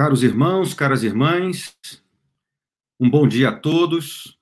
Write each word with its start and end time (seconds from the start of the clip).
Caros 0.00 0.22
irmãos, 0.22 0.72
caras 0.72 1.02
irmãs, 1.02 1.76
um 2.98 3.10
bom 3.10 3.28
dia 3.28 3.50
a 3.50 3.54
todos. 3.54 4.38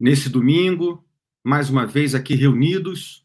Nesse 0.00 0.30
domingo, 0.30 1.06
mais 1.44 1.68
uma 1.68 1.84
vez 1.86 2.14
aqui 2.14 2.34
reunidos 2.34 3.22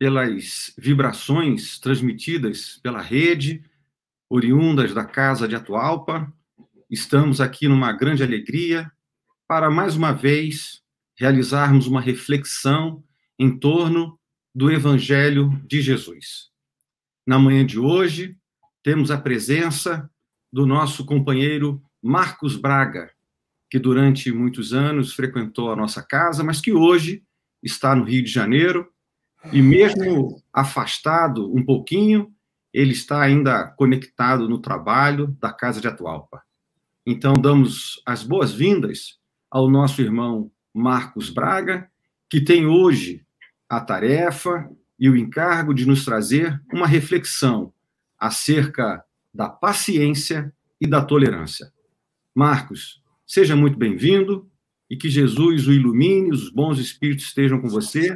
pelas 0.00 0.74
vibrações 0.76 1.78
transmitidas 1.78 2.80
pela 2.82 3.00
rede, 3.00 3.62
oriundas 4.28 4.92
da 4.92 5.04
Casa 5.04 5.46
de 5.46 5.54
Atualpa, 5.54 6.28
estamos 6.90 7.40
aqui 7.40 7.68
numa 7.68 7.92
grande 7.92 8.24
alegria 8.24 8.90
para 9.46 9.70
mais 9.70 9.94
uma 9.94 10.10
vez 10.10 10.82
realizarmos 11.16 11.86
uma 11.86 12.00
reflexão 12.00 13.04
em 13.38 13.56
torno 13.56 14.18
do 14.52 14.72
Evangelho 14.72 15.50
de 15.68 15.80
Jesus. 15.80 16.50
Na 17.24 17.38
manhã 17.38 17.64
de 17.64 17.78
hoje, 17.78 18.39
temos 18.82 19.10
a 19.10 19.18
presença 19.18 20.10
do 20.52 20.66
nosso 20.66 21.04
companheiro 21.04 21.82
Marcos 22.02 22.56
Braga, 22.56 23.10
que 23.68 23.78
durante 23.78 24.32
muitos 24.32 24.72
anos 24.72 25.12
frequentou 25.12 25.70
a 25.70 25.76
nossa 25.76 26.02
casa, 26.02 26.42
mas 26.42 26.60
que 26.60 26.72
hoje 26.72 27.22
está 27.62 27.94
no 27.94 28.04
Rio 28.04 28.24
de 28.24 28.30
Janeiro 28.30 28.88
e, 29.52 29.62
mesmo 29.62 30.42
afastado 30.52 31.54
um 31.54 31.64
pouquinho, 31.64 32.32
ele 32.72 32.92
está 32.92 33.20
ainda 33.20 33.66
conectado 33.68 34.48
no 34.48 34.58
trabalho 34.58 35.36
da 35.40 35.52
Casa 35.52 35.80
de 35.80 35.88
Atualpa. 35.88 36.42
Então, 37.06 37.34
damos 37.34 38.02
as 38.06 38.22
boas-vindas 38.22 39.18
ao 39.50 39.68
nosso 39.68 40.00
irmão 40.00 40.50
Marcos 40.72 41.30
Braga, 41.30 41.90
que 42.28 42.40
tem 42.40 42.66
hoje 42.66 43.24
a 43.68 43.80
tarefa 43.80 44.70
e 44.98 45.08
o 45.08 45.16
encargo 45.16 45.74
de 45.74 45.86
nos 45.86 46.04
trazer 46.04 46.60
uma 46.72 46.86
reflexão 46.86 47.72
acerca 48.20 49.02
da 49.32 49.48
paciência 49.48 50.52
e 50.78 50.86
da 50.86 51.02
tolerância. 51.02 51.72
Marcos, 52.34 53.02
seja 53.26 53.56
muito 53.56 53.78
bem-vindo 53.78 54.48
e 54.90 54.96
que 54.96 55.08
Jesus 55.08 55.66
o 55.66 55.72
ilumine, 55.72 56.30
os 56.30 56.50
bons 56.50 56.78
espíritos 56.78 57.26
estejam 57.26 57.60
com 57.60 57.68
você, 57.68 58.14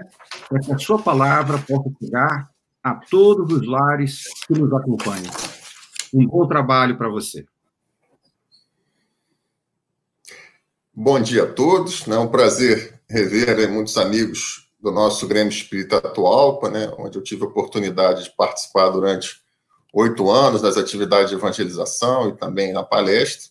para 0.48 0.60
que 0.60 0.72
a 0.72 0.78
sua 0.78 1.00
palavra 1.00 1.58
possa 1.58 1.88
chegar 2.02 2.50
a 2.82 2.94
todos 2.94 3.50
os 3.50 3.66
lares 3.66 4.24
que 4.46 4.52
nos 4.52 4.72
acompanham. 4.72 5.32
Um 6.12 6.26
bom 6.26 6.46
trabalho 6.46 6.98
para 6.98 7.08
você. 7.08 7.46
Bom 10.92 11.20
dia 11.20 11.44
a 11.44 11.52
todos, 11.52 12.06
é 12.06 12.18
um 12.18 12.28
prazer 12.28 13.00
rever 13.08 13.70
muitos 13.70 13.96
amigos 13.96 14.68
do 14.80 14.92
nosso 14.92 15.26
Grêmio 15.26 15.50
Espírita 15.50 15.96
Atualpa, 15.96 16.68
né, 16.68 16.92
onde 16.98 17.18
eu 17.18 17.22
tive 17.22 17.42
a 17.42 17.46
oportunidade 17.46 18.24
de 18.24 18.36
participar 18.36 18.90
durante 18.90 19.43
oito 19.94 20.28
anos 20.28 20.60
das 20.60 20.76
atividades 20.76 21.30
de 21.30 21.36
evangelização 21.36 22.28
e 22.28 22.36
também 22.36 22.72
na 22.72 22.82
palestra. 22.82 23.50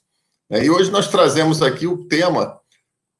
Né? 0.49 0.65
E 0.65 0.69
hoje 0.69 0.91
nós 0.91 1.07
trazemos 1.07 1.61
aqui 1.61 1.87
o 1.87 2.05
tema 2.05 2.59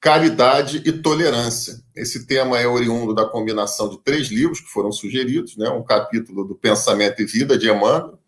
caridade 0.02 0.84
e 0.86 0.92
tolerância. 0.92 1.82
Esse 1.96 2.28
tema 2.28 2.60
é 2.60 2.68
oriundo 2.68 3.16
da 3.16 3.26
combinação 3.26 3.88
de 3.88 3.98
três 4.04 4.28
livros 4.28 4.60
que 4.60 4.68
foram 4.68 4.92
sugeridos, 4.92 5.56
né? 5.56 5.70
um 5.70 5.82
capítulo 5.82 6.44
do 6.44 6.54
Pensamento 6.54 7.22
e 7.22 7.26
Vida, 7.26 7.58
de 7.58 7.70
Emmanuel, 7.70 8.20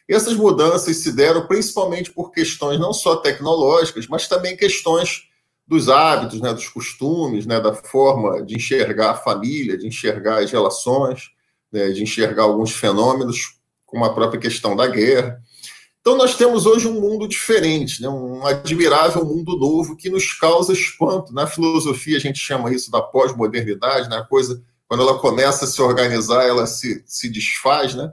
E 0.10 0.14
essas 0.14 0.34
mudanças 0.34 0.98
se 0.98 1.12
deram 1.12 1.46
principalmente 1.46 2.12
por 2.12 2.32
questões 2.32 2.80
não 2.80 2.94
só 2.94 3.18
tecnológicas, 3.18 4.08
mas 4.08 4.28
também 4.28 4.56
questões 4.56 5.28
dos 5.68 5.90
hábitos, 5.90 6.40
né, 6.40 6.54
dos 6.54 6.70
costumes, 6.70 7.46
né, 7.46 7.60
da 7.60 7.74
forma 7.74 8.42
de 8.44 8.56
enxergar 8.56 9.12
a 9.12 9.16
família, 9.16 9.78
de 9.78 9.86
enxergar 9.86 10.42
as 10.42 10.50
relações, 10.50 11.30
né, 11.72 11.90
de 11.90 12.02
enxergar 12.02 12.44
alguns 12.44 12.72
fenômenos, 12.72 13.58
como 13.86 14.06
a 14.06 14.14
própria 14.14 14.40
questão 14.40 14.76
da 14.76 14.88
guerra. 14.88 15.40
Então, 16.08 16.16
nós 16.18 16.38
temos 16.38 16.66
hoje 16.66 16.88
um 16.88 17.02
mundo 17.02 17.28
diferente, 17.28 18.02
né? 18.02 18.08
um 18.08 18.48
admirável 18.48 19.26
mundo 19.26 19.58
novo 19.58 19.94
que 19.94 20.10
nos 20.10 20.32
causa 20.32 20.72
espanto. 20.72 21.34
Na 21.34 21.46
filosofia, 21.46 22.16
a 22.16 22.20
gente 22.22 22.40
chama 22.40 22.74
isso 22.74 22.90
da 22.90 23.02
pós-modernidade, 23.02 24.08
né? 24.08 24.16
a 24.16 24.24
coisa, 24.24 24.64
quando 24.88 25.04
ela 25.04 25.20
começa 25.20 25.66
a 25.66 25.68
se 25.68 25.82
organizar, 25.82 26.48
ela 26.48 26.66
se, 26.66 27.04
se 27.06 27.28
desfaz. 27.28 27.94
Né? 27.94 28.10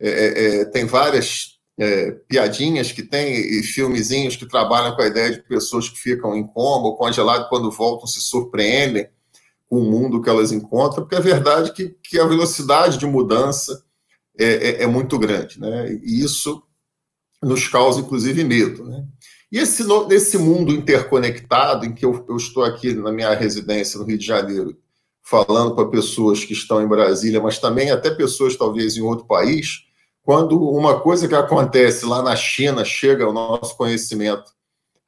É, 0.00 0.10
é, 0.10 0.56
é 0.56 0.64
tem 0.64 0.84
várias 0.84 1.60
é, 1.78 2.10
piadinhas 2.10 2.90
que 2.90 3.04
tem 3.04 3.36
e 3.36 3.62
filmezinhos 3.62 4.34
que 4.34 4.44
trabalham 4.44 4.96
com 4.96 5.02
a 5.02 5.06
ideia 5.06 5.30
de 5.30 5.42
pessoas 5.44 5.88
que 5.88 6.00
ficam 6.00 6.34
em 6.34 6.44
coma 6.44 6.88
ou 6.88 6.96
congeladas 6.96 7.48
quando 7.48 7.70
voltam 7.70 8.08
se 8.08 8.20
surpreendem 8.20 9.08
com 9.70 9.78
o 9.78 9.88
mundo 9.88 10.20
que 10.20 10.28
elas 10.28 10.50
encontram, 10.50 11.04
porque 11.04 11.14
é 11.14 11.20
verdade 11.20 11.72
que, 11.72 11.96
que 12.02 12.18
a 12.18 12.26
velocidade 12.26 12.98
de 12.98 13.06
mudança 13.06 13.80
é, 14.36 14.46
é, 14.46 14.82
é 14.82 14.86
muito 14.88 15.16
grande. 15.20 15.60
Né? 15.60 16.00
E 16.02 16.20
isso 16.20 16.60
nos 17.42 17.66
causa, 17.68 18.00
inclusive, 18.00 18.44
medo. 18.44 18.84
Né? 18.84 19.04
E 19.50 19.58
esse, 19.58 19.84
nesse 20.08 20.38
mundo 20.38 20.72
interconectado, 20.72 21.84
em 21.84 21.92
que 21.92 22.04
eu, 22.04 22.24
eu, 22.28 22.36
estou 22.36 22.64
aqui 22.64 22.94
na 22.94 23.12
minha 23.12 23.34
residência 23.34 23.98
no 23.98 24.06
Rio 24.06 24.16
de 24.16 24.24
Janeiro, 24.24 24.76
falando 25.22 25.74
para 25.74 25.88
pessoas 25.88 26.44
que 26.44 26.52
estão 26.52 26.82
em 26.82 26.88
Brasília, 26.88 27.40
mas 27.40 27.58
também 27.58 27.90
até 27.90 28.10
pessoas 28.10 28.56
talvez 28.56 28.96
em 28.96 29.02
outro 29.02 29.26
país, 29.26 29.84
quando 30.22 30.58
uma 30.60 31.00
coisa 31.00 31.28
que 31.28 31.34
acontece 31.34 32.06
lá 32.06 32.22
na 32.22 32.36
China 32.36 32.84
chega 32.84 33.24
ao 33.24 33.32
nosso 33.32 33.76
conhecimento 33.76 34.52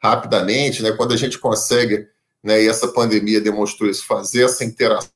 rapidamente, 0.02 0.82
né, 0.82 0.92
quando 0.92 1.14
a 1.14 1.16
gente 1.16 1.38
consegue, 1.38 2.06
né, 2.42 2.62
e 2.62 2.68
essa 2.68 2.88
pandemia 2.88 3.40
demonstrou 3.40 3.88
isso, 3.88 4.04
fazer 4.04 4.44
essa 4.44 4.64
interação 4.64 5.08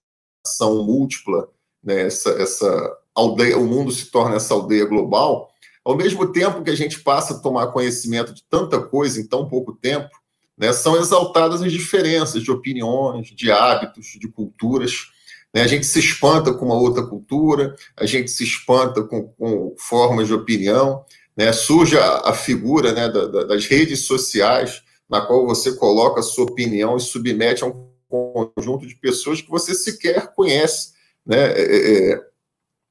múltipla, 0.82 1.48
né, 1.82 2.06
essa, 2.06 2.30
essa 2.30 2.96
aldeia, 3.14 3.58
o 3.58 3.66
mundo 3.66 3.90
se 3.90 4.06
torna 4.06 4.36
essa 4.36 4.54
aldeia 4.54 4.86
global, 4.86 5.52
ao 5.88 5.96
mesmo 5.96 6.30
tempo 6.30 6.62
que 6.62 6.68
a 6.68 6.76
gente 6.76 7.00
passa 7.00 7.32
a 7.32 7.38
tomar 7.38 7.68
conhecimento 7.68 8.34
de 8.34 8.42
tanta 8.44 8.78
coisa 8.78 9.18
em 9.18 9.26
tão 9.26 9.48
pouco 9.48 9.72
tempo, 9.72 10.10
né, 10.54 10.70
são 10.70 10.98
exaltadas 10.98 11.62
as 11.62 11.72
diferenças 11.72 12.42
de 12.42 12.50
opiniões, 12.50 13.28
de 13.28 13.50
hábitos, 13.50 14.08
de 14.20 14.28
culturas. 14.28 15.06
Né? 15.54 15.62
A 15.62 15.66
gente 15.66 15.86
se 15.86 15.98
espanta 15.98 16.52
com 16.52 16.66
uma 16.66 16.74
outra 16.74 17.06
cultura, 17.06 17.74
a 17.96 18.04
gente 18.04 18.30
se 18.30 18.44
espanta 18.44 19.02
com, 19.02 19.28
com 19.28 19.74
formas 19.78 20.26
de 20.26 20.34
opinião, 20.34 21.06
né? 21.34 21.52
surge 21.54 21.96
a, 21.96 22.18
a 22.18 22.32
figura 22.34 22.92
né, 22.92 23.08
da, 23.08 23.26
da, 23.26 23.44
das 23.44 23.64
redes 23.64 24.00
sociais, 24.00 24.82
na 25.08 25.22
qual 25.22 25.46
você 25.46 25.72
coloca 25.72 26.20
a 26.20 26.22
sua 26.22 26.44
opinião 26.44 26.98
e 26.98 27.00
submete 27.00 27.64
a 27.64 27.66
um 27.66 27.88
conjunto 28.06 28.86
de 28.86 28.94
pessoas 28.94 29.40
que 29.40 29.48
você 29.48 29.72
sequer 29.74 30.34
conhece. 30.34 30.92
Né? 31.24 31.50
É, 31.50 31.62
é, 31.62 32.12
é, 32.12 32.20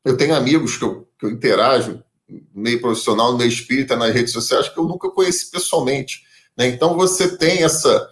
eu 0.03 0.17
tenho 0.17 0.33
amigos 0.33 0.77
que 0.77 0.83
eu, 0.83 1.07
que 1.19 1.27
eu 1.27 1.29
interajo 1.29 2.03
meio 2.53 2.81
profissional, 2.81 3.31
no 3.31 3.37
meio 3.37 3.49
espírita, 3.49 3.95
nas 3.95 4.13
redes 4.13 4.33
sociais, 4.33 4.69
que 4.69 4.77
eu 4.77 4.83
nunca 4.83 5.09
conheci 5.09 5.49
pessoalmente. 5.49 6.23
Né? 6.57 6.67
Então 6.67 6.95
você 6.95 7.37
tem 7.37 7.63
essa, 7.63 8.09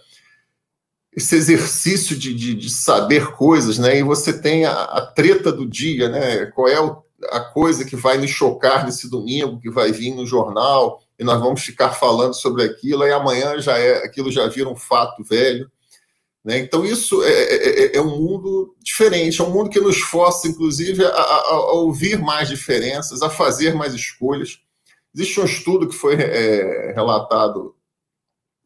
esse 1.15 1.35
exercício 1.35 2.15
de, 2.15 2.33
de, 2.33 2.53
de, 2.53 2.69
saber 2.69 3.31
coisas, 3.31 3.77
né? 3.77 3.99
E 3.99 4.03
você 4.03 4.39
tem 4.39 4.65
a, 4.65 4.83
a 4.83 5.05
treta 5.05 5.51
do 5.51 5.65
dia, 5.65 6.09
né? 6.09 6.45
Qual 6.47 6.67
é 6.67 6.77
a 7.31 7.39
coisa 7.39 7.85
que 7.85 7.95
vai 7.95 8.17
nos 8.17 8.29
chocar 8.29 8.85
nesse 8.85 9.09
domingo, 9.09 9.59
que 9.59 9.69
vai 9.69 9.91
vir 9.91 10.13
no 10.13 10.25
jornal, 10.25 11.01
e 11.17 11.23
nós 11.23 11.39
vamos 11.39 11.61
ficar 11.61 11.91
falando 11.91 12.33
sobre 12.33 12.63
aquilo, 12.63 13.05
e 13.05 13.11
amanhã 13.11 13.59
já 13.59 13.77
é, 13.77 14.03
aquilo 14.03 14.31
já 14.31 14.47
vira 14.47 14.69
um 14.69 14.75
fato 14.75 15.23
velho. 15.23 15.71
Né? 16.45 16.59
Então, 16.59 16.85
isso 16.85 17.23
é, 17.23 17.31
é, 17.31 17.69
é, 17.85 17.97
é, 17.97 18.01
um 18.01 18.21
mundo 18.21 18.75
diferente, 18.79 19.41
é 19.41 19.43
um 19.43 19.49
mundo 19.49 19.71
que 19.71 19.79
nos 19.79 19.97
força, 19.97 20.47
inclusive, 20.47 21.03
a, 21.03 21.09
a, 21.09 21.39
a 21.49 21.71
ouvir 21.73 22.19
mais 22.19 22.47
diferenças, 22.47 23.23
a 23.23 23.29
fazer 23.31 23.73
mais 23.73 23.95
escolhas. 23.95 24.59
Existe 25.13 25.41
um 25.41 25.45
estudo 25.45 25.89
que 25.89 25.95
foi 25.95 26.13
é, 26.13 26.93
relatado 26.93 27.75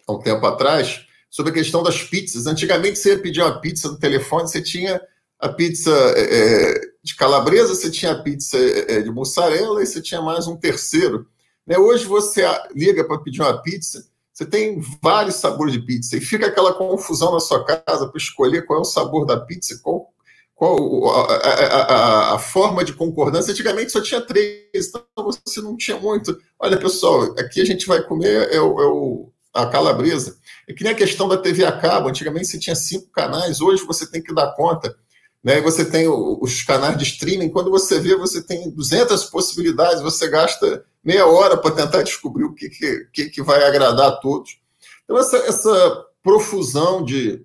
há 0.06 0.12
um 0.12 0.20
tempo 0.20 0.46
atrás 0.46 1.06
sobre 1.30 1.52
a 1.52 1.54
questão 1.54 1.82
das 1.82 2.04
pizzas. 2.04 2.48
Antigamente, 2.48 3.00
você 3.00 3.12
ia 3.12 3.20
pedir 3.20 3.40
uma 3.40 3.62
pizza 3.62 3.88
no 3.88 3.98
telefone, 3.98 4.50
você 4.50 4.62
tinha 4.62 5.02
a 5.40 5.48
pizza 5.48 5.94
é, 6.18 6.82
de 7.02 7.16
calabresa, 7.16 7.74
você 7.74 7.90
tinha 7.90 8.12
a 8.12 8.22
pizza 8.22 8.58
é, 8.58 9.02
de 9.02 9.10
mussarela 9.10 9.82
e 9.82 9.86
você 9.86 10.02
tinha 10.02 10.22
mais 10.22 10.48
um 10.48 10.58
terceiro. 10.58 11.26
Né? 11.66 11.78
Hoje 11.78 12.04
você 12.04 12.44
liga 12.76 13.06
para 13.06 13.20
pedir 13.20 13.42
uma 13.42 13.62
pizza, 13.62 14.06
você 14.40 14.46
tem 14.46 14.82
vários 15.04 15.36
sabores 15.36 15.74
de 15.74 15.82
pizza 15.82 16.16
e 16.16 16.22
fica 16.22 16.48
aquela 16.48 16.74
confusão 16.74 17.34
na 17.34 17.42
sua 17.42 17.66
casa 17.66 18.08
para 18.08 18.18
escolher 18.18 18.66
qual 18.66 18.80
é 18.80 18.82
o 18.82 18.86
sabor 18.86 19.26
da 19.26 19.38
pizza, 19.38 19.78
qual, 19.84 20.14
qual 20.56 21.10
a, 21.10 21.34
a, 21.34 21.82
a, 21.82 22.36
a, 22.36 22.40
forma 22.40 22.86
de 22.86 22.94
concordância. 22.94 23.52
Antigamente 23.52 23.92
só 23.92 24.02
tinha 24.02 24.22
três, 24.22 24.88
então 24.88 25.04
você 25.18 25.60
não 25.60 25.76
tinha 25.76 26.00
muito. 26.00 26.38
Olha, 26.58 26.78
pessoal, 26.78 27.36
aqui 27.38 27.60
a 27.60 27.66
gente 27.66 27.86
vai 27.86 28.02
comer 28.02 28.50
é 28.50 28.62
o, 28.62 28.80
é 28.80 28.86
o, 28.86 29.30
a 29.54 29.66
calabresa. 29.66 30.38
É 30.70 30.74
que 30.74 30.86
nem 30.86 30.94
a 30.94 30.96
questão 30.96 31.28
da 31.28 31.36
TV 31.36 31.66
a 31.66 31.74
cabo. 31.74 32.08
Antigamente 32.08 32.48
você 32.48 32.58
tinha 32.58 32.78
cinco 32.78 33.12
canais, 33.12 33.60
hoje 33.60 33.84
você 33.84 34.10
tem 34.10 34.24
que 34.24 34.34
dar 34.34 34.56
conta 34.56 34.96
né? 35.44 35.62
Você 35.62 35.86
tem 35.86 36.08
os 36.08 36.64
canais 36.64 36.98
de 36.98 37.04
streaming, 37.04 37.50
quando 37.50 37.72
você 37.72 38.00
vê, 38.00 38.16
você 38.16 38.42
tem 38.42 38.70
200 38.70 39.26
possibilidades, 39.26 40.02
você 40.02 40.28
gasta 40.30 40.86
meia 41.04 41.26
hora 41.26 41.58
para 41.58 41.76
tentar 41.76 42.04
descobrir 42.04 42.44
o 42.44 42.54
que, 42.54 42.70
que, 43.12 43.30
que 43.30 43.42
vai 43.42 43.64
agradar 43.64 44.10
a 44.10 44.16
todos. 44.18 44.60
Então, 45.04 45.18
essa, 45.18 45.38
essa 45.38 46.06
profusão 46.22 47.04
de 47.04 47.44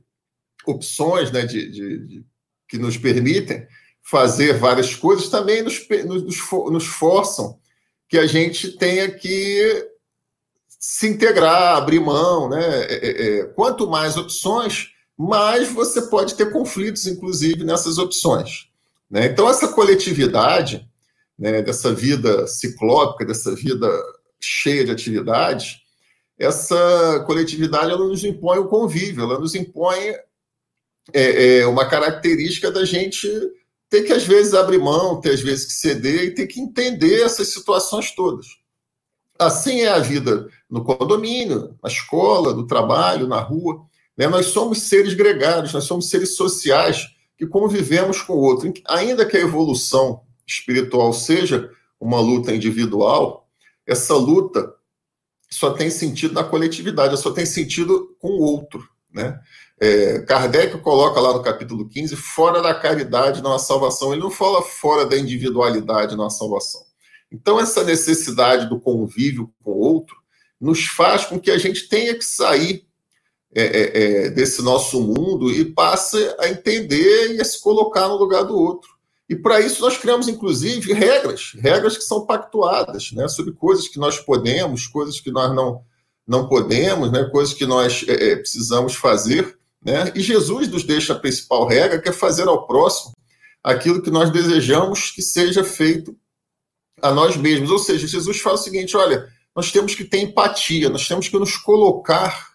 opções 0.66 1.30
né, 1.30 1.42
de, 1.42 1.70
de, 1.70 1.98
de, 2.06 2.26
que 2.68 2.78
nos 2.78 2.96
permitem 2.96 3.66
fazer 4.02 4.58
várias 4.58 4.94
coisas 4.94 5.28
também 5.28 5.62
nos, 5.62 5.86
nos, 6.04 6.50
nos 6.70 6.86
forçam 6.86 7.58
que 8.08 8.18
a 8.18 8.26
gente 8.26 8.76
tenha 8.76 9.10
que 9.10 9.88
se 10.68 11.08
integrar, 11.08 11.76
abrir 11.76 12.00
mão. 12.00 12.48
Né? 12.48 12.84
É, 12.84 12.94
é, 12.94 13.38
é 13.38 13.44
quanto 13.44 13.88
mais 13.88 14.16
opções, 14.16 14.93
mas 15.16 15.68
você 15.68 16.02
pode 16.02 16.34
ter 16.34 16.52
conflitos, 16.52 17.06
inclusive, 17.06 17.64
nessas 17.64 17.98
opções. 17.98 18.68
Né? 19.10 19.26
Então, 19.26 19.48
essa 19.48 19.68
coletividade, 19.68 20.88
né, 21.38 21.62
dessa 21.62 21.92
vida 21.92 22.46
ciclópica, 22.46 23.24
dessa 23.24 23.54
vida 23.54 23.88
cheia 24.40 24.84
de 24.84 24.90
atividades, 24.90 25.78
essa 26.38 27.22
coletividade 27.26 27.90
ela 27.92 28.06
nos 28.06 28.24
impõe 28.24 28.58
o 28.58 28.68
convívio, 28.68 29.22
ela 29.22 29.38
nos 29.38 29.54
impõe 29.54 30.14
é, 31.12 31.58
é, 31.58 31.66
uma 31.66 31.88
característica 31.88 32.70
da 32.70 32.84
gente 32.84 33.28
ter 33.88 34.02
que, 34.02 34.12
às 34.12 34.24
vezes, 34.24 34.54
abrir 34.54 34.78
mão, 34.78 35.20
ter, 35.20 35.30
às 35.30 35.40
vezes, 35.40 35.66
que 35.66 35.72
ceder 35.72 36.24
e 36.24 36.34
ter 36.34 36.46
que 36.46 36.60
entender 36.60 37.22
essas 37.22 37.48
situações 37.48 38.12
todas. 38.14 38.46
Assim 39.38 39.80
é 39.80 39.88
a 39.88 39.98
vida 39.98 40.48
no 40.70 40.84
condomínio, 40.84 41.76
na 41.82 41.88
escola, 41.88 42.52
no 42.52 42.66
trabalho, 42.66 43.28
na 43.28 43.40
rua. 43.40 43.84
Né? 44.16 44.28
Nós 44.28 44.46
somos 44.46 44.82
seres 44.82 45.14
gregários, 45.14 45.72
nós 45.72 45.84
somos 45.84 46.08
seres 46.08 46.36
sociais 46.36 47.06
que 47.36 47.46
convivemos 47.46 48.22
com 48.22 48.34
o 48.34 48.40
outro. 48.40 48.72
Ainda 48.88 49.26
que 49.26 49.36
a 49.36 49.40
evolução 49.40 50.22
espiritual 50.46 51.12
seja 51.12 51.70
uma 52.00 52.20
luta 52.20 52.54
individual, 52.54 53.48
essa 53.86 54.14
luta 54.14 54.74
só 55.50 55.70
tem 55.70 55.90
sentido 55.90 56.34
na 56.34 56.44
coletividade, 56.44 57.18
só 57.18 57.30
tem 57.30 57.46
sentido 57.46 58.16
com 58.18 58.28
o 58.28 58.42
outro. 58.42 58.86
Né? 59.12 59.38
É, 59.80 60.20
Kardec 60.20 60.78
coloca 60.78 61.20
lá 61.20 61.32
no 61.32 61.42
capítulo 61.42 61.88
15, 61.88 62.16
fora 62.16 62.60
da 62.60 62.74
caridade 62.74 63.42
não 63.42 63.52
há 63.52 63.58
salvação. 63.58 64.12
Ele 64.12 64.22
não 64.22 64.30
fala 64.30 64.62
fora 64.62 65.06
da 65.06 65.16
individualidade 65.16 66.16
não 66.16 66.26
há 66.26 66.30
salvação. 66.30 66.82
Então, 67.30 67.58
essa 67.58 67.82
necessidade 67.82 68.68
do 68.68 68.80
convívio 68.80 69.52
com 69.62 69.72
o 69.72 69.78
outro 69.78 70.16
nos 70.60 70.84
faz 70.86 71.26
com 71.26 71.38
que 71.38 71.50
a 71.50 71.58
gente 71.58 71.88
tenha 71.88 72.14
que 72.14 72.24
sair 72.24 72.86
é, 73.54 73.62
é, 73.62 74.02
é, 74.26 74.30
desse 74.30 74.62
nosso 74.62 75.00
mundo 75.00 75.50
e 75.50 75.64
passe 75.64 76.18
a 76.40 76.48
entender 76.48 77.36
e 77.36 77.40
a 77.40 77.44
se 77.44 77.60
colocar 77.62 78.08
no 78.08 78.16
lugar 78.16 78.42
do 78.42 78.58
outro. 78.58 78.90
E 79.28 79.36
para 79.36 79.60
isso 79.60 79.80
nós 79.80 79.96
criamos, 79.96 80.28
inclusive, 80.28 80.92
regras, 80.92 81.52
regras 81.58 81.96
que 81.96 82.04
são 82.04 82.26
pactuadas, 82.26 83.12
né, 83.12 83.28
sobre 83.28 83.52
coisas 83.52 83.88
que 83.88 83.98
nós 83.98 84.18
podemos, 84.18 84.86
coisas 84.86 85.20
que 85.20 85.30
nós 85.30 85.54
não, 85.54 85.82
não 86.26 86.48
podemos, 86.48 87.10
né, 87.12 87.24
coisas 87.30 87.54
que 87.54 87.64
nós 87.64 88.04
é, 88.08 88.32
é 88.32 88.36
precisamos 88.36 88.96
fazer. 88.96 89.56
Né, 89.82 90.12
e 90.14 90.20
Jesus 90.20 90.68
nos 90.68 90.82
deixa 90.82 91.12
a 91.12 91.18
principal 91.18 91.66
regra, 91.66 92.00
que 92.00 92.08
é 92.08 92.12
fazer 92.12 92.48
ao 92.48 92.66
próximo 92.66 93.14
aquilo 93.62 94.02
que 94.02 94.10
nós 94.10 94.30
desejamos 94.30 95.10
que 95.10 95.22
seja 95.22 95.64
feito 95.64 96.14
a 97.00 97.12
nós 97.12 97.36
mesmos. 97.36 97.70
Ou 97.70 97.78
seja, 97.78 98.06
Jesus 98.06 98.40
fala 98.40 98.56
o 98.56 98.58
seguinte: 98.58 98.96
olha, 98.96 99.26
nós 99.54 99.70
temos 99.70 99.94
que 99.94 100.04
ter 100.04 100.18
empatia, 100.18 100.90
nós 100.90 101.06
temos 101.08 101.28
que 101.28 101.38
nos 101.38 101.56
colocar 101.56 102.53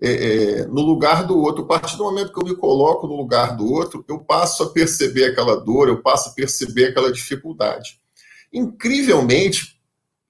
é, 0.00 0.10
é, 0.10 0.66
no 0.66 0.82
lugar 0.82 1.26
do 1.26 1.38
outro. 1.38 1.64
A 1.64 1.66
partir 1.66 1.96
do 1.96 2.04
momento 2.04 2.32
que 2.32 2.38
eu 2.38 2.44
me 2.44 2.56
coloco 2.56 3.06
no 3.06 3.16
lugar 3.16 3.56
do 3.56 3.70
outro, 3.70 4.04
eu 4.08 4.18
passo 4.18 4.62
a 4.62 4.70
perceber 4.70 5.26
aquela 5.26 5.56
dor, 5.56 5.88
eu 5.88 6.02
passo 6.02 6.30
a 6.30 6.32
perceber 6.32 6.86
aquela 6.86 7.10
dificuldade. 7.10 7.98
Incrivelmente, 8.52 9.80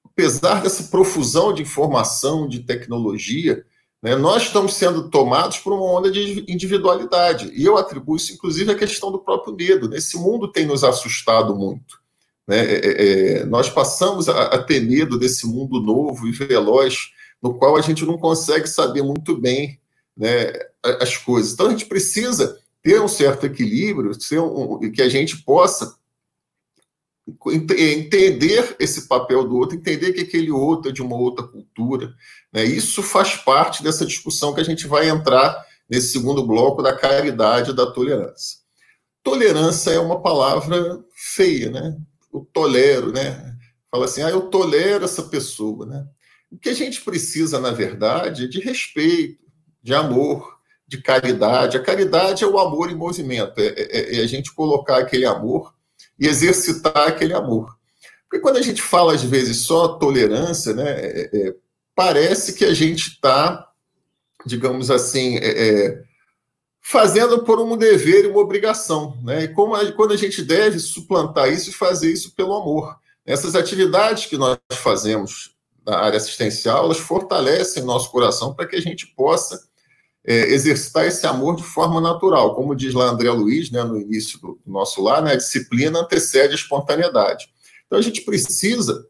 apesar 0.04 0.62
dessa 0.62 0.84
profusão 0.84 1.52
de 1.52 1.62
informação, 1.62 2.48
de 2.48 2.60
tecnologia, 2.60 3.64
né, 4.02 4.14
nós 4.14 4.44
estamos 4.44 4.74
sendo 4.74 5.10
tomados 5.10 5.58
por 5.58 5.72
uma 5.72 5.84
onda 5.84 6.10
de 6.10 6.44
individualidade. 6.48 7.50
E 7.52 7.64
eu 7.64 7.76
atribuo 7.76 8.16
isso, 8.16 8.32
inclusive, 8.32 8.70
à 8.70 8.74
questão 8.74 9.10
do 9.10 9.18
próprio 9.18 9.54
medo. 9.54 9.94
Esse 9.94 10.16
mundo 10.16 10.48
tem 10.48 10.64
nos 10.64 10.84
assustado 10.84 11.56
muito. 11.56 12.00
Né? 12.46 12.58
É, 12.58 12.74
é, 12.74 13.38
é 13.40 13.44
nós 13.46 13.68
passamos 13.68 14.28
a, 14.28 14.44
a 14.44 14.62
ter 14.62 14.80
medo 14.80 15.18
desse 15.18 15.46
mundo 15.46 15.80
novo 15.80 16.28
e 16.28 16.32
veloz 16.32 17.15
no 17.42 17.54
qual 17.54 17.76
a 17.76 17.80
gente 17.80 18.04
não 18.04 18.18
consegue 18.18 18.66
saber 18.66 19.02
muito 19.02 19.36
bem 19.36 19.78
né, 20.16 20.52
as 20.82 21.16
coisas. 21.16 21.52
Então 21.52 21.66
a 21.66 21.70
gente 21.70 21.86
precisa 21.86 22.58
ter 22.82 23.00
um 23.00 23.08
certo 23.08 23.46
equilíbrio, 23.46 24.20
ser 24.20 24.40
um, 24.40 24.78
que 24.90 25.02
a 25.02 25.08
gente 25.08 25.42
possa 25.42 25.96
entender 27.48 28.76
esse 28.78 29.08
papel 29.08 29.42
do 29.48 29.56
outro, 29.56 29.76
entender 29.76 30.12
que 30.12 30.20
aquele 30.20 30.50
outro 30.50 30.90
é 30.90 30.92
de 30.92 31.02
uma 31.02 31.16
outra 31.16 31.46
cultura. 31.46 32.14
Né? 32.52 32.64
Isso 32.64 33.02
faz 33.02 33.34
parte 33.34 33.82
dessa 33.82 34.06
discussão 34.06 34.54
que 34.54 34.60
a 34.60 34.64
gente 34.64 34.86
vai 34.86 35.08
entrar 35.08 35.64
nesse 35.90 36.12
segundo 36.12 36.46
bloco 36.46 36.82
da 36.82 36.96
caridade 36.96 37.70
e 37.70 37.74
da 37.74 37.90
tolerância. 37.90 38.58
Tolerância 39.22 39.90
é 39.90 39.98
uma 39.98 40.20
palavra 40.20 41.04
feia, 41.12 41.70
né? 41.70 41.96
O 42.30 42.44
tolero, 42.44 43.12
né? 43.12 43.56
Fala 43.90 44.04
assim, 44.04 44.22
ah, 44.22 44.30
eu 44.30 44.42
tolero 44.42 45.04
essa 45.04 45.24
pessoa, 45.24 45.84
né? 45.84 46.06
O 46.56 46.58
que 46.58 46.70
a 46.70 46.74
gente 46.74 47.02
precisa, 47.02 47.60
na 47.60 47.70
verdade, 47.70 48.44
é 48.44 48.48
de 48.48 48.60
respeito, 48.60 49.44
de 49.82 49.94
amor, 49.94 50.56
de 50.88 51.02
caridade. 51.02 51.76
A 51.76 51.82
caridade 51.82 52.44
é 52.44 52.46
o 52.46 52.58
amor 52.58 52.90
em 52.90 52.94
movimento, 52.94 53.60
é, 53.60 53.74
é, 53.76 54.16
é 54.16 54.20
a 54.22 54.26
gente 54.26 54.54
colocar 54.54 54.96
aquele 54.96 55.26
amor 55.26 55.74
e 56.18 56.26
exercitar 56.26 57.08
aquele 57.08 57.34
amor. 57.34 57.76
Porque 58.22 58.40
quando 58.40 58.56
a 58.56 58.62
gente 58.62 58.80
fala, 58.80 59.12
às 59.12 59.22
vezes, 59.22 59.58
só 59.58 59.98
tolerância, 59.98 60.72
né, 60.72 60.92
é, 60.92 61.30
é, 61.30 61.54
parece 61.94 62.54
que 62.54 62.64
a 62.64 62.72
gente 62.72 63.08
está, 63.08 63.70
digamos 64.46 64.90
assim, 64.90 65.36
é, 65.36 65.68
é, 65.68 66.02
fazendo 66.80 67.44
por 67.44 67.60
um 67.60 67.76
dever 67.76 68.24
e 68.24 68.28
uma 68.28 68.40
obrigação. 68.40 69.18
Né? 69.22 69.44
E 69.44 69.48
como 69.48 69.74
a, 69.74 69.92
quando 69.92 70.12
a 70.12 70.16
gente 70.16 70.42
deve 70.42 70.78
suplantar 70.78 71.52
isso 71.52 71.68
e 71.68 71.74
fazer 71.74 72.10
isso 72.10 72.34
pelo 72.34 72.54
amor. 72.54 72.96
Essas 73.26 73.54
atividades 73.54 74.24
que 74.24 74.38
nós 74.38 74.56
fazemos 74.72 75.55
da 75.86 76.00
área 76.00 76.16
assistencial, 76.16 76.84
elas 76.84 76.98
fortalecem 76.98 77.84
nosso 77.84 78.10
coração 78.10 78.52
para 78.52 78.66
que 78.66 78.74
a 78.74 78.80
gente 78.80 79.06
possa 79.06 79.56
é, 80.26 80.52
exercitar 80.52 81.06
esse 81.06 81.24
amor 81.28 81.54
de 81.54 81.62
forma 81.62 82.00
natural. 82.00 82.56
Como 82.56 82.74
diz 82.74 82.92
lá 82.92 83.04
André 83.04 83.30
Luiz, 83.30 83.70
né, 83.70 83.84
no 83.84 83.96
início 83.96 84.40
do 84.40 84.58
nosso 84.66 85.00
lar, 85.00 85.22
né, 85.22 85.34
a 85.34 85.36
disciplina 85.36 86.00
antecede 86.00 86.52
a 86.52 86.56
espontaneidade. 86.56 87.48
Então 87.86 88.00
a 88.00 88.02
gente 88.02 88.22
precisa 88.22 89.06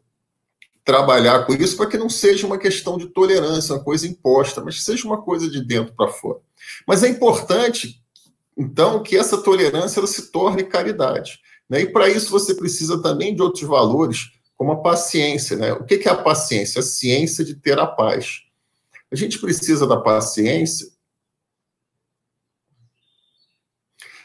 trabalhar 0.85 1.47
com 1.47 1.53
isso 1.53 1.75
para 1.75 1.87
que 1.87 1.97
não 1.97 2.09
seja 2.09 2.45
uma 2.45 2.59
questão 2.59 2.95
de 2.95 3.07
tolerância, 3.07 3.73
uma 3.73 3.83
coisa 3.83 4.07
imposta, 4.07 4.63
mas 4.63 4.83
seja 4.83 5.07
uma 5.07 5.19
coisa 5.19 5.49
de 5.49 5.65
dentro 5.65 5.95
para 5.95 6.09
fora. 6.09 6.39
Mas 6.87 7.03
é 7.03 7.09
importante, 7.09 7.99
então, 8.55 9.01
que 9.01 9.17
essa 9.17 9.39
tolerância 9.39 9.99
ela 9.99 10.07
se 10.07 10.31
torne 10.31 10.63
caridade. 10.63 11.39
Né? 11.67 11.81
E 11.81 11.91
para 11.91 12.07
isso 12.07 12.29
você 12.29 12.53
precisa 12.53 13.01
também 13.01 13.35
de 13.35 13.41
outros 13.41 13.63
valores, 13.63 14.36
como 14.57 14.73
a 14.73 14.81
paciência. 14.81 15.55
Né? 15.55 15.71
O 15.73 15.85
que 15.85 16.07
é 16.07 16.11
a 16.11 16.15
paciência? 16.15 16.79
A 16.79 16.83
ciência 16.83 17.45
de 17.45 17.55
ter 17.55 17.79
a 17.79 17.87
paz. 17.87 18.41
A 19.11 19.15
gente 19.15 19.39
precisa 19.39 19.87
da 19.87 19.97
paciência. 19.97 20.87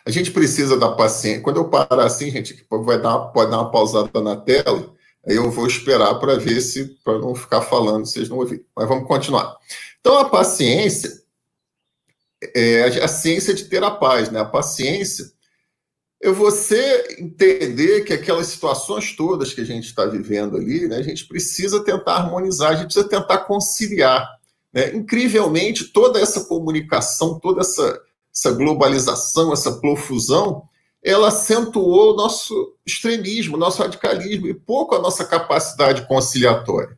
A 0.04 0.10
gente 0.10 0.32
precisa 0.32 0.76
da 0.76 0.90
paciência. 0.90 1.42
Quando 1.42 1.58
eu 1.58 1.68
parar 1.68 2.06
assim, 2.06 2.30
gente, 2.30 2.66
vai 2.68 3.00
dar, 3.00 3.18
pode 3.26 3.50
dar 3.50 3.58
uma 3.58 3.70
pausada 3.70 4.20
na 4.20 4.36
tela 4.36 4.92
Aí 5.26 5.36
eu 5.36 5.50
vou 5.50 5.66
esperar 5.66 6.16
para 6.16 6.36
ver 6.36 6.60
se, 6.60 6.96
para 7.04 7.18
não 7.18 7.34
ficar 7.34 7.62
falando, 7.62 8.06
vocês 8.06 8.28
não 8.28 8.38
ouvirem. 8.38 8.64
Mas 8.76 8.88
vamos 8.88 9.06
continuar. 9.06 9.56
Então, 10.00 10.18
a 10.18 10.28
paciência 10.28 11.22
é 12.56 12.82
a 12.82 13.08
ciência 13.08 13.54
de 13.54 13.66
ter 13.66 13.84
a 13.84 13.90
paz, 13.90 14.30
né? 14.30 14.40
A 14.40 14.44
paciência 14.44 15.32
é 16.22 16.30
você 16.30 17.16
entender 17.18 18.02
que 18.02 18.12
aquelas 18.12 18.46
situações 18.46 19.16
todas 19.16 19.52
que 19.52 19.60
a 19.60 19.64
gente 19.64 19.86
está 19.86 20.06
vivendo 20.06 20.56
ali, 20.56 20.86
né, 20.86 20.96
a 20.96 21.02
gente 21.02 21.26
precisa 21.26 21.82
tentar 21.82 22.14
harmonizar, 22.14 22.70
a 22.70 22.74
gente 22.76 22.84
precisa 22.84 23.08
tentar 23.08 23.38
conciliar. 23.38 24.24
Né? 24.72 24.94
Incrivelmente, 24.94 25.92
toda 25.92 26.20
essa 26.20 26.44
comunicação, 26.44 27.40
toda 27.40 27.62
essa, 27.62 28.00
essa 28.32 28.52
globalização, 28.52 29.52
essa 29.52 29.72
profusão, 29.80 30.62
ela 31.02 31.26
acentuou 31.26 32.12
o 32.12 32.16
nosso 32.16 32.76
extremismo, 32.86 33.56
nosso 33.56 33.82
radicalismo 33.82 34.46
e 34.46 34.54
pouco 34.54 34.94
a 34.94 35.00
nossa 35.00 35.24
capacidade 35.24 36.06
conciliatória. 36.06 36.96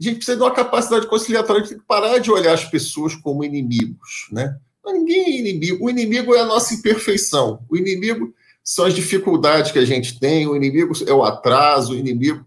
A 0.00 0.02
gente 0.02 0.16
precisa 0.16 0.36
de 0.36 0.44
uma 0.44 0.54
capacidade 0.54 1.08
conciliatória, 1.08 1.60
a 1.60 1.64
gente 1.64 1.74
tem 1.74 1.80
que 1.80 1.86
parar 1.86 2.18
de 2.18 2.30
olhar 2.30 2.54
as 2.54 2.64
pessoas 2.64 3.16
como 3.16 3.42
inimigos, 3.42 4.28
né? 4.30 4.56
Ninguém 4.86 5.24
é 5.24 5.38
inimigo. 5.38 5.84
O 5.84 5.90
inimigo 5.90 6.34
é 6.34 6.40
a 6.40 6.46
nossa 6.46 6.74
imperfeição. 6.74 7.64
O 7.68 7.76
inimigo 7.76 8.34
são 8.64 8.84
as 8.84 8.94
dificuldades 8.94 9.72
que 9.72 9.78
a 9.78 9.84
gente 9.84 10.18
tem, 10.18 10.46
o 10.46 10.56
inimigo 10.56 10.92
é 11.06 11.12
o 11.12 11.24
atraso, 11.24 11.92
o 11.92 11.96
inimigo 11.96 12.44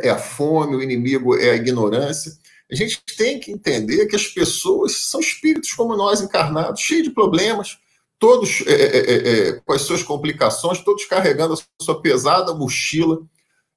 é 0.00 0.10
a 0.10 0.18
fome, 0.18 0.76
o 0.76 0.82
inimigo 0.82 1.36
é 1.36 1.50
a 1.50 1.56
ignorância. 1.56 2.32
A 2.70 2.74
gente 2.74 3.02
tem 3.16 3.38
que 3.38 3.52
entender 3.52 4.06
que 4.06 4.16
as 4.16 4.26
pessoas 4.26 4.96
são 4.96 5.20
espíritos 5.20 5.72
como 5.72 5.96
nós, 5.96 6.20
encarnados, 6.20 6.80
cheios 6.80 7.04
de 7.04 7.10
problemas, 7.10 7.78
todos 8.18 8.62
é 8.66 8.72
é, 8.72 8.98
é, 8.98 9.48
é, 9.48 9.52
com 9.60 9.72
as 9.72 9.82
suas 9.82 10.02
complicações, 10.02 10.82
todos 10.82 11.04
carregando 11.04 11.54
a 11.54 11.84
sua 11.84 12.00
pesada 12.00 12.54
mochila 12.54 13.20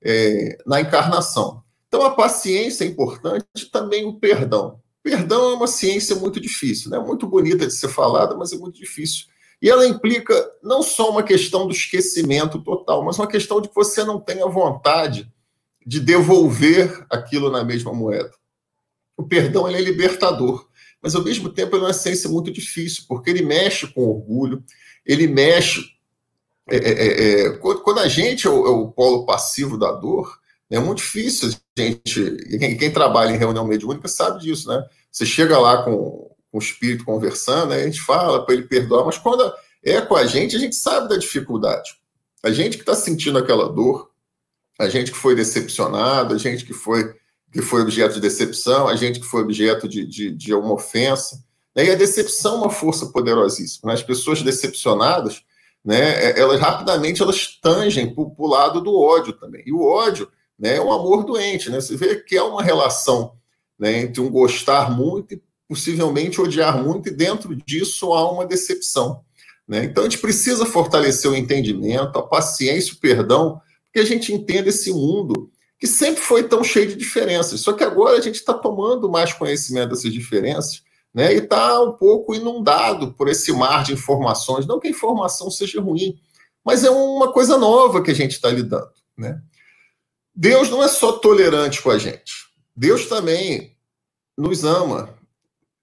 é, 0.02 0.58
na 0.66 0.80
encarnação. 0.80 1.62
Então, 1.88 2.04
a 2.04 2.12
paciência 2.12 2.84
é 2.84 2.88
importante, 2.88 3.46
também 3.72 4.06
o 4.06 4.20
perdão. 4.20 4.80
Perdão 5.04 5.52
é 5.52 5.54
uma 5.56 5.68
ciência 5.68 6.16
muito 6.16 6.40
difícil, 6.40 6.90
né? 6.90 7.00
muito 7.00 7.28
bonita 7.28 7.66
de 7.66 7.74
ser 7.74 7.88
falada, 7.88 8.36
mas 8.36 8.52
é 8.52 8.58
muito 8.58 8.78
difícil. 8.78 9.26
E 9.62 9.70
ela 9.70 9.88
implica 9.88 10.34
não 10.62 10.84
só 10.84 11.10
uma 11.10 11.24
questão 11.24 11.66
do 11.68 11.74
esquecimento 11.74 12.62
total, 12.62 13.04
mas 13.04 13.18
uma 13.18 13.28
questão 13.28 13.60
de 13.60 13.70
que 13.70 13.76
você 13.76 14.04
não 14.04 14.20
tenha 14.20 14.46
vontade 14.48 15.32
de 15.86 16.00
devolver 16.00 17.06
aquilo 17.10 17.50
na 17.50 17.64
mesma 17.64 17.94
moeda. 17.94 18.32
O 19.16 19.24
perdão 19.24 19.68
é 19.68 19.82
libertador 19.82 20.68
mas 21.02 21.16
ao 21.16 21.24
mesmo 21.24 21.50
tempo 21.50 21.76
é 21.76 21.80
uma 21.80 21.94
ciência 21.94 22.30
muito 22.30 22.52
difícil, 22.52 23.04
porque 23.08 23.30
ele 23.30 23.44
mexe 23.44 23.88
com 23.88 24.02
orgulho, 24.02 24.64
ele 25.06 25.28
mexe. 25.28 25.82
É, 26.70 26.76
é, 26.76 26.92
é, 26.92 27.42
é 27.46 27.50
quando 27.58 28.00
a 28.00 28.08
gente 28.08 28.46
é 28.46 28.50
o, 28.50 28.66
é 28.66 28.70
o, 28.70 28.92
polo 28.92 29.26
passivo 29.26 29.78
da 29.78 29.92
dor, 29.92 30.38
é 30.70 30.80
muito 30.80 30.98
difícil 30.98 31.56
gente. 31.78 32.36
Quem, 32.60 32.78
quem, 32.78 32.92
trabalha 32.92 33.32
em 33.32 33.38
reunião 33.38 33.66
mediúnica 33.66 34.08
sabe 34.08 34.42
disso, 34.42 34.68
né? 34.68 34.84
Você 35.10 35.26
chega 35.26 35.58
lá 35.58 35.84
com, 35.84 36.30
com 36.58 36.60
o 36.60 36.64
espírito 36.64 37.06
conversando, 37.06 37.74
a 37.74 37.84
gente 37.84 38.02
fala 38.02 38.44
para 38.44 38.56
ele 38.56 38.64
perdoar, 38.64 39.06
mas 39.06 39.18
quando 39.18 39.54
é 39.84 40.02
com 40.02 40.16
a 40.16 40.26
gente, 40.26 40.56
a 40.56 40.60
gente 40.60 40.76
sabe 40.76 41.08
da 41.08 41.18
dificuldade. 41.18 41.92
A 42.44 42.52
gente 42.52 42.78
que 42.78 42.84
está 42.84 42.96
sentindo 42.96 43.38
aquela 43.38 43.70
dor, 43.70 44.10
a 44.80 44.90
gente 44.90 45.12
que 45.12 45.18
foi 45.18 45.36
decepcionado, 45.36 46.34
a 46.34 46.38
gente 46.38 46.66
que 46.66 46.74
foi 46.74 47.16
que 47.52 47.62
foi 47.62 47.82
objeto 47.82 48.16
de 48.16 48.20
decepção, 48.20 48.90
a 48.90 48.96
gente 48.96 49.22
que 49.22 49.26
foi 49.26 49.42
objeto 49.42 49.88
de, 49.88 50.06
de, 50.06 50.32
de 50.32 50.54
uma 50.54 50.74
ofensa. 50.74 51.42
Né? 51.74 51.86
E 51.86 51.92
a 51.92 51.96
decepção 51.96 52.56
é 52.56 52.58
uma 52.58 52.70
força 52.70 53.06
poderosíssima. 53.06 53.88
Né? 53.88 53.94
As 53.94 54.04
pessoas 54.04 54.42
decepcionadas, 54.42 55.42
né, 55.84 56.26
é, 56.26 56.40
elas 56.40 56.60
rapidamente 56.60 57.22
elas 57.22 57.58
tangem 57.62 58.14
para 58.14 58.22
o 58.22 58.48
lado 58.48 58.82
do 58.82 58.94
ódio 58.94 59.32
também. 59.32 59.64
E 59.66 59.72
o 59.72 59.82
ódio 59.82 60.30
né, 60.60 60.76
é 60.76 60.82
um 60.82 60.92
amor 60.92 61.24
doente. 61.24 61.70
Né? 61.70 61.80
Você 61.80 61.96
vê 61.96 62.18
que 62.18 62.36
é 62.36 62.44
uma 62.44 62.62
relação 62.62 63.38
né, 63.80 63.98
entre 64.02 64.20
um 64.20 64.30
gostar 64.30 64.92
muito 64.92 65.34
e 65.34 65.42
possivelmente 65.68 66.40
odiar 66.40 66.82
muito, 66.82 67.10
e 67.10 67.12
dentro 67.12 67.56
disso 67.56 68.14
há 68.14 68.32
uma 68.32 68.46
decepção. 68.46 69.22
Né? 69.68 69.84
Então 69.84 70.04
a 70.04 70.10
gente 70.10 70.20
precisa 70.20 70.66
fortalecer 70.66 71.30
o 71.30 71.36
entendimento, 71.36 72.18
a 72.18 72.24
paciência, 72.24 72.94
o 72.94 72.98
perdão, 72.98 73.62
porque 73.86 74.00
a 74.00 74.06
gente 74.06 74.34
entenda 74.34 74.70
esse 74.70 74.92
mundo 74.92 75.52
que 75.80 75.86
sempre 75.86 76.22
foi 76.22 76.44
tão 76.44 76.64
cheio 76.64 76.88
de 76.88 76.96
diferenças. 76.96 77.62
Só 77.62 77.74
que 77.74 77.84
agora 77.84 78.18
a 78.18 78.22
gente 78.22 78.36
está 78.36 78.54
tomando 78.54 79.10
mais 79.10 79.34
conhecimento 79.34 79.90
dessas 79.90 80.12
diferenças 80.12 80.82
né, 81.14 81.34
e 81.34 81.38
está 81.38 81.82
um 81.82 81.94
pouco 81.94 82.34
inundado 82.34 83.14
por 83.14 83.28
esse 83.28 83.52
mar 83.52 83.84
de 83.84 83.94
informações. 83.94 84.66
Não 84.66 84.80
que 84.80 84.88
a 84.88 84.92
informação 84.92 85.52
seja 85.52 85.82
ruim, 85.82 86.20
mas 86.64 86.84
é 86.84 86.90
uma 86.90 87.32
coisa 87.32 87.58
nova 87.58 88.02
que 88.02 88.12
a 88.12 88.16
gente 88.16 88.32
está 88.32 88.50
lidando. 88.50 88.92
Né? 89.18 89.42
Deus 90.34 90.70
não 90.70 90.84
é 90.84 90.88
só 90.88 91.14
tolerante 91.14 91.82
com 91.82 91.90
a 91.90 91.98
gente, 91.98 92.34
Deus 92.76 93.08
também 93.08 93.76
nos 94.38 94.64
ama. 94.64 95.17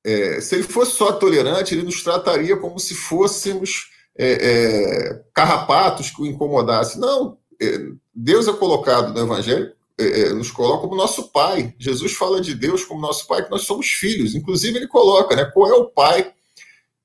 É, 0.05 0.41
se 0.41 0.55
ele 0.55 0.65
fosse 0.65 0.93
só 0.93 1.13
tolerante, 1.13 1.75
ele 1.75 1.83
nos 1.83 2.03
trataria 2.03 2.57
como 2.57 2.79
se 2.79 2.95
fôssemos 2.95 3.91
é, 4.17 4.33
é, 4.33 5.25
carrapatos 5.33 6.11
que 6.11 6.21
o 6.21 6.27
incomodassem. 6.27 7.01
Não, 7.01 7.39
é, 7.61 7.79
Deus 8.15 8.47
é 8.47 8.53
colocado 8.53 9.13
no 9.13 9.21
Evangelho 9.21 9.73
é, 9.99 10.23
é, 10.23 10.33
nos 10.33 10.51
coloca 10.51 10.83
como 10.83 10.97
nosso 10.97 11.31
pai. 11.31 11.75
Jesus 11.79 12.13
fala 12.13 12.41
de 12.41 12.55
Deus 12.55 12.85
como 12.85 13.01
nosso 13.01 13.27
pai, 13.27 13.45
que 13.45 13.51
nós 13.51 13.63
somos 13.63 13.87
filhos. 13.87 14.35
Inclusive, 14.35 14.77
ele 14.77 14.89
coloca, 14.89 15.37
né? 15.37 15.45
Qual 15.45 15.71
é 15.71 15.75
o 15.75 15.87
pai 15.87 16.33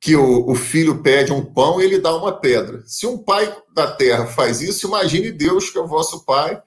que 0.01 0.15
o, 0.15 0.50
o 0.50 0.56
filho 0.56 1.01
pede 1.01 1.32
um 1.32 1.46
pão 1.46 1.79
e 1.79 1.86
ele 1.86 2.00
dá 2.00 2.15
uma 2.15 2.32
pedra? 2.32 2.84
Se 2.86 3.06
um 3.06 3.18
pai 3.18 3.56
da 3.74 3.91
terra 3.91 4.25
faz 4.25 4.62
isso, 4.62 4.88
imagine 4.88 5.32
Deus, 5.32 5.70
que 5.70 5.77
é 5.77 5.82
o 5.82 5.88
vosso 5.88 6.25
pai, 6.25 6.62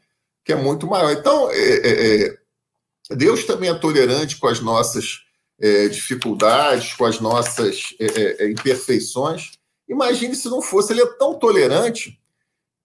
que 0.45 0.53
é 0.53 0.57
muito 0.57 0.87
maior. 0.87 1.13
Então, 1.13 1.49
Deus 3.11 3.45
também 3.45 3.71
é 3.71 3.75
tolerante 3.75 4.39
com 4.39 4.47
as 4.47 4.61
nossas 4.61 5.23
é, 5.63 5.87
dificuldades, 5.87 6.93
com 6.95 7.05
as 7.05 7.21
nossas 7.21 7.95
imperfeições. 8.51 9.53
Imagine 9.89 10.35
se 10.35 10.49
não 10.49 10.61
fosse, 10.61 10.93
ele 10.93 11.03
é 11.03 11.07
tão 11.17 11.39
tolerante 11.39 12.19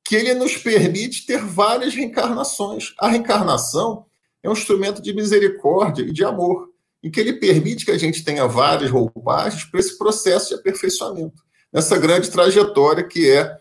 que 0.05 0.15
ele 0.15 0.35
nos 0.35 0.55
permite 0.55 1.25
ter 1.25 1.43
várias 1.43 1.95
reencarnações. 1.95 2.93
A 2.99 3.07
reencarnação 3.07 4.05
é 4.43 4.49
um 4.49 4.53
instrumento 4.53 5.01
de 5.01 5.11
misericórdia 5.13 6.03
e 6.03 6.13
de 6.13 6.23
amor, 6.23 6.69
em 7.03 7.09
que 7.09 7.19
ele 7.19 7.33
permite 7.33 7.83
que 7.83 7.91
a 7.91 7.97
gente 7.97 8.23
tenha 8.23 8.47
várias 8.47 8.91
roupagens 8.91 9.65
para 9.65 9.79
esse 9.79 9.97
processo 9.97 10.49
de 10.49 10.55
aperfeiçoamento, 10.55 11.43
nessa 11.73 11.97
grande 11.97 12.29
trajetória 12.29 13.03
que 13.03 13.29
é, 13.29 13.57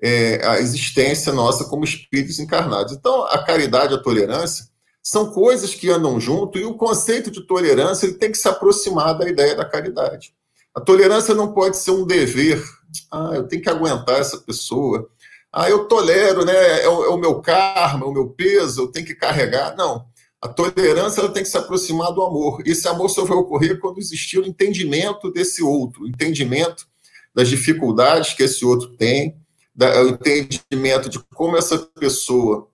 é 0.00 0.46
a 0.46 0.60
existência 0.60 1.32
nossa 1.32 1.64
como 1.64 1.84
espíritos 1.84 2.38
encarnados. 2.38 2.92
Então, 2.92 3.24
a 3.24 3.44
caridade 3.44 3.92
a 3.92 3.98
tolerância 3.98 4.69
são 5.02 5.30
coisas 5.30 5.74
que 5.74 5.90
andam 5.90 6.20
junto 6.20 6.58
e 6.58 6.64
o 6.64 6.74
conceito 6.74 7.30
de 7.30 7.46
tolerância 7.46 8.06
ele 8.06 8.18
tem 8.18 8.30
que 8.30 8.38
se 8.38 8.48
aproximar 8.48 9.16
da 9.16 9.28
ideia 9.28 9.54
da 9.54 9.64
caridade. 9.64 10.34
A 10.74 10.80
tolerância 10.80 11.34
não 11.34 11.52
pode 11.52 11.76
ser 11.76 11.90
um 11.90 12.06
dever. 12.06 12.62
Ah, 13.10 13.32
eu 13.34 13.46
tenho 13.46 13.62
que 13.62 13.70
aguentar 13.70 14.18
essa 14.18 14.38
pessoa 14.38 15.08
ah, 15.52 15.68
eu 15.68 15.86
tolero, 15.86 16.44
né? 16.44 16.82
É 16.82 16.88
o, 16.88 17.04
é 17.04 17.08
o, 17.08 17.16
meu 17.16 17.40
karma, 17.40 18.06
é 18.06 18.08
o 18.08 18.12
meu 18.12 18.28
peso, 18.28 18.82
eu 18.82 18.88
tenho 18.88 19.04
que 19.04 19.14
carregar. 19.14 19.74
Não. 19.76 20.06
A 20.40 20.48
tolerância 20.48 21.20
ela 21.20 21.32
tem 21.32 21.42
que 21.42 21.48
se 21.48 21.58
aproximar 21.58 22.12
do 22.12 22.22
amor. 22.22 22.62
Esse 22.64 22.86
amor 22.88 23.08
só 23.08 23.24
vai 23.24 23.36
ocorrer 23.36 23.78
quando 23.80 23.98
existir 23.98 24.38
o 24.38 24.46
entendimento 24.46 25.30
desse 25.30 25.62
outro, 25.62 26.04
o 26.04 26.08
entendimento 26.08 26.86
das 27.34 27.48
dificuldades 27.48 28.32
que 28.32 28.44
esse 28.44 28.64
outro 28.64 28.96
tem, 28.96 29.36
o 29.76 30.08
entendimento 30.08 31.08
de 31.10 31.18
como 31.34 31.56
essa 31.56 31.78
pessoa, 31.78 32.68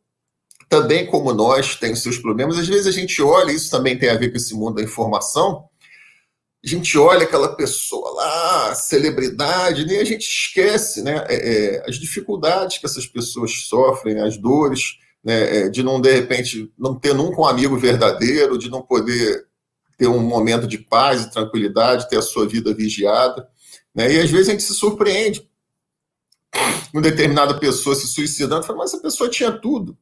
também 0.68 1.06
como 1.06 1.32
nós, 1.32 1.76
tem 1.76 1.92
os 1.92 2.02
seus 2.02 2.18
problemas. 2.18 2.58
Às 2.58 2.66
vezes 2.66 2.86
a 2.86 2.90
gente 2.90 3.22
olha, 3.22 3.52
isso 3.52 3.70
também 3.70 3.98
tem 3.98 4.10
a 4.10 4.16
ver 4.16 4.30
com 4.30 4.36
esse 4.36 4.54
mundo 4.54 4.76
da 4.76 4.82
informação, 4.82 5.68
a 6.66 6.68
gente 6.68 6.98
olha 6.98 7.22
aquela 7.22 7.54
pessoa 7.54 8.10
lá, 8.10 8.74
celebridade, 8.74 9.86
e 9.86 9.98
a 9.98 10.04
gente 10.04 10.28
esquece 10.28 11.00
né, 11.00 11.24
é, 11.28 11.34
é, 11.34 11.84
as 11.88 11.94
dificuldades 11.94 12.78
que 12.78 12.86
essas 12.86 13.06
pessoas 13.06 13.52
sofrem, 13.68 14.20
as 14.20 14.36
dores, 14.36 14.98
né, 15.22 15.58
é, 15.58 15.68
de 15.68 15.84
não, 15.84 16.00
de 16.00 16.12
repente, 16.12 16.72
não 16.76 16.98
ter 16.98 17.14
nunca 17.14 17.40
um 17.40 17.46
amigo 17.46 17.78
verdadeiro, 17.78 18.58
de 18.58 18.68
não 18.68 18.82
poder 18.82 19.46
ter 19.96 20.08
um 20.08 20.18
momento 20.18 20.66
de 20.66 20.78
paz 20.78 21.22
e 21.22 21.30
tranquilidade, 21.30 22.08
ter 22.08 22.18
a 22.18 22.22
sua 22.22 22.48
vida 22.48 22.74
vigiada. 22.74 23.48
Né, 23.94 24.14
e 24.14 24.18
às 24.18 24.30
vezes 24.30 24.48
a 24.48 24.50
gente 24.50 24.64
se 24.64 24.74
surpreende 24.74 25.48
com 26.90 27.00
determinada 27.00 27.58
pessoa 27.60 27.94
se 27.94 28.08
suicidando, 28.08 28.66
fala, 28.66 28.78
mas 28.78 28.92
essa 28.92 29.02
pessoa 29.02 29.30
tinha 29.30 29.52
tudo. 29.52 29.96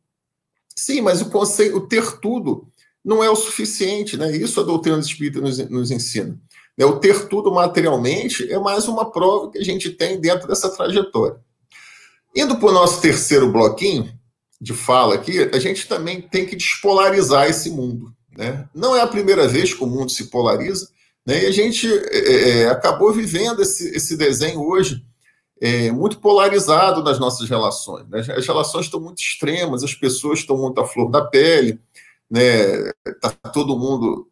Sim, 0.85 1.01
mas 1.01 1.23
o 1.23 1.31
conceito, 1.31 1.79
o 1.79 1.81
ter 1.81 2.21
tudo 2.21 2.69
não 3.03 3.25
é 3.25 3.31
o 3.31 3.37
suficiente, 3.37 4.19
né? 4.19 4.37
Isso 4.37 4.61
a 4.61 4.63
doutrina 4.63 4.99
espírita 4.99 5.41
nos, 5.41 5.57
nos 5.71 5.91
ensina. 5.91 6.39
É, 6.77 6.85
o 6.85 6.99
ter 6.99 7.27
tudo 7.27 7.51
materialmente 7.51 8.53
é 8.53 8.59
mais 8.59 8.87
uma 8.87 9.11
prova 9.11 9.51
que 9.51 9.57
a 9.57 9.65
gente 9.65 9.89
tem 9.89 10.21
dentro 10.21 10.47
dessa 10.47 10.69
trajetória. 10.69 11.39
Indo 12.37 12.59
para 12.59 12.69
o 12.69 12.73
nosso 12.73 13.01
terceiro 13.01 13.51
bloquinho 13.51 14.13
de 14.61 14.75
fala 14.75 15.15
aqui, 15.15 15.39
a 15.55 15.59
gente 15.59 15.89
também 15.89 16.21
tem 16.21 16.45
que 16.45 16.55
despolarizar 16.55 17.49
esse 17.49 17.71
mundo. 17.71 18.13
Né? 18.37 18.69
Não 18.75 18.95
é 18.95 19.01
a 19.01 19.07
primeira 19.07 19.49
vez 19.49 19.73
que 19.73 19.83
o 19.83 19.87
mundo 19.87 20.11
se 20.11 20.25
polariza, 20.25 20.91
né? 21.27 21.45
e 21.45 21.47
a 21.47 21.51
gente 21.51 21.89
é, 21.89 22.19
é, 22.51 22.69
acabou 22.69 23.11
vivendo 23.11 23.63
esse, 23.63 23.89
esse 23.97 24.19
desenho 24.19 24.61
hoje 24.61 25.03
é, 25.65 25.91
muito 25.91 26.19
polarizado 26.19 27.03
nas 27.03 27.19
nossas 27.19 27.49
relações. 27.49 28.07
Né? 28.11 28.21
As 28.21 28.47
relações 28.47 28.85
estão 28.85 29.01
muito 29.01 29.23
extremas, 29.23 29.83
as 29.83 29.95
pessoas 29.95 30.41
estão 30.41 30.59
muito 30.59 30.79
à 30.79 30.87
flor 30.87 31.11
da 31.11 31.25
pele, 31.25 31.81
né? 32.31 32.93
Tá 33.19 33.31
todo 33.31 33.79
mundo 33.79 34.29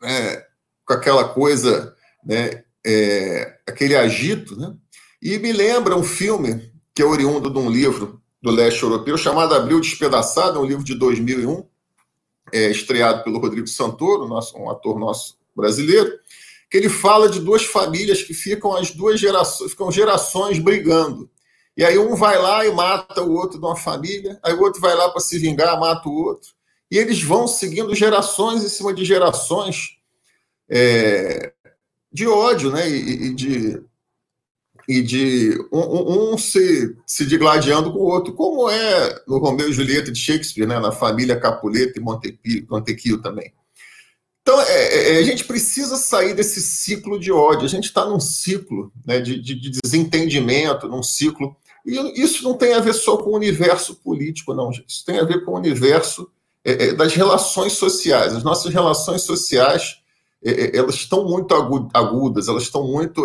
né, 0.00 0.44
com 0.86 0.92
aquela 0.92 1.28
coisa, 1.28 1.92
né? 2.24 2.62
É, 2.86 3.58
aquele 3.66 3.96
agito, 3.96 4.56
né? 4.56 4.76
E 5.20 5.36
me 5.40 5.52
lembra 5.52 5.96
um 5.96 6.04
filme 6.04 6.70
que 6.94 7.02
é 7.02 7.04
oriundo 7.04 7.50
de 7.50 7.58
um 7.58 7.68
livro 7.68 8.22
do 8.40 8.52
leste 8.52 8.84
europeu 8.84 9.18
chamado 9.18 9.56
Abril 9.56 9.80
Despedaçado, 9.80 10.56
é 10.56 10.62
um 10.62 10.66
livro 10.66 10.84
de 10.84 10.94
2001, 10.94 11.66
é, 12.52 12.70
estreado 12.70 13.24
pelo 13.24 13.40
Rodrigo 13.40 13.66
Santoro, 13.66 14.28
nosso, 14.28 14.56
um 14.56 14.70
ator 14.70 15.00
nosso 15.00 15.36
brasileiro, 15.52 16.16
que 16.70 16.76
ele 16.76 16.88
fala 16.88 17.28
de 17.28 17.40
duas 17.40 17.64
famílias 17.64 18.22
que 18.22 18.34
ficam 18.34 18.74
as 18.74 18.90
duas 18.90 19.20
gerações, 19.20 19.70
ficam 19.70 19.90
gerações 19.90 20.58
brigando. 20.58 21.30
E 21.76 21.84
aí 21.84 21.98
um 21.98 22.16
vai 22.16 22.38
lá 22.40 22.66
e 22.66 22.72
mata 22.72 23.22
o 23.22 23.32
outro 23.34 23.58
de 23.58 23.64
uma 23.64 23.76
família, 23.76 24.38
aí 24.42 24.54
o 24.54 24.60
outro 24.60 24.80
vai 24.80 24.94
lá 24.94 25.10
para 25.10 25.20
se 25.20 25.38
vingar, 25.38 25.78
mata 25.78 26.08
o 26.08 26.12
outro. 26.12 26.50
E 26.90 26.98
eles 26.98 27.22
vão 27.22 27.46
seguindo 27.46 27.94
gerações 27.94 28.64
em 28.64 28.68
cima 28.68 28.94
de 28.94 29.04
gerações 29.04 29.98
é, 30.68 31.52
de 32.12 32.26
ódio, 32.26 32.70
né? 32.70 32.88
E, 32.88 33.26
e 33.26 33.34
de, 33.34 33.82
e 34.88 35.02
de 35.02 35.58
um, 35.72 36.32
um, 36.32 36.38
se, 36.38 36.96
se 37.06 37.26
digladiando 37.26 37.92
com 37.92 37.98
o 37.98 38.04
outro, 38.10 38.32
como 38.32 38.70
é 38.70 39.22
no 39.26 39.38
Romeu 39.38 39.68
e 39.68 39.72
Julieta 39.72 40.12
de 40.12 40.18
Shakespeare, 40.18 40.66
né? 40.66 40.78
na 40.78 40.92
família 40.92 41.38
Capuleto 41.38 41.98
e 41.98 42.64
Montecchio 42.68 43.20
também. 43.20 43.52
Então, 44.46 44.60
é, 44.60 44.64
é, 44.64 45.14
é, 45.14 45.18
a 45.18 45.22
gente 45.24 45.42
precisa 45.42 45.96
sair 45.96 46.32
desse 46.32 46.62
ciclo 46.62 47.18
de 47.18 47.32
ódio. 47.32 47.64
A 47.64 47.68
gente 47.68 47.86
está 47.86 48.04
num 48.04 48.20
ciclo 48.20 48.92
né, 49.04 49.18
de, 49.18 49.42
de, 49.42 49.56
de, 49.56 49.80
desentendimento, 49.82 50.86
num 50.86 51.02
ciclo. 51.02 51.56
E 51.84 52.22
isso 52.22 52.44
não 52.44 52.54
tem 52.54 52.72
a 52.72 52.78
ver 52.78 52.94
só 52.94 53.16
com 53.16 53.30
o 53.30 53.34
universo 53.34 53.96
político, 53.96 54.54
não. 54.54 54.70
Isso 54.70 55.04
tem 55.04 55.18
a 55.18 55.24
ver 55.24 55.44
com 55.44 55.50
o 55.50 55.56
universo 55.56 56.30
é, 56.64 56.84
é, 56.84 56.92
das 56.92 57.12
relações 57.12 57.72
sociais. 57.72 58.36
As 58.36 58.44
nossas 58.44 58.72
relações 58.72 59.22
sociais 59.22 59.96
é, 60.44 60.76
elas 60.78 60.94
estão 60.94 61.24
muito 61.24 61.52
agudas, 61.92 62.46
elas 62.46 62.62
estão 62.62 62.86
muito 62.86 63.24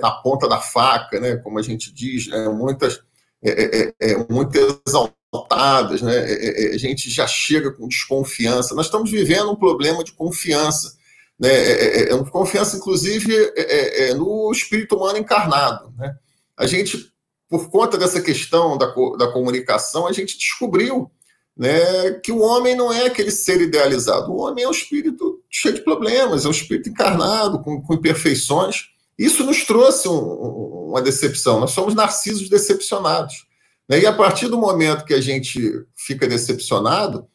na 0.00 0.10
ponta 0.10 0.48
da 0.48 0.58
faca, 0.58 1.20
né, 1.20 1.36
como 1.36 1.58
a 1.58 1.62
gente 1.62 1.92
diz, 1.92 2.28
né, 2.28 2.48
muitas, 2.48 3.02
muito 4.30 4.52
exaltadas, 5.36 6.02
né, 6.02 6.18
a 6.72 6.78
gente 6.78 7.10
já 7.10 7.26
chega 7.26 7.70
com 7.70 7.88
desconfiança. 7.88 8.74
Nós 8.74 8.86
estamos 8.86 9.10
vivendo 9.10 9.50
um 9.50 9.56
problema 9.56 10.02
de 10.02 10.12
confiança, 10.12 10.96
né, 11.38 11.50
é, 11.50 12.12
é, 12.12 12.24
confiança, 12.30 12.76
inclusive, 12.76 13.34
é, 13.56 14.14
no 14.14 14.50
espírito 14.50 14.96
humano 14.96 15.18
encarnado. 15.18 15.92
Né? 15.96 16.14
A 16.56 16.66
gente, 16.66 17.12
por 17.48 17.70
conta 17.70 17.98
dessa 17.98 18.20
questão 18.20 18.78
da, 18.78 18.86
da 19.18 19.30
comunicação, 19.32 20.06
a 20.06 20.12
gente 20.12 20.38
descobriu 20.38 21.10
né, 21.56 22.12
que 22.22 22.32
o 22.32 22.40
homem 22.40 22.76
não 22.76 22.92
é 22.92 23.06
aquele 23.06 23.30
ser 23.30 23.60
idealizado. 23.60 24.32
O 24.32 24.40
homem 24.40 24.64
é 24.64 24.68
um 24.68 24.72
espírito 24.72 25.40
cheio 25.50 25.74
de 25.74 25.82
problemas, 25.82 26.44
é 26.44 26.48
um 26.48 26.52
espírito 26.52 26.88
encarnado, 26.88 27.62
com, 27.62 27.80
com 27.80 27.94
imperfeições. 27.94 28.88
Isso 29.18 29.44
nos 29.44 29.64
trouxe 29.64 30.08
um, 30.08 30.88
uma 30.90 31.00
decepção. 31.00 31.60
Nós 31.60 31.70
somos 31.70 31.94
narcisos 31.94 32.50
decepcionados. 32.50 33.45
Né? 33.88 34.00
E 34.00 34.06
a 34.06 34.12
partir 34.12 34.48
do 34.48 34.58
momento 34.58 35.04
que 35.04 35.14
a 35.14 35.20
gente 35.20 35.60
fica 35.94 36.26
decepcionado, 36.26 37.26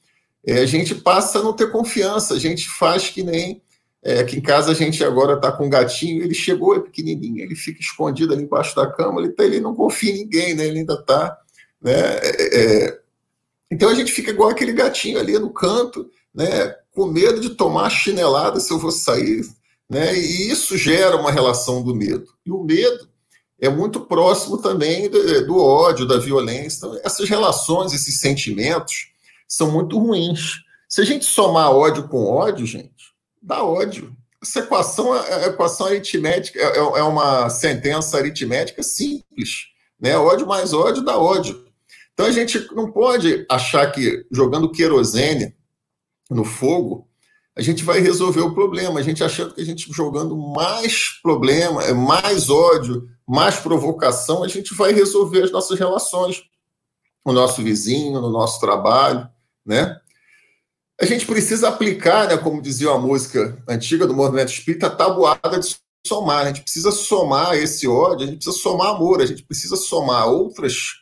é, 0.46 0.60
a 0.60 0.66
gente 0.66 0.96
passa 0.96 1.40
a 1.40 1.44
não 1.44 1.54
ter 1.54 1.72
confiança. 1.72 2.34
A 2.34 2.40
gente 2.40 2.70
faz 2.70 3.10
que 3.10 3.24
nem. 3.24 3.62
É, 4.04 4.20
aqui 4.20 4.38
em 4.38 4.42
casa 4.42 4.72
a 4.72 4.74
gente 4.74 5.04
agora 5.04 5.36
está 5.36 5.52
com 5.52 5.68
um 5.68 5.70
gatinho, 5.70 6.24
ele 6.24 6.34
chegou, 6.34 6.76
é 6.76 6.80
pequenininho, 6.80 7.44
ele 7.44 7.54
fica 7.54 7.80
escondido 7.80 8.34
ali 8.34 8.42
embaixo 8.42 8.76
da 8.76 8.92
cama, 8.92 9.22
ele, 9.22 9.30
tá, 9.30 9.44
ele 9.44 9.60
não 9.60 9.76
confia 9.76 10.12
em 10.12 10.24
ninguém, 10.24 10.56
né? 10.56 10.66
ele 10.66 10.80
ainda 10.80 10.96
está. 10.96 11.38
Né? 11.80 11.94
É, 11.94 12.88
é 12.88 13.02
então 13.72 13.90
a 13.90 13.94
gente 13.94 14.12
fica 14.12 14.32
igual 14.32 14.50
aquele 14.50 14.74
gatinho 14.74 15.18
ali 15.18 15.40
no 15.40 15.50
canto, 15.50 16.10
né, 16.36 16.76
com 16.92 17.06
medo 17.06 17.40
de 17.40 17.52
tomar 17.52 17.90
chinelada 17.90 18.60
se 18.60 18.72
eu 18.72 18.78
vou 18.78 18.92
sair, 18.92 19.46
né, 19.90 20.14
e 20.14 20.52
isso 20.52 20.78
gera 20.78 21.16
uma 21.16 21.32
relação 21.32 21.82
do 21.82 21.96
medo. 21.96 22.26
E 22.46 22.52
o 22.52 22.62
medo 22.64 23.08
é 23.62 23.70
muito 23.70 24.02
próximo 24.02 24.58
também 24.58 25.08
do, 25.08 25.64
ódio, 25.64 26.08
da 26.08 26.18
violência. 26.18 26.78
Então, 26.80 27.00
essas 27.04 27.30
relações, 27.30 27.94
esses 27.94 28.20
sentimentos 28.20 29.12
são 29.48 29.70
muito 29.70 30.00
ruins. 30.00 30.56
Se 30.90 31.00
a 31.00 31.06
gente 31.06 31.26
somar 31.26 31.72
ódio 31.72 32.08
com 32.08 32.26
ódio, 32.26 32.66
gente, 32.66 33.14
dá 33.40 33.64
ódio. 33.64 34.16
Essa 34.42 34.60
equação 34.60 35.16
é, 35.16 35.46
é 35.46 35.48
equação 35.50 35.86
aritmética, 35.86 36.60
é, 36.60 36.78
é 36.78 37.04
uma 37.04 37.52
sentença 37.52 38.18
aritmética 38.18 38.82
simples. 38.82 39.68
Né? 40.00 40.18
Ódio 40.18 40.48
mais 40.48 40.74
ódio 40.74 41.04
dá 41.04 41.16
ódio. 41.16 41.64
Então 42.14 42.26
a 42.26 42.32
gente 42.32 42.68
não 42.74 42.92
pode 42.92 43.46
achar 43.48 43.92
que 43.92 44.26
jogando 44.32 44.72
querosene 44.72 45.56
no 46.32 46.44
fogo 46.44 47.08
a 47.58 47.62
gente 47.62 47.84
vai 47.84 48.00
resolver 48.00 48.42
o 48.42 48.54
problema. 48.54 49.00
A 49.00 49.04
gente 49.04 49.24
achando 49.24 49.54
que 49.54 49.62
a 49.62 49.66
gente 49.66 49.92
jogando 49.92 50.36
mais 50.36 51.20
problema, 51.22 51.84
é 51.84 51.94
mais 51.94 52.50
ódio, 52.50 53.08
mais 53.28 53.58
provocação, 53.58 54.44
a 54.44 54.48
gente 54.48 54.74
vai 54.74 54.94
resolver 54.94 55.44
as 55.44 55.52
nossas 55.52 55.78
relações, 55.78 56.44
o 57.24 57.32
nosso 57.32 57.62
vizinho, 57.62 58.20
no 58.20 58.30
nosso 58.30 58.60
trabalho, 58.60 59.28
né? 59.66 59.98
A 61.00 61.06
gente 61.06 61.26
precisa 61.26 61.70
aplicar, 61.70 62.28
né, 62.28 62.38
como 62.38 62.62
dizia 62.62 62.92
a 62.92 62.98
música 62.98 63.58
antiga 63.68 64.06
do 64.06 64.14
movimento 64.14 64.50
espírita, 64.50 64.86
a 64.86 64.96
tabuada 64.96 65.60
de 65.60 65.76
somar. 66.06 66.44
A 66.44 66.48
gente 66.48 66.62
precisa 66.62 66.92
somar 66.92 67.56
esse 67.56 67.88
ódio, 67.88 68.24
a 68.24 68.30
gente 68.30 68.36
precisa 68.36 68.58
somar 68.58 68.96
amor, 68.96 69.20
a 69.20 69.26
gente 69.26 69.44
precisa 69.44 69.76
somar 69.76 70.28
outras 70.28 71.02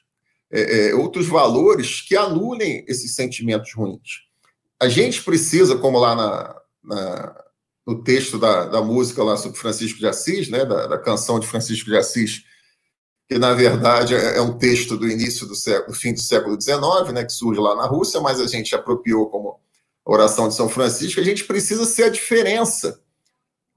é, 0.51 0.89
é, 0.89 0.95
outros 0.95 1.27
valores 1.27 2.01
que 2.01 2.15
anulem 2.15 2.83
esses 2.88 3.13
sentimentos 3.13 3.73
ruins. 3.73 4.28
A 4.81 4.87
gente 4.87 5.23
precisa, 5.23 5.77
como 5.77 5.99
lá 5.99 6.15
na, 6.15 6.61
na, 6.83 7.43
no 7.85 8.03
texto 8.03 8.37
da, 8.37 8.65
da 8.65 8.81
música 8.81 9.23
lá 9.23 9.35
sobre 9.35 9.57
Francisco 9.57 9.99
de 9.99 10.07
Assis, 10.07 10.49
né, 10.49 10.65
da, 10.65 10.87
da, 10.87 10.97
canção 10.97 11.39
de 11.39 11.47
Francisco 11.47 11.89
de 11.89 11.97
Assis, 11.97 12.43
que 13.27 13.37
na 13.37 13.53
verdade 13.53 14.15
é, 14.15 14.37
é 14.37 14.41
um 14.41 14.57
texto 14.57 14.95
do 14.95 15.07
início 15.07 15.45
do 15.45 15.55
século, 15.55 15.95
fim 15.95 16.13
do 16.13 16.21
século 16.21 16.59
XIX, 16.59 17.13
né, 17.13 17.25
que 17.25 17.33
surge 17.33 17.59
lá 17.59 17.75
na 17.75 17.85
Rússia, 17.85 18.21
mas 18.21 18.39
a 18.39 18.47
gente 18.47 18.73
apropriou 18.73 19.29
como 19.29 19.59
oração 20.05 20.47
de 20.47 20.55
São 20.55 20.69
Francisco. 20.69 21.19
A 21.19 21.23
gente 21.23 21.43
precisa 21.43 21.85
ser 21.85 22.03
a 22.03 22.09
diferença 22.09 22.99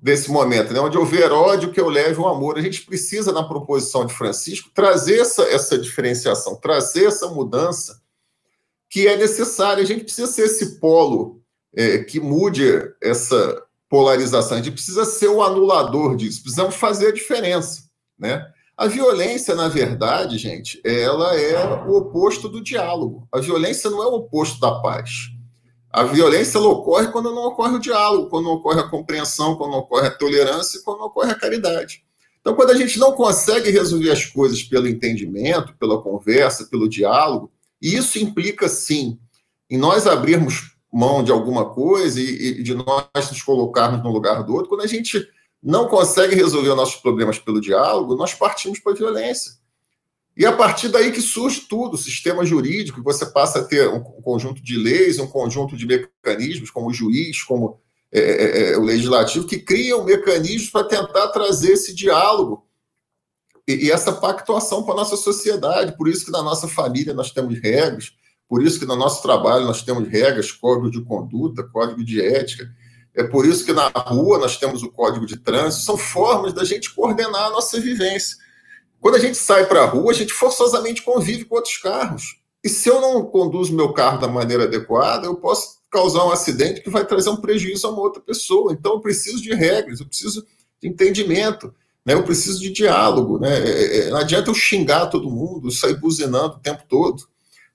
desse 0.02 0.30
momento, 0.32 0.72
né? 0.72 0.80
onde 0.80 0.98
houver 0.98 1.30
ódio, 1.30 1.70
que 1.70 1.80
eu 1.80 1.88
leve 1.88 2.18
o 2.20 2.26
amor. 2.26 2.58
A 2.58 2.60
gente 2.60 2.84
precisa, 2.84 3.30
na 3.30 3.44
proposição 3.44 4.04
de 4.04 4.12
Francisco, 4.12 4.68
trazer 4.74 5.20
essa, 5.20 5.44
essa 5.44 5.78
diferenciação, 5.78 6.56
trazer 6.56 7.04
essa 7.04 7.28
mudança 7.28 8.01
que 8.92 9.09
é 9.09 9.16
necessária. 9.16 9.83
A 9.83 9.87
gente 9.87 10.05
precisa 10.05 10.31
ser 10.31 10.42
esse 10.42 10.78
polo 10.78 11.40
é, 11.74 12.00
que 12.00 12.20
mude 12.20 12.62
essa 13.02 13.62
polarização. 13.88 14.59
A 14.59 14.61
gente 14.61 14.74
precisa 14.74 15.07
ser 15.07 15.28
o 15.28 15.42
anulador 15.42 16.14
disso. 16.14 16.42
Precisamos 16.42 16.74
fazer 16.74 17.09
a 17.09 17.12
diferença, 17.12 17.85
né? 18.18 18.46
A 18.76 18.87
violência, 18.87 19.55
na 19.55 19.68
verdade, 19.68 20.37
gente, 20.37 20.78
ela 20.85 21.35
é 21.35 21.87
o 21.87 21.96
oposto 21.96 22.50
do 22.50 22.62
diálogo. 22.62 23.26
A 23.33 23.40
violência 23.40 23.88
não 23.88 24.02
é 24.02 24.07
o 24.07 24.16
oposto 24.16 24.61
da 24.61 24.78
paz. 24.83 25.31
A 25.90 26.05
violência 26.05 26.61
ocorre 26.61 27.09
quando 27.09 27.35
não 27.35 27.46
ocorre 27.46 27.76
o 27.76 27.81
diálogo, 27.81 28.28
quando 28.28 28.44
não 28.44 28.52
ocorre 28.52 28.81
a 28.81 28.88
compreensão, 28.88 29.57
quando 29.57 29.70
não 29.70 29.78
ocorre 29.78 30.09
a 30.09 30.11
tolerância 30.11 30.81
quando 30.85 30.98
não 30.98 31.07
ocorre 31.07 31.31
a 31.31 31.38
caridade. 31.38 32.02
Então, 32.40 32.55
quando 32.55 32.70
a 32.70 32.76
gente 32.76 32.98
não 32.98 33.12
consegue 33.12 33.70
resolver 33.70 34.11
as 34.11 34.26
coisas 34.26 34.62
pelo 34.62 34.88
entendimento, 34.88 35.76
pela 35.78 36.02
conversa, 36.02 36.66
pelo 36.66 36.88
diálogo, 36.88 37.51
e 37.82 37.96
isso 37.96 38.18
implica, 38.18 38.68
sim, 38.68 39.18
em 39.68 39.76
nós 39.76 40.06
abrirmos 40.06 40.76
mão 40.92 41.24
de 41.24 41.32
alguma 41.32 41.70
coisa 41.70 42.20
e, 42.20 42.60
e 42.60 42.62
de 42.62 42.74
nós 42.74 43.30
nos 43.30 43.42
colocarmos 43.42 44.02
no 44.04 44.10
lugar 44.10 44.44
do 44.44 44.54
outro, 44.54 44.68
quando 44.68 44.82
a 44.82 44.86
gente 44.86 45.26
não 45.62 45.88
consegue 45.88 46.34
resolver 46.34 46.70
os 46.70 46.76
nossos 46.76 46.96
problemas 46.96 47.38
pelo 47.38 47.60
diálogo, 47.60 48.14
nós 48.14 48.34
partimos 48.34 48.78
para 48.78 48.92
a 48.92 48.96
violência. 48.96 49.52
E 50.36 50.46
a 50.46 50.52
partir 50.52 50.88
daí 50.88 51.12
que 51.12 51.20
surge 51.20 51.62
tudo, 51.68 51.94
o 51.94 51.98
sistema 51.98 52.44
jurídico, 52.44 53.02
você 53.02 53.26
passa 53.26 53.60
a 53.60 53.64
ter 53.64 53.88
um 53.88 54.00
conjunto 54.00 54.62
de 54.62 54.76
leis, 54.76 55.18
um 55.18 55.26
conjunto 55.26 55.76
de 55.76 55.86
mecanismos, 55.86 56.70
como 56.70 56.88
o 56.88 56.92
juiz, 56.92 57.42
como 57.42 57.80
é, 58.10 58.20
é, 58.20 58.72
é, 58.72 58.78
o 58.78 58.82
legislativo, 58.82 59.46
que 59.46 59.58
criam 59.58 60.04
mecanismos 60.04 60.70
para 60.70 60.84
tentar 60.84 61.28
trazer 61.28 61.72
esse 61.72 61.94
diálogo 61.94 62.66
e, 63.72 63.87
e 63.87 63.90
essa 63.90 64.12
pactuação 64.12 64.82
para 64.82 64.94
a 64.94 64.96
nossa 64.98 65.16
sociedade. 65.16 65.96
Por 65.96 66.08
isso 66.08 66.24
que 66.24 66.30
na 66.30 66.42
nossa 66.42 66.68
família 66.68 67.14
nós 67.14 67.30
temos 67.30 67.58
regras, 67.61 68.12
por 68.48 68.62
isso 68.62 68.78
que 68.78 68.87
no 68.87 68.96
nosso 68.96 69.22
trabalho 69.22 69.64
nós 69.64 69.82
temos 69.82 70.08
regras, 70.08 70.52
código 70.52 70.90
de 70.90 71.02
conduta, 71.02 71.62
código 71.62 72.04
de 72.04 72.20
ética. 72.20 72.70
É 73.14 73.22
por 73.22 73.46
isso 73.46 73.64
que 73.64 73.72
na 73.72 73.88
rua 73.88 74.38
nós 74.38 74.56
temos 74.56 74.82
o 74.82 74.90
código 74.90 75.26
de 75.26 75.37
trânsito. 75.37 75.85
São 75.85 75.96
formas 75.96 76.52
da 76.52 76.64
gente 76.64 76.94
coordenar 76.94 77.46
a 77.46 77.50
nossa 77.50 77.80
vivência. 77.80 78.37
Quando 79.00 79.16
a 79.16 79.18
gente 79.18 79.37
sai 79.37 79.66
para 79.66 79.82
a 79.82 79.87
rua, 79.87 80.12
a 80.12 80.14
gente 80.14 80.32
forçosamente 80.32 81.02
convive 81.02 81.44
com 81.44 81.56
outros 81.56 81.76
carros. 81.78 82.40
E 82.64 82.68
se 82.68 82.88
eu 82.88 83.00
não 83.00 83.24
conduzo 83.24 83.74
meu 83.74 83.92
carro 83.92 84.18
da 84.18 84.28
maneira 84.28 84.64
adequada, 84.64 85.26
eu 85.26 85.35
posso 85.35 85.78
causar 85.90 86.24
um 86.24 86.30
acidente 86.30 86.80
que 86.80 86.88
vai 86.88 87.04
trazer 87.04 87.28
um 87.28 87.37
prejuízo 87.37 87.87
a 87.87 87.90
uma 87.90 88.00
outra 88.00 88.22
pessoa. 88.22 88.72
Então, 88.72 88.92
eu 88.92 89.00
preciso 89.00 89.42
de 89.42 89.52
regras, 89.54 90.00
eu 90.00 90.06
preciso 90.06 90.46
de 90.80 90.88
entendimento, 90.88 91.74
né? 92.04 92.14
eu 92.14 92.22
preciso 92.22 92.60
de 92.60 92.70
diálogo. 92.70 93.38
Né? 93.38 93.58
É, 93.58 93.70
é, 93.70 93.98
é, 93.98 94.10
não 94.10 94.18
adianta 94.18 94.50
eu 94.50 94.54
xingar 94.54 95.06
todo 95.06 95.30
mundo, 95.30 95.70
sair 95.70 95.94
buzinando 95.94 96.56
o 96.56 96.60
tempo 96.60 96.82
todo. 96.88 97.22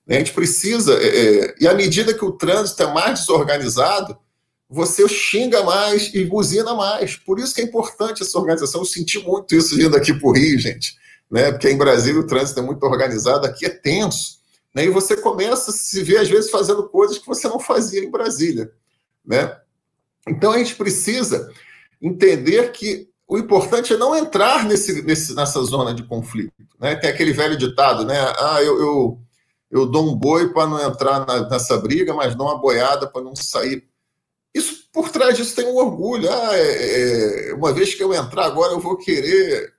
Né? 0.06 0.16
A 0.16 0.18
gente 0.18 0.32
precisa. 0.32 0.94
É, 0.94 1.54
e 1.60 1.66
à 1.66 1.74
medida 1.74 2.14
que 2.14 2.24
o 2.24 2.32
trânsito 2.32 2.82
é 2.82 2.92
mais 2.92 3.20
desorganizado, 3.20 4.16
você 4.68 5.08
xinga 5.08 5.62
mais 5.62 6.12
e 6.14 6.24
buzina 6.24 6.74
mais. 6.74 7.16
Por 7.16 7.38
isso 7.38 7.54
que 7.54 7.62
é 7.62 7.64
importante 7.64 8.22
essa 8.22 8.38
organização. 8.38 8.82
Eu 8.82 8.86
senti 8.86 9.18
muito 9.18 9.54
isso 9.54 9.74
vindo 9.74 9.96
aqui 9.96 10.12
para 10.12 10.28
o 10.28 10.32
Rio, 10.32 10.58
gente. 10.58 10.96
Né? 11.30 11.50
Porque 11.50 11.70
em 11.70 11.78
Brasília 11.78 12.20
o 12.20 12.26
trânsito 12.26 12.60
é 12.60 12.62
muito 12.62 12.82
organizado, 12.84 13.46
aqui 13.46 13.64
é 13.64 13.70
tenso. 13.70 14.38
Né? 14.74 14.84
E 14.84 14.90
você 14.90 15.16
começa 15.16 15.70
a 15.70 15.74
se 15.74 16.02
ver, 16.02 16.18
às 16.18 16.28
vezes, 16.28 16.50
fazendo 16.50 16.86
coisas 16.88 17.18
que 17.18 17.26
você 17.26 17.48
não 17.48 17.58
fazia 17.58 18.04
em 18.04 18.10
Brasília. 18.10 18.70
Né? 19.24 19.56
Então, 20.26 20.52
a 20.52 20.58
gente 20.58 20.74
precisa 20.74 21.50
entender 22.00 22.70
que 22.72 23.08
o 23.28 23.36
importante 23.36 23.92
é 23.92 23.96
não 23.96 24.16
entrar 24.16 24.64
nesse, 24.64 25.02
nesse, 25.02 25.34
nessa 25.34 25.62
zona 25.62 25.92
de 25.92 26.02
conflito. 26.02 26.54
Né? 26.80 26.96
Tem 26.96 27.10
aquele 27.10 27.32
velho 27.34 27.58
ditado, 27.58 28.02
né? 28.04 28.16
Ah, 28.38 28.62
eu, 28.62 28.80
eu, 28.80 29.18
eu 29.70 29.86
dou 29.86 30.10
um 30.10 30.16
boi 30.16 30.48
para 30.48 30.66
não 30.66 30.80
entrar 30.80 31.26
na, 31.26 31.46
nessa 31.50 31.76
briga, 31.76 32.14
mas 32.14 32.34
dou 32.34 32.46
uma 32.46 32.58
boiada 32.58 33.06
para 33.06 33.22
não 33.22 33.36
sair. 33.36 33.86
Isso, 34.54 34.88
por 34.90 35.10
trás 35.10 35.36
disso, 35.36 35.54
tem 35.54 35.66
um 35.66 35.76
orgulho. 35.76 36.26
Ah, 36.32 36.56
é, 36.56 37.50
é, 37.50 37.54
uma 37.54 37.70
vez 37.70 37.94
que 37.94 38.02
eu 38.02 38.14
entrar 38.14 38.46
agora, 38.46 38.72
eu 38.72 38.80
vou 38.80 38.96
querer 38.96 39.74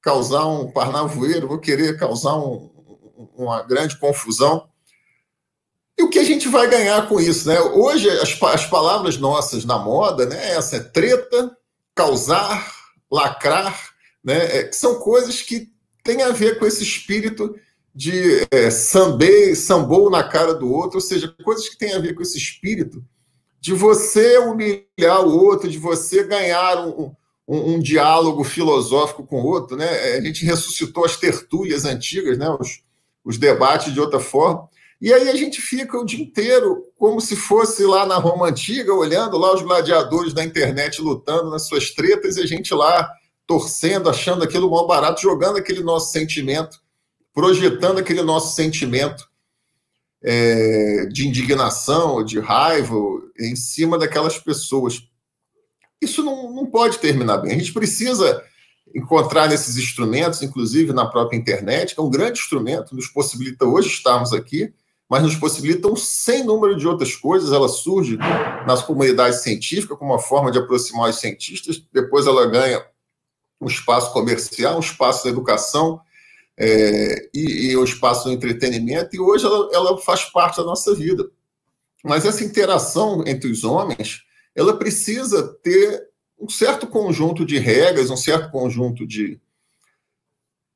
causar 0.00 0.46
um 0.46 0.70
parnavoeiro, 0.70 1.48
vou 1.48 1.58
querer 1.58 1.98
causar 1.98 2.36
um, 2.36 2.70
uma 3.36 3.62
grande 3.62 3.98
confusão. 3.98 4.68
E 5.98 6.02
o 6.04 6.10
que 6.10 6.20
a 6.20 6.24
gente 6.24 6.46
vai 6.46 6.68
ganhar 6.68 7.08
com 7.08 7.18
isso? 7.18 7.48
Né? 7.48 7.60
Hoje, 7.60 8.08
as, 8.08 8.40
as 8.40 8.66
palavras 8.66 9.16
nossas 9.16 9.64
na 9.64 9.78
moda, 9.78 10.26
né, 10.26 10.52
essa 10.52 10.76
é 10.76 10.80
treta, 10.80 11.56
causar, 11.92 12.83
lacrar, 13.10 13.90
né, 14.22 14.58
é, 14.58 14.72
são 14.72 14.98
coisas 14.98 15.42
que 15.42 15.72
têm 16.02 16.22
a 16.22 16.30
ver 16.30 16.58
com 16.58 16.66
esse 16.66 16.82
espírito 16.82 17.54
de 17.94 18.46
é, 18.50 18.70
sambou 18.70 20.10
na 20.10 20.24
cara 20.24 20.54
do 20.54 20.72
outro, 20.72 20.96
ou 20.96 21.00
seja, 21.00 21.34
coisas 21.44 21.68
que 21.68 21.78
têm 21.78 21.94
a 21.94 22.00
ver 22.00 22.14
com 22.14 22.22
esse 22.22 22.36
espírito 22.36 23.04
de 23.60 23.72
você 23.72 24.36
humilhar 24.36 25.24
o 25.24 25.38
outro, 25.42 25.70
de 25.70 25.78
você 25.78 26.22
ganhar 26.24 26.86
um, 26.86 27.14
um, 27.48 27.74
um 27.74 27.78
diálogo 27.78 28.44
filosófico 28.44 29.26
com 29.26 29.40
o 29.40 29.46
outro. 29.46 29.74
Né? 29.74 29.88
A 29.88 30.20
gente 30.20 30.44
ressuscitou 30.44 31.02
as 31.02 31.16
tertúlias 31.16 31.86
antigas, 31.86 32.36
né? 32.36 32.46
os, 32.60 32.82
os 33.24 33.38
debates 33.38 33.94
de 33.94 34.00
outra 34.00 34.20
forma. 34.20 34.68
E 35.04 35.12
aí 35.12 35.28
a 35.28 35.36
gente 35.36 35.60
fica 35.60 35.98
o 35.98 36.04
dia 36.06 36.18
inteiro 36.18 36.90
como 36.96 37.20
se 37.20 37.36
fosse 37.36 37.84
lá 37.84 38.06
na 38.06 38.16
Roma 38.16 38.48
Antiga, 38.48 38.90
olhando 38.94 39.36
lá 39.36 39.52
os 39.52 39.60
gladiadores 39.60 40.32
da 40.32 40.42
internet 40.42 41.02
lutando 41.02 41.50
nas 41.50 41.66
suas 41.68 41.90
tretas 41.90 42.38
e 42.38 42.40
a 42.40 42.46
gente 42.46 42.72
lá 42.72 43.12
torcendo, 43.46 44.08
achando 44.08 44.42
aquilo 44.42 44.70
mal 44.70 44.86
barato, 44.86 45.20
jogando 45.20 45.58
aquele 45.58 45.82
nosso 45.82 46.10
sentimento, 46.10 46.80
projetando 47.34 47.98
aquele 47.98 48.22
nosso 48.22 48.56
sentimento 48.56 49.28
é, 50.22 51.04
de 51.12 51.28
indignação, 51.28 52.24
de 52.24 52.40
raiva 52.40 52.96
em 53.38 53.54
cima 53.54 53.98
daquelas 53.98 54.38
pessoas. 54.38 55.02
Isso 56.00 56.22
não, 56.22 56.50
não 56.50 56.64
pode 56.64 56.98
terminar 56.98 57.36
bem. 57.36 57.52
A 57.52 57.58
gente 57.58 57.74
precisa 57.74 58.42
encontrar 58.94 59.50
nesses 59.50 59.76
instrumentos, 59.76 60.40
inclusive 60.40 60.94
na 60.94 61.04
própria 61.04 61.36
internet, 61.36 61.94
que 61.94 62.00
é 62.00 62.02
um 62.02 62.08
grande 62.08 62.38
instrumento, 62.38 62.96
nos 62.96 63.08
possibilita 63.08 63.66
hoje 63.66 63.88
estarmos 63.88 64.32
aqui, 64.32 64.72
mas 65.08 65.22
nos 65.22 65.36
possibilita 65.36 65.88
um 65.88 65.96
sem 65.96 66.44
número 66.44 66.76
de 66.76 66.86
outras 66.86 67.14
coisas. 67.14 67.52
Ela 67.52 67.68
surge 67.68 68.16
nas 68.66 68.82
comunidades 68.82 69.42
científicas 69.42 69.98
como 69.98 70.12
uma 70.12 70.18
forma 70.18 70.50
de 70.50 70.58
aproximar 70.58 71.10
os 71.10 71.20
cientistas, 71.20 71.82
depois 71.92 72.26
ela 72.26 72.46
ganha 72.46 72.84
um 73.60 73.66
espaço 73.66 74.12
comercial, 74.12 74.76
um 74.76 74.80
espaço 74.80 75.24
da 75.24 75.30
educação 75.30 76.00
é, 76.56 77.28
e, 77.32 77.70
e 77.70 77.76
um 77.76 77.84
espaço 77.84 78.24
do 78.24 78.32
entretenimento, 78.32 79.14
e 79.14 79.20
hoje 79.20 79.44
ela, 79.44 79.70
ela 79.72 79.98
faz 79.98 80.24
parte 80.24 80.56
da 80.56 80.64
nossa 80.64 80.94
vida. 80.94 81.28
Mas 82.02 82.24
essa 82.24 82.44
interação 82.44 83.24
entre 83.26 83.50
os 83.50 83.64
homens, 83.64 84.22
ela 84.54 84.76
precisa 84.76 85.56
ter 85.62 86.08
um 86.38 86.48
certo 86.48 86.86
conjunto 86.86 87.44
de 87.44 87.58
regras, 87.58 88.10
um 88.10 88.16
certo 88.16 88.50
conjunto 88.50 89.06
de, 89.06 89.40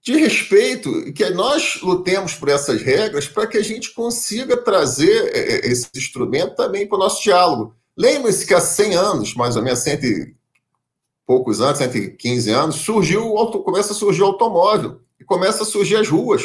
de 0.02 0.16
respeito, 0.16 1.12
que 1.12 1.28
nós 1.30 1.80
lutemos 1.82 2.34
por 2.34 2.48
essas 2.48 2.80
regras 2.82 3.26
para 3.26 3.46
que 3.46 3.58
a 3.58 3.62
gente 3.62 3.92
consiga 3.92 4.56
trazer 4.56 5.30
é, 5.34 5.38
é, 5.38 5.66
esse 5.66 5.88
instrumento 5.96 6.54
também 6.54 6.86
para 6.86 6.96
o 6.96 7.00
nosso 7.00 7.22
diálogo. 7.22 7.74
Lembre-se 7.96 8.46
que 8.46 8.54
há 8.54 8.60
100 8.60 8.94
anos, 8.94 9.34
mais 9.34 9.56
ou 9.56 9.62
menos, 9.62 9.80
cento 9.80 10.04
e 10.04 10.34
poucos 11.26 11.60
anos, 11.60 11.78
115 11.78 12.50
anos, 12.50 12.76
surgiu, 12.76 13.34
começa 13.64 13.92
a 13.92 13.96
surgir 13.96 14.22
o 14.22 14.26
automóvel, 14.26 15.00
e 15.20 15.24
começa 15.24 15.62
a 15.62 15.66
surgir 15.66 15.96
as 15.96 16.08
ruas, 16.08 16.42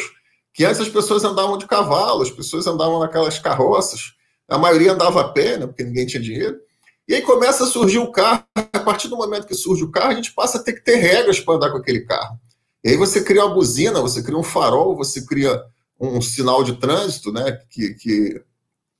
que 0.52 0.64
antes 0.64 0.80
as 0.80 0.88
pessoas 0.88 1.24
andavam 1.24 1.56
de 1.56 1.66
cavalo, 1.66 2.22
as 2.22 2.30
pessoas 2.30 2.66
andavam 2.66 2.98
naquelas 2.98 3.38
carroças, 3.38 4.14
a 4.48 4.58
maioria 4.58 4.92
andava 4.92 5.20
a 5.20 5.28
pé, 5.28 5.56
né, 5.56 5.66
porque 5.66 5.84
ninguém 5.84 6.06
tinha 6.06 6.22
dinheiro, 6.22 6.58
e 7.06 7.14
aí 7.14 7.22
começa 7.22 7.64
a 7.64 7.66
surgir 7.66 7.98
o 7.98 8.10
carro. 8.10 8.44
A 8.72 8.80
partir 8.80 9.08
do 9.08 9.16
momento 9.16 9.46
que 9.46 9.54
surge 9.54 9.84
o 9.84 9.90
carro, 9.90 10.10
a 10.10 10.14
gente 10.14 10.32
passa 10.32 10.58
a 10.58 10.62
ter 10.62 10.72
que 10.72 10.80
ter 10.82 10.96
regras 10.96 11.38
para 11.38 11.54
andar 11.54 11.70
com 11.70 11.78
aquele 11.78 12.00
carro. 12.00 12.38
E 12.84 12.90
aí 12.90 12.96
você 12.96 13.22
cria 13.22 13.44
uma 13.44 13.54
buzina, 13.54 14.00
você 14.00 14.22
cria 14.22 14.36
um 14.36 14.42
farol, 14.42 14.94
você 14.94 15.24
cria 15.24 15.62
um 15.98 16.20
sinal 16.20 16.62
de 16.62 16.76
trânsito, 16.76 17.32
né? 17.32 17.58
Que, 17.70 17.94
que 17.94 18.42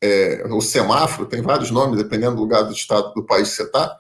é, 0.03 0.45
o 0.51 0.61
semáforo 0.61 1.29
tem 1.29 1.43
vários 1.43 1.71
nomes, 1.71 1.99
dependendo 1.99 2.37
do 2.37 2.43
lugar 2.43 2.63
do 2.63 2.73
estado 2.73 3.13
do 3.13 3.25
país 3.25 3.51
que 3.51 3.57
você 3.57 3.63
está. 3.65 3.99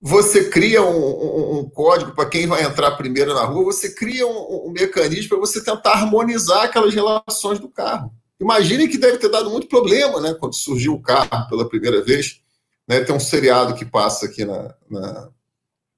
Você 0.00 0.50
cria 0.50 0.82
um, 0.82 0.96
um, 0.96 1.58
um 1.60 1.70
código 1.70 2.12
para 2.12 2.28
quem 2.28 2.46
vai 2.46 2.62
entrar 2.64 2.90
primeiro 2.92 3.32
na 3.32 3.44
rua, 3.44 3.64
você 3.64 3.94
cria 3.94 4.26
um, 4.26 4.68
um 4.68 4.70
mecanismo 4.70 5.30
para 5.30 5.38
você 5.38 5.62
tentar 5.62 5.92
harmonizar 5.92 6.64
aquelas 6.64 6.92
relações 6.92 7.58
do 7.58 7.68
carro. 7.68 8.12
Imagine 8.40 8.88
que 8.88 8.98
deve 8.98 9.18
ter 9.18 9.30
dado 9.30 9.48
muito 9.50 9.68
problema, 9.68 10.20
né? 10.20 10.34
Quando 10.34 10.54
surgiu 10.54 10.94
o 10.94 11.00
carro 11.00 11.48
pela 11.48 11.68
primeira 11.68 12.02
vez 12.02 12.44
né? 12.86 13.00
Tem 13.00 13.14
um 13.14 13.20
seriado 13.20 13.74
que 13.74 13.84
passa 13.84 14.26
aqui 14.26 14.44
na, 14.44 14.74
na, 14.88 15.30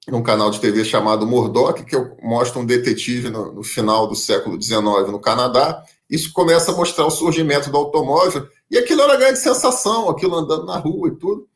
num 0.09 0.23
canal 0.23 0.51
de 0.51 0.61
TV 0.61 0.85
chamado 0.85 1.27
Murdoch, 1.27 1.85
que 1.85 1.97
mostra 2.23 2.61
um 2.61 2.66
detetive 2.66 3.29
no, 3.29 3.53
no 3.53 3.62
final 3.62 4.07
do 4.07 4.14
século 4.14 4.61
XIX 4.61 5.11
no 5.11 5.19
Canadá. 5.19 5.83
Isso 6.09 6.33
começa 6.33 6.71
a 6.71 6.77
mostrar 6.77 7.07
o 7.07 7.11
surgimento 7.11 7.71
do 7.71 7.77
automóvel, 7.77 8.49
e 8.71 8.79
aquilo 8.79 9.03
era 9.03 9.16
grande 9.16 9.38
sensação, 9.38 10.09
aquilo 10.09 10.37
andando 10.37 10.64
na 10.64 10.77
rua 10.79 11.09
e 11.09 11.16
tudo. 11.16 11.49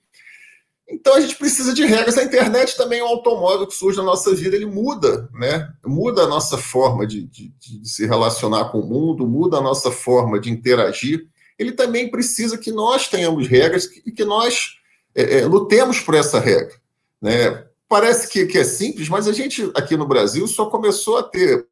Então 0.91 1.15
a 1.15 1.21
gente 1.21 1.37
precisa 1.37 1.73
de 1.73 1.85
regras. 1.85 2.19
A 2.19 2.25
internet 2.25 2.77
também 2.77 2.99
é 2.99 3.05
um 3.05 3.09
automóvel 3.09 3.67
que 3.67 3.75
surge 3.75 3.99
na 3.99 4.03
nossa 4.03 4.35
vida, 4.35 4.57
ele 4.57 4.67
muda, 4.67 5.29
né? 5.33 5.69
Muda 5.87 6.23
a 6.23 6.27
nossa 6.27 6.59
forma 6.59 7.07
de, 7.07 7.23
de, 7.23 7.53
de, 7.61 7.89
se 7.89 8.07
relacionar 8.07 8.71
com 8.71 8.81
o 8.81 8.87
mundo, 8.87 9.27
muda 9.27 9.59
a 9.59 9.63
nossa 9.63 9.93
forma 9.93 10.41
de 10.41 10.51
interagir. 10.51 11.29
Ele 11.57 11.73
também 11.73 12.11
precisa 12.11 12.59
que 12.59 12.73
nós 12.73 13.07
tenhamos 13.07 13.47
regras 13.47 13.85
e 14.05 14.11
que 14.11 14.25
nós 14.25 14.79
é, 15.15 15.39
é, 15.39 15.47
lutemos 15.47 16.01
por 16.01 16.15
essa 16.15 16.41
regra. 16.41 16.75
Né? 17.23 17.65
Parece 17.90 18.29
que, 18.29 18.46
que, 18.46 18.57
é 18.57 18.62
simples, 18.62 19.09
mas 19.09 19.26
a 19.26 19.33
gente 19.33 19.68
aqui 19.74 19.96
no 19.96 20.07
Brasil 20.07 20.46
só 20.46 20.66
começou 20.66 21.18
a 21.18 21.24
ter 21.24 21.66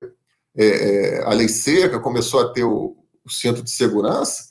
é, 0.56 0.66
é 0.66 1.22
a 1.22 1.32
lei 1.32 1.46
seca, 1.46 2.00
começou 2.00 2.40
a 2.40 2.52
ter 2.52 2.64
o, 2.64 2.96
o 3.24 3.30
centro 3.30 3.62
de 3.62 3.70
segurança 3.70 4.48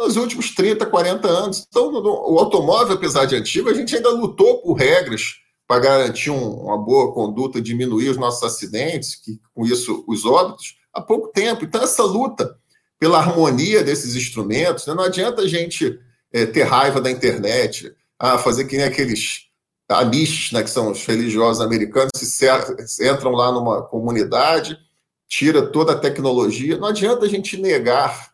nos 0.00 0.16
últimos 0.16 0.54
30, 0.54 0.86
40 0.86 1.28
anos. 1.28 1.66
Então, 1.68 1.92
no, 1.92 2.32
o 2.32 2.38
automóvel, 2.38 2.94
apesar 2.94 3.26
de 3.26 3.36
antigo, 3.36 3.68
a 3.68 3.74
gente 3.74 3.94
ainda 3.94 4.08
lutou 4.08 4.62
por 4.62 4.72
regras 4.72 5.34
para 5.68 5.82
garantir 5.82 6.30
um, 6.30 6.54
uma 6.62 6.78
boa 6.78 7.12
conduta, 7.12 7.60
diminuir 7.60 8.08
os 8.08 8.16
nossos 8.16 8.42
acidentes, 8.42 9.14
que, 9.14 9.38
com 9.54 9.66
isso 9.66 10.02
os 10.08 10.24
óbitos, 10.24 10.78
há 10.94 11.02
pouco 11.02 11.28
tempo. 11.28 11.62
Então, 11.62 11.82
essa 11.82 12.04
luta 12.04 12.56
pela 12.98 13.18
harmonia 13.18 13.84
desses 13.84 14.16
instrumentos, 14.16 14.86
né? 14.86 14.94
não 14.94 15.04
adianta 15.04 15.42
a 15.42 15.46
gente 15.46 16.00
é, 16.32 16.46
ter 16.46 16.62
raiva 16.62 17.02
da 17.02 17.10
internet, 17.10 17.94
a 18.18 18.38
fazer 18.38 18.64
que 18.64 18.78
nem 18.78 18.86
aqueles 18.86 19.51
amish, 19.98 20.52
né, 20.52 20.62
que 20.62 20.70
são 20.70 20.90
os 20.90 21.04
religiosos 21.04 21.62
americanos, 21.62 22.10
se 22.14 23.08
entram 23.08 23.32
lá 23.32 23.52
numa 23.52 23.82
comunidade, 23.82 24.78
tira 25.28 25.62
toda 25.62 25.92
a 25.92 25.98
tecnologia. 25.98 26.76
Não 26.76 26.88
adianta 26.88 27.24
a 27.24 27.28
gente 27.28 27.56
negar 27.56 28.32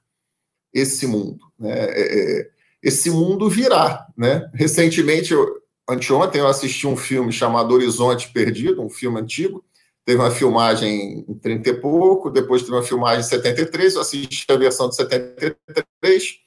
esse 0.73 1.07
mundo. 1.07 1.39
Né? 1.59 1.73
É, 1.73 2.41
é 2.41 2.51
esse 2.83 3.11
mundo 3.11 3.49
virá. 3.49 4.07
Né? 4.17 4.51
Recentemente, 4.55 5.33
eu, 5.33 5.61
anteontem, 5.89 6.41
eu 6.41 6.49
assisti 6.49 6.87
um 6.87 6.97
filme 6.97 7.33
chamado 7.33 7.75
Horizonte 7.75 8.31
Perdido, 8.33 8.83
um 8.83 8.91
filme 8.91 9.21
antigo. 9.21 9.65
teve 10.05 10.21
uma 10.21 10.31
filmagem 10.31 11.25
em 11.29 11.35
30 11.35 11.69
e 11.69 11.75
pouco, 11.75 12.31
depois 12.31 12.63
teve 12.63 12.75
uma 12.75 12.83
filmagem 12.83 13.21
em 13.21 13.29
73, 13.29 13.95
eu 13.95 14.01
assisti 14.01 14.47
a 14.49 14.57
versão 14.57 14.89
de 14.89 14.97
73. 14.97 16.39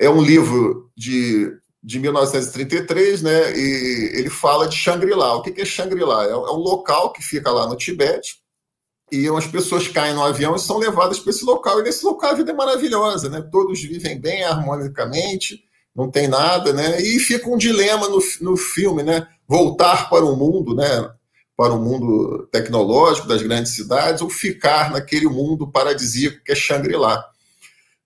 É 0.00 0.08
um 0.08 0.22
livro 0.22 0.90
de, 0.96 1.52
de 1.82 1.98
1933, 1.98 3.22
né? 3.22 3.56
E 3.56 4.12
ele 4.14 4.30
fala 4.30 4.68
de 4.68 4.76
Shangri-La. 4.76 5.36
O 5.36 5.42
que 5.42 5.60
é 5.60 5.64
Shangri-La? 5.64 6.24
É, 6.26 6.30
é 6.30 6.36
um 6.36 6.58
local 6.58 7.12
que 7.12 7.22
fica 7.22 7.50
lá 7.50 7.66
no 7.66 7.76
Tibete, 7.76 8.36
e 9.10 9.26
as 9.28 9.46
pessoas 9.46 9.88
caem 9.88 10.14
no 10.14 10.22
avião 10.22 10.54
e 10.54 10.58
são 10.58 10.78
levadas 10.78 11.18
para 11.18 11.30
esse 11.30 11.44
local. 11.44 11.80
E 11.80 11.82
nesse 11.82 12.04
local 12.04 12.30
a 12.30 12.34
vida 12.34 12.50
é 12.50 12.54
maravilhosa, 12.54 13.28
né? 13.30 13.40
Todos 13.50 13.80
vivem 13.80 14.20
bem 14.20 14.44
harmonicamente, 14.44 15.64
não 15.96 16.10
tem 16.10 16.28
nada, 16.28 16.72
né? 16.72 17.00
E 17.00 17.18
fica 17.18 17.48
um 17.48 17.56
dilema 17.56 18.08
no, 18.08 18.18
no 18.42 18.56
filme, 18.56 19.02
né? 19.02 19.26
Voltar 19.46 20.10
para 20.10 20.24
o 20.24 20.36
mundo, 20.36 20.74
né? 20.74 21.10
para 21.58 21.74
o 21.74 21.82
mundo 21.82 22.48
tecnológico 22.52 23.26
das 23.26 23.42
grandes 23.42 23.74
cidades 23.74 24.22
ou 24.22 24.30
ficar 24.30 24.92
naquele 24.92 25.26
mundo 25.26 25.66
paradisíaco 25.66 26.38
que 26.44 26.52
é 26.52 26.54
Shangri-La. 26.54 27.28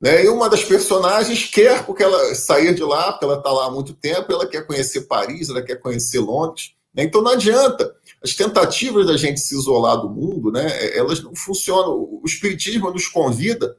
Né? 0.02 0.24
E 0.24 0.28
uma 0.28 0.50
das 0.50 0.64
personagens 0.64 1.44
quer, 1.44 1.86
porque 1.86 2.02
ela 2.02 2.34
sair 2.34 2.74
de 2.74 2.82
lá, 2.82 3.12
porque 3.12 3.24
ela 3.24 3.36
está 3.36 3.52
lá 3.52 3.66
há 3.66 3.70
muito 3.70 3.94
tempo, 3.94 4.32
ela 4.32 4.48
quer 4.48 4.66
conhecer 4.66 5.02
Paris, 5.02 5.48
ela 5.48 5.62
quer 5.62 5.76
conhecer 5.76 6.18
Londres. 6.18 6.74
Né? 6.92 7.04
Então 7.04 7.22
não 7.22 7.30
adianta. 7.30 7.94
As 8.20 8.34
tentativas 8.34 9.06
da 9.06 9.16
gente 9.16 9.38
se 9.38 9.56
isolar 9.56 10.00
do 10.00 10.10
mundo, 10.10 10.50
né, 10.50 10.96
elas 10.96 11.22
não 11.22 11.34
funcionam. 11.36 11.92
O 11.92 12.22
Espiritismo 12.24 12.90
nos 12.90 13.06
convida 13.06 13.76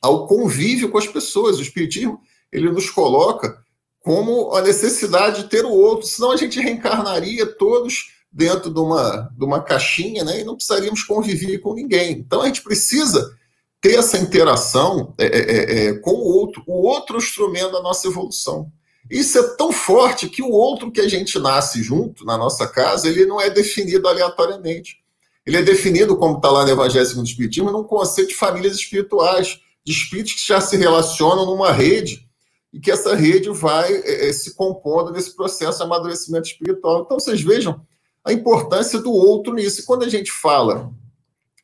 ao 0.00 0.26
convívio 0.26 0.90
com 0.90 0.98
as 0.98 1.06
pessoas. 1.06 1.58
O 1.58 1.62
Espiritismo 1.62 2.20
ele 2.52 2.70
nos 2.70 2.90
coloca 2.90 3.62
como 4.00 4.54
a 4.54 4.62
necessidade 4.62 5.42
de 5.42 5.48
ter 5.48 5.64
o 5.64 5.72
outro, 5.72 6.06
senão 6.06 6.32
a 6.32 6.36
gente 6.36 6.58
reencarnaria 6.58 7.46
todos 7.46 8.12
dentro 8.32 8.70
de 8.70 8.80
uma, 8.80 9.30
de 9.36 9.44
uma 9.44 9.62
caixinha, 9.62 10.24
né? 10.24 10.40
E 10.40 10.44
não 10.44 10.56
precisaríamos 10.56 11.02
conviver 11.02 11.58
com 11.58 11.74
ninguém. 11.74 12.12
Então 12.12 12.40
a 12.40 12.46
gente 12.46 12.62
precisa 12.62 13.38
ter 13.80 13.98
essa 13.98 14.18
interação 14.18 15.14
é, 15.18 15.26
é, 15.26 15.40
é, 15.40 15.86
é, 15.86 15.94
com 15.94 16.10
o 16.10 16.36
outro, 16.36 16.62
o 16.66 16.86
outro 16.86 17.16
instrumento 17.16 17.72
da 17.72 17.82
nossa 17.82 18.06
evolução. 18.06 18.70
Isso 19.10 19.38
é 19.38 19.56
tão 19.56 19.72
forte 19.72 20.28
que 20.28 20.42
o 20.42 20.50
outro 20.50 20.92
que 20.92 21.00
a 21.00 21.08
gente 21.08 21.38
nasce 21.38 21.82
junto 21.82 22.24
na 22.24 22.36
nossa 22.36 22.66
casa, 22.68 23.08
ele 23.08 23.24
não 23.24 23.40
é 23.40 23.48
definido 23.48 24.06
aleatoriamente. 24.06 24.98
Ele 25.44 25.56
é 25.56 25.62
definido, 25.62 26.16
como 26.16 26.36
está 26.36 26.50
lá 26.50 26.64
no 26.64 26.70
Evangelho 26.70 27.06
segundo 27.06 27.24
o 27.24 27.28
Espiritismo, 27.28 27.72
num 27.72 27.82
conceito 27.82 28.28
de 28.28 28.36
famílias 28.36 28.76
espirituais, 28.76 29.58
de 29.84 29.92
espíritos 29.92 30.34
que 30.34 30.46
já 30.46 30.60
se 30.60 30.76
relacionam 30.76 31.46
numa 31.46 31.72
rede 31.72 32.28
e 32.72 32.78
que 32.78 32.90
essa 32.90 33.16
rede 33.16 33.48
vai 33.50 33.92
é, 33.92 34.28
é 34.28 34.32
se 34.32 34.54
compondo 34.54 35.10
nesse 35.10 35.34
processo 35.34 35.78
de 35.78 35.84
amadurecimento 35.84 36.46
espiritual. 36.46 37.02
Então, 37.02 37.18
vocês 37.18 37.40
vejam 37.40 37.80
a 38.24 38.32
importância 38.32 39.00
do 39.00 39.10
outro 39.10 39.54
nisso. 39.54 39.80
E 39.80 39.84
quando 39.84 40.04
a 40.04 40.08
gente 40.08 40.30
fala 40.30 40.92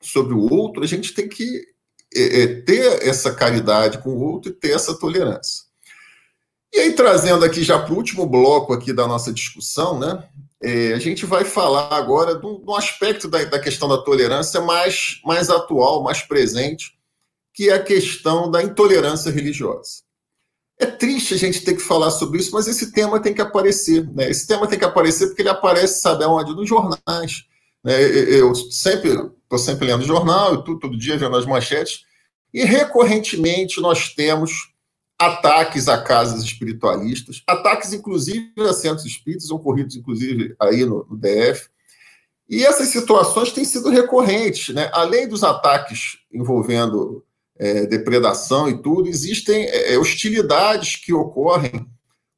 sobre 0.01 0.35
o 0.35 0.53
outro, 0.53 0.83
a 0.83 0.87
gente 0.87 1.13
tem 1.13 1.29
que 1.29 1.76
é, 2.17 2.43
é, 2.43 2.47
ter 2.63 3.07
essa 3.07 3.33
caridade 3.35 3.99
com 3.99 4.11
o 4.11 4.21
outro 4.21 4.51
e 4.51 4.55
ter 4.55 4.73
essa 4.73 4.99
tolerância. 4.99 5.65
E 6.73 6.79
aí, 6.79 6.93
trazendo 6.93 7.45
aqui 7.45 7.63
já 7.63 7.79
para 7.79 7.93
o 7.93 7.97
último 7.97 8.27
bloco 8.27 8.73
aqui 8.73 8.93
da 8.93 9.07
nossa 9.07 9.33
discussão, 9.33 9.99
né? 9.99 10.29
É, 10.63 10.95
a 10.95 10.99
gente 10.99 11.27
vai 11.27 11.45
falar 11.45 11.95
agora 11.95 12.35
de 12.35 12.47
um, 12.47 12.75
aspecto 12.75 13.29
da, 13.29 13.45
da, 13.45 13.59
questão 13.59 13.89
da 13.89 13.99
tolerância 13.99 14.61
mais, 14.61 15.21
mais 15.25 15.51
atual, 15.51 16.03
mais 16.03 16.23
presente, 16.23 16.93
que 17.55 17.69
é 17.69 17.75
a 17.75 17.83
questão 17.83 18.51
da 18.51 18.63
intolerância 18.63 19.31
religiosa. 19.31 20.03
É 20.79 20.87
triste 20.87 21.35
a 21.35 21.39
gente 21.39 21.63
ter 21.63 21.75
que 21.75 21.83
falar 21.83 22.11
sobre 22.11 22.39
isso, 22.39 22.53
mas 22.53 22.67
esse 22.67 22.93
tema 22.93 23.21
tem 23.21 23.33
que 23.33 23.41
aparecer. 23.41 24.07
Né? 24.13 24.31
Esse 24.31 24.47
tema 24.47 24.67
tem 24.67 24.79
que 24.79 24.85
aparecer 24.85 25.29
porque 25.29 25.43
ele 25.43 25.49
aparece, 25.49 26.01
sabe 26.01 26.25
aonde? 26.25 26.55
Nos 26.55 26.69
jornais. 26.69 27.45
Né? 27.83 28.03
Eu 28.03 28.55
sempre 28.55 29.31
estou 29.47 29.59
sempre 29.59 29.87
lendo 29.87 30.05
jornal, 30.05 30.55
eu 30.55 30.63
tô, 30.63 30.79
todo 30.79 30.99
dia 30.99 31.17
vendo 31.17 31.37
as 31.37 31.47
manchetes, 31.47 32.05
e 32.53 32.65
recorrentemente 32.65 33.81
nós 33.81 34.15
temos 34.15 34.53
ataques 35.19 35.89
a 35.89 36.03
casas 36.03 36.43
espiritualistas, 36.43 37.43
ataques 37.47 37.93
inclusive 37.93 38.53
a 38.59 38.73
centros 38.73 39.07
espíritas, 39.07 39.51
ocorridos 39.51 39.97
inclusive 39.97 40.55
aí 40.61 40.85
no, 40.85 41.07
no 41.09 41.17
DF. 41.17 41.69
E 42.49 42.65
essas 42.65 42.89
situações 42.89 43.53
têm 43.53 43.65
sido 43.65 43.89
recorrentes, 43.89 44.75
né? 44.75 44.89
Além 44.93 45.27
dos 45.27 45.43
ataques 45.43 46.19
envolvendo 46.33 47.25
é, 47.59 47.87
depredação 47.87 48.69
e 48.69 48.81
tudo, 48.81 49.09
existem 49.09 49.65
é, 49.65 49.95
é, 49.95 49.99
hostilidades 49.99 50.97
que 50.97 51.13
ocorrem 51.13 51.87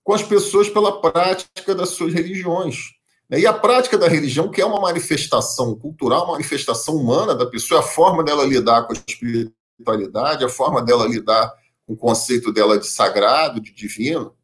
com 0.03 0.15
as 0.15 0.23
pessoas 0.23 0.69
pela 0.71 1.01
prática 1.01 1.75
das 1.75 1.91
suas 1.91 2.15
religiões. 2.15 2.98
Né? 3.29 3.41
E 3.41 3.47
a 3.47 3.53
prática 3.53 3.99
da 3.99 4.09
religião, 4.09 4.51
que 4.51 4.61
é 4.61 4.67
uma 4.67 4.81
manifestação 4.81 5.75
cultural, 5.77 6.25
uma 6.25 6.33
manifestação 6.33 6.97
humana 6.97 7.35
da 7.35 7.47
pessoa, 7.47 7.81
a 7.81 7.83
forma 7.83 8.25
dela 8.25 8.45
lidar 8.45 8.83
com 8.85 8.93
a 8.93 8.97
espiritualidade, 8.97 10.45
a 10.45 10.49
forma 10.49 10.83
dela 10.83 11.07
lidar 11.07 11.53
com 11.87 11.95
o 11.95 11.97
conceito 11.97 12.53
dela 12.53 12.79
de 12.79 12.87
sagrado, 12.87 13.61
de 13.61 13.73
divino, 13.73 14.35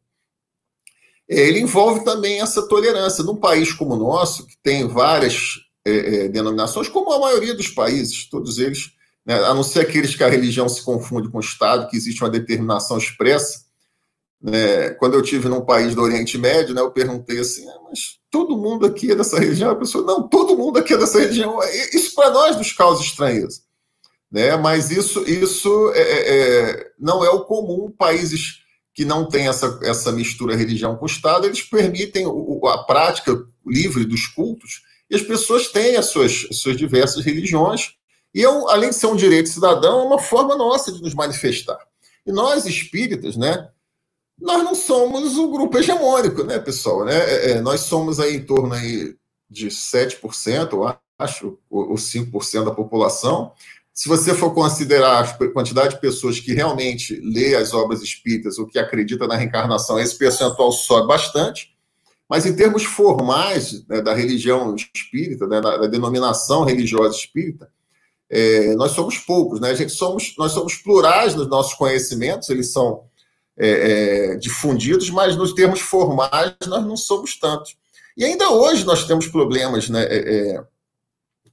é, 1.29 1.39
ele 1.39 1.59
envolve 1.59 2.03
também 2.03 2.41
essa 2.41 2.67
tolerância. 2.67 3.23
Num 3.23 3.35
país 3.35 3.73
como 3.73 3.93
o 3.93 3.97
nosso, 3.97 4.45
que 4.45 4.57
tem 4.61 4.87
várias 4.87 5.55
é, 5.83 6.27
denominações, 6.27 6.87
como 6.87 7.11
a 7.11 7.19
maioria 7.19 7.55
dos 7.55 7.69
países, 7.69 8.29
todos 8.29 8.57
eles 8.57 8.95
né, 9.25 9.43
a 9.43 9.53
não 9.53 9.63
ser 9.63 9.79
aqueles 9.79 10.15
que 10.15 10.23
a 10.23 10.29
religião 10.29 10.69
se 10.69 10.83
confunde 10.83 11.29
com 11.29 11.37
o 11.37 11.41
Estado, 11.41 11.87
que 11.89 11.97
existe 11.97 12.23
uma 12.23 12.29
determinação 12.29 12.97
expressa. 12.97 13.64
Né, 14.41 14.91
quando 14.91 15.15
eu 15.15 15.21
tive 15.21 15.47
num 15.49 15.65
país 15.65 15.95
do 15.95 16.01
Oriente 16.01 16.37
Médio, 16.37 16.75
né, 16.75 16.81
eu 16.81 16.91
perguntei 16.91 17.39
assim, 17.39 17.67
ah, 17.67 17.79
mas 17.89 18.19
todo 18.29 18.57
mundo 18.57 18.85
aqui 18.85 19.11
é 19.11 19.15
dessa 19.15 19.39
religião? 19.39 19.71
A 19.71 19.75
pessoa, 19.75 20.05
não, 20.05 20.27
todo 20.27 20.57
mundo 20.57 20.77
aqui 20.77 20.93
é 20.93 20.97
dessa 20.97 21.19
religião. 21.19 21.57
Isso 21.93 22.13
para 22.13 22.29
nós 22.29 22.55
nos 22.55 22.71
causa 22.71 23.01
estranheza. 23.01 23.61
Né? 24.31 24.55
Mas 24.57 24.91
isso, 24.91 25.23
isso 25.23 25.91
é, 25.93 26.01
é, 26.01 26.37
é, 26.37 26.91
não 26.99 27.23
é 27.23 27.29
o 27.29 27.45
comum. 27.45 27.89
Países 27.89 28.59
que 28.93 29.05
não 29.05 29.27
têm 29.27 29.47
essa, 29.47 29.79
essa 29.83 30.11
mistura 30.11 30.55
religião 30.55 30.95
com 30.95 31.03
o 31.03 31.09
Estado, 31.09 31.45
eles 31.45 31.61
permitem 31.61 32.25
a 32.65 32.77
prática 32.79 33.45
livre 33.65 34.05
dos 34.05 34.27
cultos 34.27 34.83
e 35.09 35.15
as 35.15 35.21
pessoas 35.21 35.67
têm 35.67 35.97
as 35.97 36.07
suas, 36.07 36.47
as 36.49 36.59
suas 36.59 36.77
diversas 36.77 37.23
religiões 37.23 37.95
e, 38.33 38.43
é 38.43 38.47
além 38.47 38.89
de 38.89 38.95
ser 38.95 39.07
um 39.07 39.15
direito 39.15 39.47
cidadão, 39.47 40.01
é 40.01 40.03
uma 40.03 40.19
forma 40.19 40.57
nossa 40.57 40.91
de 40.91 41.01
nos 41.01 41.13
manifestar. 41.13 41.79
E 42.25 42.31
nós, 42.33 42.65
espíritas, 42.65 43.37
né, 43.37 43.69
nós 44.39 44.63
não 44.63 44.75
somos 44.75 45.37
um 45.37 45.49
grupo 45.49 45.77
hegemônico, 45.77 46.43
né, 46.43 46.59
pessoal? 46.59 47.05
Né? 47.05 47.15
É, 47.15 47.51
é 47.51 47.61
nós 47.61 47.81
somos 47.81 48.19
aí 48.19 48.35
em 48.35 48.45
torno 48.45 48.73
aí 48.73 49.15
de 49.49 49.67
7%, 49.67 50.73
eu 50.73 50.97
acho, 51.17 51.57
ou 51.69 51.95
5% 51.95 52.65
da 52.65 52.71
população. 52.71 53.53
Se 53.93 54.09
você 54.09 54.33
for 54.33 54.53
considerar 54.53 55.23
a 55.23 55.51
quantidade 55.51 55.95
de 55.95 56.01
pessoas 56.01 56.39
que 56.39 56.53
realmente 56.53 57.15
lê 57.23 57.55
as 57.55 57.73
obras 57.73 58.01
espíritas 58.01 58.59
ou 58.59 58.67
que 58.67 58.77
acredita 58.77 59.25
na 59.25 59.37
reencarnação, 59.37 59.97
esse 59.97 60.17
percentual 60.17 60.71
sobe 60.71 61.07
bastante. 61.07 61.73
Mas 62.27 62.45
em 62.45 62.55
termos 62.55 62.83
formais 62.83 63.87
né, 63.87 64.01
da 64.01 64.13
religião 64.13 64.75
espírita, 64.75 65.47
né, 65.47 65.61
da, 65.61 65.77
da 65.77 65.87
denominação 65.87 66.65
religiosa 66.65 67.15
espírita, 67.15 67.69
é, 68.29 68.73
nós 68.75 68.91
somos 68.91 69.19
poucos, 69.19 69.61
né? 69.61 69.69
A 69.69 69.75
gente 69.75 69.91
somos, 69.91 70.33
nós 70.37 70.51
somos 70.51 70.75
plurais 70.75 71.35
nos 71.35 71.47
nossos 71.47 71.75
conhecimentos, 71.75 72.49
eles 72.49 72.71
são 72.71 73.03
é, 73.57 73.69
é, 73.69 74.35
difundidos, 74.35 75.09
mas 75.09 75.35
nos 75.35 75.53
termos 75.53 75.79
formais 75.79 76.55
nós 76.67 76.85
não 76.85 76.97
somos 76.97 77.37
tantos. 77.39 77.77
E 78.17 78.23
ainda 78.23 78.49
hoje 78.49 78.85
nós 78.85 79.05
temos 79.05 79.27
problemas, 79.27 79.89
né? 79.89 80.03
É, 80.03 80.17
é, 80.17 80.63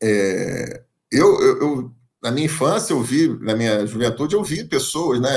é, 0.03 0.83
eu, 1.11 1.41
eu, 1.41 1.61
eu, 1.61 1.93
na 2.23 2.31
minha 2.31 2.47
infância, 2.47 2.93
eu 2.93 3.03
vi, 3.03 3.29
na 3.41 3.55
minha 3.55 3.87
juventude, 3.87 4.35
eu 4.35 4.43
vi 4.43 4.65
pessoas, 4.65 5.21
né? 5.21 5.31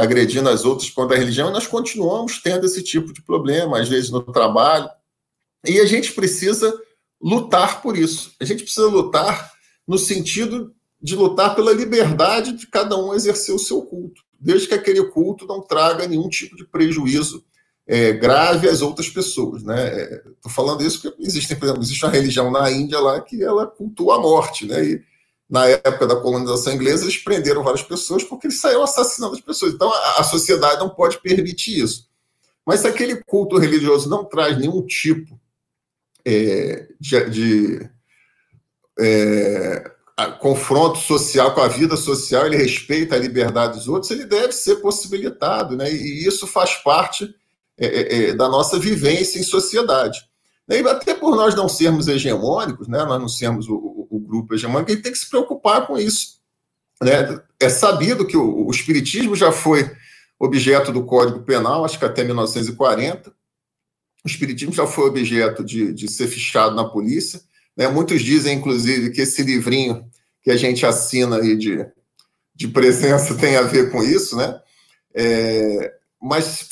agredindo 0.00 0.48
as 0.48 0.64
outras 0.64 0.90
contra 0.90 1.14
a 1.14 1.18
religião, 1.18 1.48
e 1.48 1.52
nós 1.52 1.66
continuamos 1.68 2.40
tendo 2.42 2.66
esse 2.66 2.82
tipo 2.82 3.12
de 3.12 3.22
problema, 3.22 3.78
às 3.78 3.88
vezes 3.88 4.10
no 4.10 4.20
trabalho. 4.20 4.90
E 5.64 5.78
a 5.78 5.84
gente 5.84 6.12
precisa 6.12 6.76
lutar 7.20 7.80
por 7.82 7.96
isso. 7.96 8.32
A 8.40 8.44
gente 8.44 8.64
precisa 8.64 8.88
lutar 8.88 9.52
no 9.86 9.96
sentido 9.96 10.74
de 11.00 11.14
lutar 11.14 11.54
pela 11.54 11.72
liberdade 11.72 12.52
de 12.52 12.66
cada 12.66 12.96
um 12.96 13.14
exercer 13.14 13.54
o 13.54 13.58
seu 13.58 13.82
culto, 13.82 14.22
desde 14.38 14.68
que 14.68 14.74
aquele 14.74 15.02
culto 15.04 15.46
não 15.46 15.60
traga 15.60 16.06
nenhum 16.06 16.28
tipo 16.28 16.56
de 16.56 16.64
prejuízo 16.64 17.44
é, 17.86 18.12
grave 18.12 18.68
às 18.68 18.82
outras 18.82 19.08
pessoas. 19.08 19.62
Estou 19.62 19.74
né? 19.74 19.88
é, 19.88 20.22
falando 20.48 20.82
isso 20.82 21.00
porque 21.00 21.22
existe, 21.22 21.54
por 21.54 21.64
exemplo, 21.64 21.82
existe 21.82 22.04
uma 22.04 22.12
religião 22.12 22.50
na 22.50 22.70
Índia 22.70 22.98
lá 22.98 23.20
que 23.20 23.42
ela 23.42 23.66
cultua 23.66 24.16
a 24.16 24.20
morte, 24.20 24.66
né? 24.66 24.84
E 24.84 25.02
na 25.48 25.66
época 25.68 26.06
da 26.06 26.16
colonização 26.16 26.72
inglesa 26.72 27.04
eles 27.04 27.18
prenderam 27.18 27.62
várias 27.62 27.82
pessoas 27.82 28.24
porque 28.24 28.48
eles 28.48 28.58
saíram 28.58 28.82
assassinando 28.82 29.34
as 29.34 29.40
pessoas. 29.40 29.72
Então 29.72 29.92
a, 29.92 30.20
a 30.20 30.24
sociedade 30.24 30.80
não 30.80 30.90
pode 30.90 31.20
permitir 31.20 31.78
isso. 31.80 32.08
Mas 32.64 32.80
se 32.80 32.88
aquele 32.88 33.22
culto 33.22 33.56
religioso 33.58 34.08
não 34.08 34.24
traz 34.24 34.58
nenhum 34.58 34.84
tipo 34.84 35.38
é, 36.24 36.88
de, 36.98 37.30
de 37.30 37.90
é, 38.98 39.92
confronto 40.38 40.98
social 40.98 41.54
com 41.54 41.60
a 41.60 41.68
vida 41.68 41.96
social, 41.96 42.46
ele 42.46 42.56
respeita 42.56 43.14
a 43.14 43.18
liberdade 43.18 43.76
dos 43.76 43.86
outros, 43.86 44.10
ele 44.10 44.24
deve 44.24 44.52
ser 44.52 44.76
possibilitado, 44.76 45.76
né? 45.76 45.92
E 45.92 46.26
isso 46.26 46.46
faz 46.46 46.74
parte 46.76 47.34
é, 47.78 47.86
é, 47.86 48.28
é, 48.30 48.34
da 48.34 48.48
nossa 48.48 48.78
vivência 48.78 49.38
em 49.38 49.42
sociedade. 49.42 50.26
E 50.68 50.78
até 50.88 51.14
por 51.14 51.36
nós 51.36 51.54
não 51.54 51.68
sermos 51.68 52.08
hegemônicos, 52.08 52.88
né, 52.88 53.04
nós 53.04 53.20
não 53.20 53.28
sermos 53.28 53.68
o, 53.68 53.74
o, 53.74 54.08
o 54.10 54.18
grupo 54.18 54.54
hegemônico, 54.54 54.90
a 54.90 54.94
gente 54.94 55.02
tem 55.02 55.12
que 55.12 55.18
se 55.18 55.28
preocupar 55.28 55.86
com 55.86 55.98
isso. 55.98 56.40
Né? 57.00 57.38
É 57.60 57.68
sabido 57.68 58.26
que 58.26 58.36
o, 58.36 58.66
o 58.66 58.70
Espiritismo 58.70 59.36
já 59.36 59.52
foi 59.52 59.94
objeto 60.40 60.90
do 60.90 61.04
Código 61.04 61.42
Penal, 61.42 61.84
acho 61.84 61.98
que 61.98 62.04
até 62.04 62.24
1940. 62.24 63.30
O 64.24 64.28
Espiritismo 64.28 64.72
já 64.72 64.86
foi 64.86 65.08
objeto 65.08 65.62
de, 65.62 65.92
de 65.92 66.10
ser 66.10 66.26
fichado 66.26 66.74
na 66.74 66.84
polícia. 66.84 67.40
Né? 67.76 67.88
Muitos 67.88 68.22
dizem, 68.22 68.58
inclusive, 68.58 69.10
que 69.10 69.20
esse 69.20 69.42
livrinho 69.42 70.04
que 70.42 70.50
a 70.50 70.56
gente 70.56 70.86
assina 70.86 71.38
aí 71.38 71.56
de, 71.56 71.86
de 72.54 72.68
presença 72.68 73.34
tem 73.34 73.56
a 73.56 73.62
ver 73.62 73.90
com 73.90 74.02
isso, 74.02 74.36
né? 74.36 74.60
É, 75.14 75.92
mas 76.20 76.68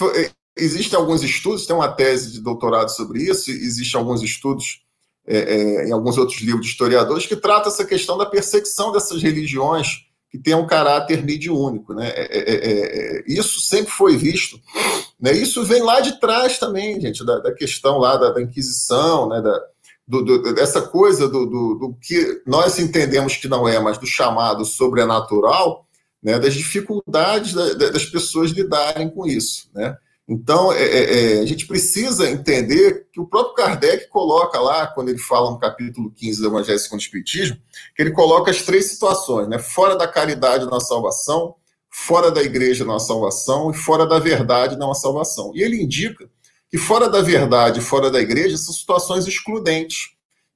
Existem 0.56 0.96
alguns 0.96 1.22
estudos, 1.24 1.66
tem 1.66 1.74
uma 1.74 1.88
tese 1.88 2.30
de 2.30 2.40
doutorado 2.40 2.88
sobre 2.88 3.22
isso, 3.22 3.50
existem 3.50 3.98
alguns 3.98 4.22
estudos 4.22 4.82
é, 5.26 5.38
é, 5.38 5.88
em 5.88 5.92
alguns 5.92 6.16
outros 6.16 6.40
livros 6.40 6.64
de 6.64 6.70
historiadores 6.70 7.26
que 7.26 7.34
tratam 7.34 7.72
essa 7.72 7.84
questão 7.84 8.16
da 8.16 8.24
perseguição 8.24 8.92
dessas 8.92 9.20
religiões 9.20 10.06
que 10.30 10.38
têm 10.38 10.54
um 10.54 10.66
caráter 10.66 11.24
mediúnico. 11.24 11.92
Né? 11.92 12.08
É, 12.08 12.22
é, 12.22 12.54
é, 12.54 13.18
é 13.18 13.24
isso 13.26 13.60
sempre 13.62 13.90
foi 13.90 14.16
visto. 14.16 14.60
Né? 15.18 15.32
Isso 15.32 15.64
vem 15.64 15.82
lá 15.82 16.00
de 16.00 16.20
trás 16.20 16.56
também, 16.56 17.00
gente, 17.00 17.24
da, 17.24 17.40
da 17.40 17.52
questão 17.52 17.98
lá 17.98 18.16
da, 18.16 18.30
da 18.30 18.40
Inquisição, 18.40 19.28
né? 19.28 19.42
da, 19.42 19.60
do, 20.06 20.22
do, 20.22 20.54
dessa 20.54 20.82
coisa 20.82 21.28
do, 21.28 21.46
do, 21.46 21.96
que 22.00 22.42
nós 22.46 22.78
entendemos 22.78 23.36
que 23.36 23.48
não 23.48 23.66
é, 23.66 23.78
mas 23.80 23.98
do 23.98 24.06
chamado 24.06 24.64
sobrenatural, 24.64 25.86
né? 26.22 26.38
das 26.38 26.54
dificuldades 26.54 27.54
da, 27.54 27.74
das 27.74 28.04
pessoas 28.04 28.50
lidarem 28.50 29.08
com 29.08 29.26
isso. 29.26 29.70
Né? 29.74 29.96
Então, 30.26 30.72
é, 30.72 30.82
é, 30.82 31.36
é, 31.36 31.40
a 31.40 31.46
gente 31.46 31.66
precisa 31.66 32.30
entender 32.30 33.06
que 33.12 33.20
o 33.20 33.26
próprio 33.26 33.54
Kardec 33.54 34.08
coloca 34.08 34.58
lá, 34.58 34.86
quando 34.86 35.10
ele 35.10 35.18
fala 35.18 35.50
no 35.50 35.58
capítulo 35.58 36.10
15 36.10 36.40
do 36.40 36.48
Evangelho 36.48 36.78
segundo 36.78 37.00
o 37.00 37.02
Espiritismo, 37.02 37.58
que 37.94 38.02
ele 38.02 38.10
coloca 38.10 38.50
as 38.50 38.62
três 38.62 38.86
situações, 38.86 39.48
né? 39.48 39.58
Fora 39.58 39.96
da 39.96 40.08
caridade 40.08 40.64
na 40.64 40.80
salvação, 40.80 41.54
fora 41.90 42.30
da 42.30 42.42
igreja 42.42 42.86
na 42.86 42.98
salvação 42.98 43.70
e 43.70 43.74
fora 43.74 44.06
da 44.06 44.18
verdade 44.18 44.76
na 44.76 44.92
salvação. 44.94 45.52
E 45.54 45.62
ele 45.62 45.80
indica 45.80 46.28
que 46.74 46.78
fora 46.78 47.08
da 47.08 47.22
verdade, 47.22 47.80
fora 47.80 48.10
da 48.10 48.20
igreja, 48.20 48.56
são 48.56 48.74
situações 48.74 49.28
excludentes. 49.28 50.10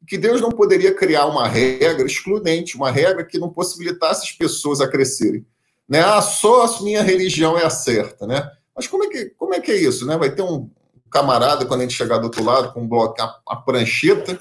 Que 0.04 0.18
Deus 0.18 0.40
não 0.40 0.50
poderia 0.50 0.92
criar 0.92 1.26
uma 1.26 1.46
regra 1.46 2.04
excludente, 2.04 2.74
uma 2.74 2.90
regra 2.90 3.24
que 3.24 3.38
não 3.38 3.48
possibilitasse 3.48 4.24
as 4.24 4.32
pessoas 4.32 4.80
a 4.80 4.88
crescerem. 4.88 5.46
Né? 5.88 6.00
Ah, 6.00 6.20
só 6.20 6.64
a 6.64 6.82
minha 6.82 7.04
religião 7.04 7.56
é 7.56 7.64
a 7.64 7.70
certa, 7.70 8.26
né? 8.26 8.50
Mas 8.74 8.88
como 8.88 9.04
é 9.04 9.08
que, 9.08 9.26
como 9.38 9.54
é, 9.54 9.60
que 9.60 9.70
é 9.70 9.76
isso? 9.76 10.04
Né? 10.06 10.18
Vai 10.18 10.32
ter 10.32 10.42
um 10.42 10.68
camarada, 11.08 11.64
quando 11.64 11.82
a 11.82 11.84
gente 11.84 11.94
chegar 11.94 12.18
do 12.18 12.24
outro 12.24 12.42
lado, 12.42 12.72
com 12.72 12.80
um 12.80 12.88
bloco, 12.88 13.14
a, 13.22 13.38
a 13.50 13.54
prancheta, 13.54 14.40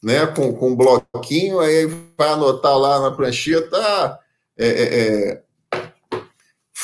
né? 0.00 0.28
com, 0.28 0.54
com 0.54 0.70
um 0.70 0.76
bloquinho, 0.76 1.58
aí 1.58 1.86
vai 2.16 2.28
anotar 2.28 2.78
lá 2.78 3.00
na 3.00 3.10
prancheta, 3.10 3.76
ah, 3.76 4.18
é, 4.56 4.68
é, 4.68 5.00
é, 5.00 5.42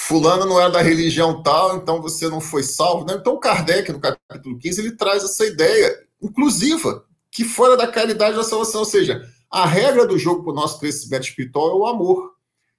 fulano 0.07 0.47
não 0.47 0.61
é 0.61 0.71
da 0.71 0.83
religião 0.83 1.43
tal, 1.43 1.77
então 1.77 2.03
você 2.03 2.29
não 2.29 2.41
foi 2.41 2.63
salvo. 2.63 3.07
Né? 3.07 3.15
Então 3.15 3.39
Kardec, 3.39 3.93
no 3.93 4.01
capítulo 4.01 4.59
15, 4.59 4.81
ele 4.81 4.97
traz 4.97 5.25
essa 5.25 5.47
ideia 5.47 5.97
inclusiva, 6.21 7.05
que 7.31 7.45
fora 7.45 7.77
da 7.77 7.87
caridade 7.87 8.37
da 8.37 8.45
salvação, 8.45 8.81
ou 8.81 8.87
seja, 8.87 9.23
a 9.51 9.67
regra 9.67 10.07
do 10.07 10.19
jogo 10.19 10.43
para 10.43 10.53
o 10.53 10.57
nosso 10.57 10.79
crescimento 10.81 11.25
espiritual 11.25 11.71
é 11.71 11.75
o 11.75 11.87
amor. 11.87 12.33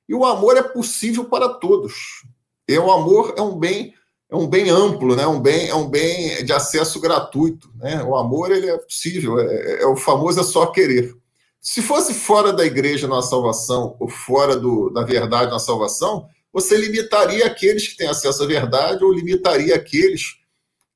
E 0.08 0.14
o 0.14 0.26
amor 0.26 0.58
é 0.58 0.64
possível 0.64 1.26
para 1.26 1.50
todos. 1.50 2.24
E 2.68 2.78
o 2.78 2.92
amor 2.92 3.34
é 3.38 3.42
um 3.42 3.58
bem 3.58 3.94
é 4.30 4.36
um 4.36 4.48
bem 4.48 4.68
amplo, 4.68 5.16
né? 5.16 5.28
um 5.28 5.40
bem, 5.40 5.70
é 5.70 5.76
um 5.76 5.88
bem 5.88 6.44
de 6.44 6.52
acesso 6.52 7.00
gratuito. 7.00 7.70
Né? 7.76 8.04
O 8.04 8.16
amor 8.16 8.52
ele 8.52 8.68
é 8.68 8.78
possível, 8.80 9.40
é, 9.40 9.84
é 9.84 9.86
o 9.86 9.96
famoso 9.96 10.40
é 10.40 10.44
só 10.44 10.66
querer. 10.66 11.16
Se 11.62 11.84
fosse 11.84 12.16
fora 12.16 12.52
da 12.52 12.66
igreja 12.66 13.08
na 13.08 13.22
salvação, 13.22 13.96
ou 14.00 14.10
fora 14.10 14.58
do, 14.58 14.90
da 14.90 15.04
verdade 15.04 15.52
na 15.52 15.60
salvação, 15.60 16.28
você 16.54 16.78
limitaria 16.78 17.48
aqueles 17.48 17.88
que 17.88 17.98
têm 17.98 18.08
acesso 18.08 18.44
à 18.44 18.46
verdade, 18.46 19.04
ou 19.04 19.12
limitaria 19.12 19.76
aqueles 19.76 20.36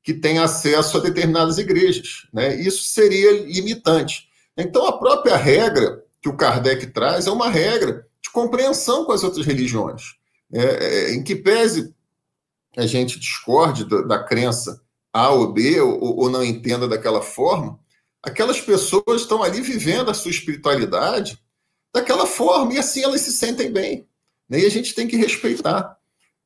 que 0.03 0.13
têm 0.13 0.37
acesso 0.37 0.97
a 0.97 1.01
determinadas 1.01 1.57
igrejas. 1.57 2.27
Né? 2.31 2.55
Isso 2.61 2.83
seria 2.83 3.43
limitante. 3.43 4.29
Então, 4.55 4.85
a 4.85 4.97
própria 4.97 5.35
regra 5.35 6.03
que 6.21 6.29
o 6.29 6.37
Kardec 6.37 6.87
traz 6.87 7.27
é 7.27 7.31
uma 7.31 7.49
regra 7.49 8.07
de 8.21 8.29
compreensão 8.31 9.03
com 9.03 9.11
as 9.11 9.23
outras 9.23 9.45
religiões, 9.45 10.15
é, 10.53 10.61
é, 10.61 11.13
em 11.13 11.23
que 11.23 11.35
pese 11.35 11.93
a 12.75 12.85
gente 12.85 13.19
discorde 13.19 13.85
da, 13.85 14.01
da 14.01 14.23
crença 14.23 14.81
A 15.11 15.31
ou 15.31 15.51
B, 15.51 15.81
ou, 15.81 16.19
ou, 16.19 16.29
não 16.29 16.43
entenda 16.43 16.87
daquela 16.87 17.21
forma, 17.21 17.79
aquelas 18.21 18.61
pessoas 18.61 19.21
estão 19.21 19.41
ali 19.41 19.61
vivendo 19.61 20.11
a 20.11 20.13
sua 20.13 20.31
espiritualidade 20.31 21.39
daquela 21.93 22.27
forma, 22.27 22.73
e 22.73 22.77
assim 22.77 23.03
elas 23.03 23.21
se 23.21 23.31
sentem 23.31 23.71
bem. 23.71 24.07
Né? 24.49 24.61
E 24.61 24.65
a 24.65 24.69
gente 24.69 24.93
tem 24.93 25.07
que 25.07 25.15
respeitar. 25.15 25.97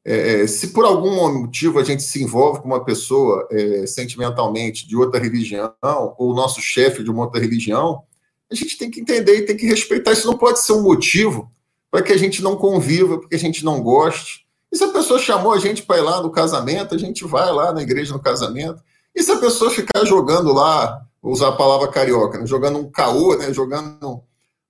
É, 0.03 0.41
é, 0.41 0.47
se 0.47 0.69
por 0.69 0.83
algum 0.83 1.39
motivo 1.41 1.79
a 1.79 1.83
gente 1.83 2.01
se 2.01 2.23
envolve 2.23 2.61
com 2.61 2.67
uma 2.67 2.83
pessoa 2.83 3.47
é, 3.51 3.85
sentimentalmente 3.85 4.87
de 4.87 4.95
outra 4.95 5.19
religião, 5.19 5.73
ou 6.17 6.31
o 6.31 6.35
nosso 6.35 6.59
chefe 6.59 7.03
de 7.03 7.11
uma 7.11 7.25
outra 7.25 7.39
religião, 7.39 8.03
a 8.51 8.55
gente 8.55 8.77
tem 8.77 8.89
que 8.89 8.99
entender 8.99 9.37
e 9.37 9.45
tem 9.45 9.55
que 9.55 9.67
respeitar. 9.67 10.11
Isso 10.11 10.27
não 10.27 10.37
pode 10.37 10.59
ser 10.59 10.73
um 10.73 10.81
motivo 10.81 11.51
para 11.89 12.01
que 12.01 12.11
a 12.11 12.17
gente 12.17 12.41
não 12.41 12.55
conviva, 12.55 13.19
porque 13.19 13.35
a 13.35 13.39
gente 13.39 13.63
não 13.63 13.81
goste, 13.81 14.45
e 14.71 14.77
se 14.77 14.83
a 14.83 14.87
pessoa 14.87 15.19
chamou 15.19 15.51
a 15.51 15.59
gente 15.59 15.83
para 15.83 15.97
ir 15.97 16.01
lá 16.01 16.21
no 16.21 16.31
casamento, 16.31 16.95
a 16.95 16.97
gente 16.97 17.25
vai 17.25 17.51
lá 17.51 17.73
na 17.73 17.81
igreja 17.81 18.13
no 18.13 18.21
casamento. 18.21 18.81
E 19.13 19.21
se 19.21 19.29
a 19.29 19.37
pessoa 19.37 19.69
ficar 19.69 20.05
jogando 20.05 20.53
lá, 20.53 21.01
vou 21.21 21.33
usar 21.33 21.49
a 21.49 21.55
palavra 21.55 21.89
carioca, 21.89 22.39
né? 22.39 22.45
jogando 22.47 22.79
um 22.79 22.89
caô, 22.89 23.35
né? 23.35 23.53
jogando 23.53 24.23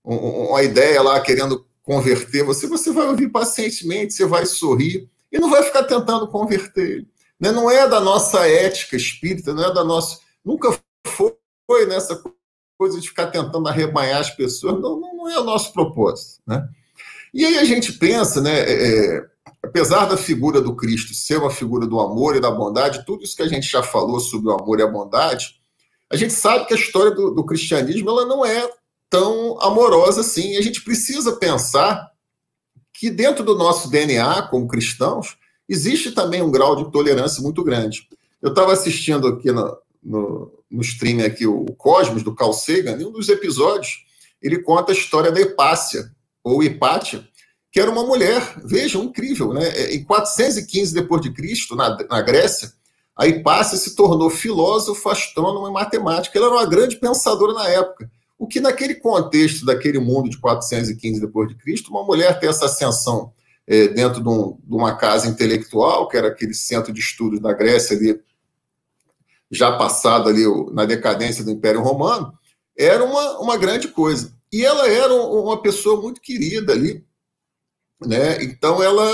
um, 0.04 0.16
um, 0.16 0.50
uma 0.50 0.64
ideia 0.64 1.02
lá, 1.04 1.20
querendo 1.20 1.64
converter 1.92 2.42
você, 2.46 2.68
você 2.68 2.90
vai 2.90 3.06
ouvir 3.08 3.28
pacientemente, 3.28 4.14
você 4.14 4.26
vai 4.26 4.46
sorrir 4.46 5.10
e 5.30 5.38
não 5.38 5.50
vai 5.50 5.62
ficar 5.62 5.84
tentando 5.84 6.26
converter. 6.26 7.06
Né? 7.38 7.52
Não 7.52 7.70
é 7.70 7.86
da 7.86 8.00
nossa 8.00 8.48
ética 8.48 8.96
espírita, 8.96 9.54
não 9.54 9.66
é 9.66 9.74
da 9.74 9.84
nossa. 9.84 10.22
Nunca 10.44 10.74
foi 11.06 11.86
nessa 11.88 12.24
coisa 12.78 12.98
de 12.98 13.10
ficar 13.10 13.28
tentando 13.28 13.68
arrebanhar 13.68 14.22
as 14.22 14.30
pessoas, 14.30 14.80
não, 14.80 15.02
não 15.02 15.30
é 15.30 15.38
o 15.38 15.44
nosso 15.44 15.74
propósito. 15.74 16.42
Né? 16.48 16.66
E 17.34 17.46
aí 17.46 17.58
a 17.58 17.66
gente 17.66 17.92
pensa, 17.92 18.40
né? 18.40 18.62
É, 18.62 19.18
é 19.18 19.26
apesar 19.62 20.06
da 20.06 20.16
figura 20.16 20.62
do 20.62 20.74
Cristo 20.78 21.14
ser 21.14 21.40
uma 21.40 21.52
figura 21.52 21.86
do 21.86 22.00
amor 22.00 22.38
e 22.38 22.40
da 22.40 22.50
bondade, 22.50 23.06
tudo 23.06 23.24
isso 23.24 23.36
que 23.36 23.44
a 23.44 23.50
gente 23.50 23.70
já 23.70 23.84
falou 23.84 24.22
sobre 24.22 24.48
o 24.48 24.54
amor 24.54 24.80
e 24.80 24.84
a 24.84 24.88
bondade, 24.88 25.60
a 26.10 26.16
gente 26.16 26.32
sabe 26.32 26.66
que 26.68 26.74
a 26.74 26.78
história 26.78 27.12
do, 27.12 27.32
do 27.32 27.46
cristianismo 27.46 28.10
ela 28.10 28.26
não 28.26 28.46
é 28.46 28.70
tão 29.12 29.62
amorosa 29.62 30.22
assim. 30.22 30.54
E 30.54 30.58
a 30.58 30.62
gente 30.62 30.82
precisa 30.82 31.34
pensar 31.34 32.10
que 32.94 33.12
dentro 33.12 33.44
do 33.44 33.56
nosso 33.56 33.92
DNA, 33.92 34.44
como 34.44 34.68
cristãos, 34.68 35.38
existe 35.68 36.12
também 36.12 36.42
um 36.42 36.50
grau 36.50 36.76
de 36.76 36.92
tolerância 36.92 37.44
muito 37.44 37.64
grande. 37.64 38.08
Eu 38.42 38.50
estava 38.50 38.72
assistindo 38.72 39.28
aqui 39.28 39.52
no, 39.52 39.78
no, 40.02 40.64
no 40.72 40.82
stream 40.82 41.24
aqui 41.24 41.46
o 41.46 41.66
Cosmos, 41.78 42.24
do 42.24 42.34
Carl 42.34 42.54
Sagan, 42.54 42.98
e 43.00 43.06
um 43.06 43.12
dos 43.12 43.30
episódios 43.30 44.06
ele 44.42 44.64
conta 44.64 44.92
a 44.92 44.96
história 44.96 45.32
da 45.32 45.40
Hipácia, 45.40 46.12
ou 46.44 46.64
Hipátia, 46.64 47.28
que 47.72 47.80
era 47.80 47.92
uma 47.92 48.04
mulher, 48.04 48.42
vejam, 48.64 49.04
incrível, 49.04 49.54
né? 49.54 49.68
É, 49.70 49.96
em 49.96 50.04
415 50.04 50.94
depois 50.94 51.22
de 51.22 51.32
Cristo, 51.32 51.76
na, 51.76 51.96
na 52.10 52.22
Grécia, 52.22 52.74
a 53.16 53.28
Hipácia 53.28 53.78
se 53.78 53.96
tornou 53.96 54.30
filósofo, 54.30 55.10
astrônomo 55.10 55.68
e 55.68 55.72
matemática. 55.72 56.38
Ela 56.38 56.48
era 56.48 56.56
uma 56.56 56.66
grande 56.66 56.96
pensadora 56.96 57.54
na 57.54 57.68
época. 57.68 58.10
O 58.42 58.48
que 58.48 58.60
naquele 58.60 58.96
contexto 58.96 59.64
daquele 59.64 60.00
mundo 60.00 60.28
de 60.28 60.40
415 60.40 61.22
depois 61.22 61.48
de 61.48 61.54
Cristo, 61.54 61.92
uma 61.92 62.04
mulher 62.04 62.40
ter 62.40 62.48
essa 62.48 62.66
ascensão 62.66 63.32
é, 63.68 63.90
dentro 63.90 64.20
de, 64.20 64.28
um, 64.28 64.58
de, 64.64 64.76
uma 64.76 64.96
casa 64.96 65.28
intelectual, 65.28 66.08
que 66.08 66.18
era 66.18 66.30
aquele 66.30 66.56
centro 66.56 66.92
de 66.92 67.00
estudos 67.00 67.40
da 67.40 67.54
Grécia 67.54 67.96
ali, 67.96 68.20
já 69.52 69.78
passado 69.78 70.28
ali 70.28 70.44
na 70.74 70.86
decadência 70.86 71.44
do 71.44 71.52
Império 71.52 71.84
Romano, 71.84 72.34
era 72.76 73.04
uma, 73.06 73.42
uma 73.42 73.58
grande 73.58 73.90
coisa. 73.90 74.34
E 74.52 74.66
ela 74.66 74.90
era 74.90 75.14
uma 75.14 75.62
pessoa 75.62 76.02
muito 76.02 76.20
querida 76.20 76.74
ali, 76.74 77.06
né? 78.04 78.44
Então 78.44 78.82
ela 78.82 79.08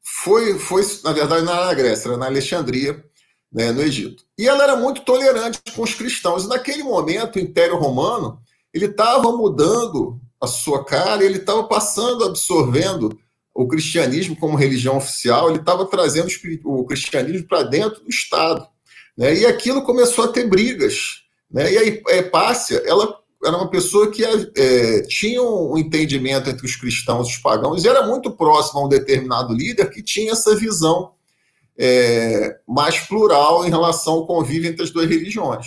foi, 0.00 0.58
foi, 0.58 0.82
na 1.04 1.12
verdade, 1.12 1.44
na 1.44 1.74
Grécia, 1.74 2.16
na 2.16 2.24
Alexandria, 2.24 3.04
né, 3.52 3.70
no 3.70 3.82
Egito. 3.82 4.24
E 4.38 4.48
ela 4.48 4.62
era 4.62 4.76
muito 4.76 5.02
tolerante 5.02 5.60
com 5.76 5.82
os 5.82 5.92
cristãos. 5.92 6.44
E 6.44 6.48
naquele 6.48 6.82
momento, 6.82 7.36
o 7.36 7.38
Império 7.38 7.76
Romano 7.76 8.40
ele 8.72 8.86
estava 8.86 9.30
mudando 9.32 10.20
a 10.40 10.46
sua 10.46 10.84
cara, 10.84 11.24
ele 11.24 11.38
estava 11.38 11.64
passando, 11.64 12.24
absorvendo 12.24 13.18
o 13.54 13.68
cristianismo 13.68 14.34
como 14.34 14.56
religião 14.56 14.96
oficial, 14.96 15.48
ele 15.48 15.58
estava 15.58 15.86
trazendo 15.86 16.28
o 16.64 16.84
cristianismo 16.84 17.46
para 17.46 17.62
dentro 17.62 18.02
do 18.02 18.08
Estado. 18.08 18.66
Né? 19.16 19.34
E 19.36 19.46
aquilo 19.46 19.82
começou 19.82 20.24
a 20.24 20.28
ter 20.28 20.48
brigas. 20.48 21.22
Né? 21.50 21.72
E 21.72 21.78
a 21.78 22.16
Hepácia, 22.16 22.82
ela 22.86 23.22
era 23.44 23.56
uma 23.56 23.68
pessoa 23.68 24.10
que 24.10 24.24
é, 24.24 25.02
tinha 25.02 25.42
um 25.42 25.76
entendimento 25.76 26.48
entre 26.48 26.64
os 26.64 26.76
cristãos 26.76 27.28
e 27.28 27.32
os 27.32 27.38
pagãos 27.38 27.84
e 27.84 27.88
era 27.88 28.06
muito 28.06 28.30
próximo 28.30 28.80
a 28.80 28.84
um 28.86 28.88
determinado 28.88 29.52
líder 29.52 29.90
que 29.90 30.02
tinha 30.02 30.32
essa 30.32 30.54
visão 30.54 31.12
é, 31.76 32.58
mais 32.66 33.00
plural 33.00 33.66
em 33.66 33.70
relação 33.70 34.14
ao 34.14 34.26
convívio 34.26 34.70
entre 34.70 34.84
as 34.84 34.90
duas 34.90 35.08
religiões. 35.08 35.66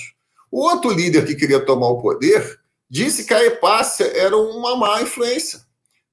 O 0.49 0.61
outro 0.61 0.91
líder 0.91 1.25
que 1.25 1.35
queria 1.35 1.59
tomar 1.59 1.89
o 1.89 2.01
poder 2.01 2.59
disse 2.89 3.25
que 3.25 3.33
a 3.33 3.43
Epácia 3.43 4.05
era 4.05 4.35
uma 4.37 4.75
má 4.75 5.01
influência, 5.01 5.61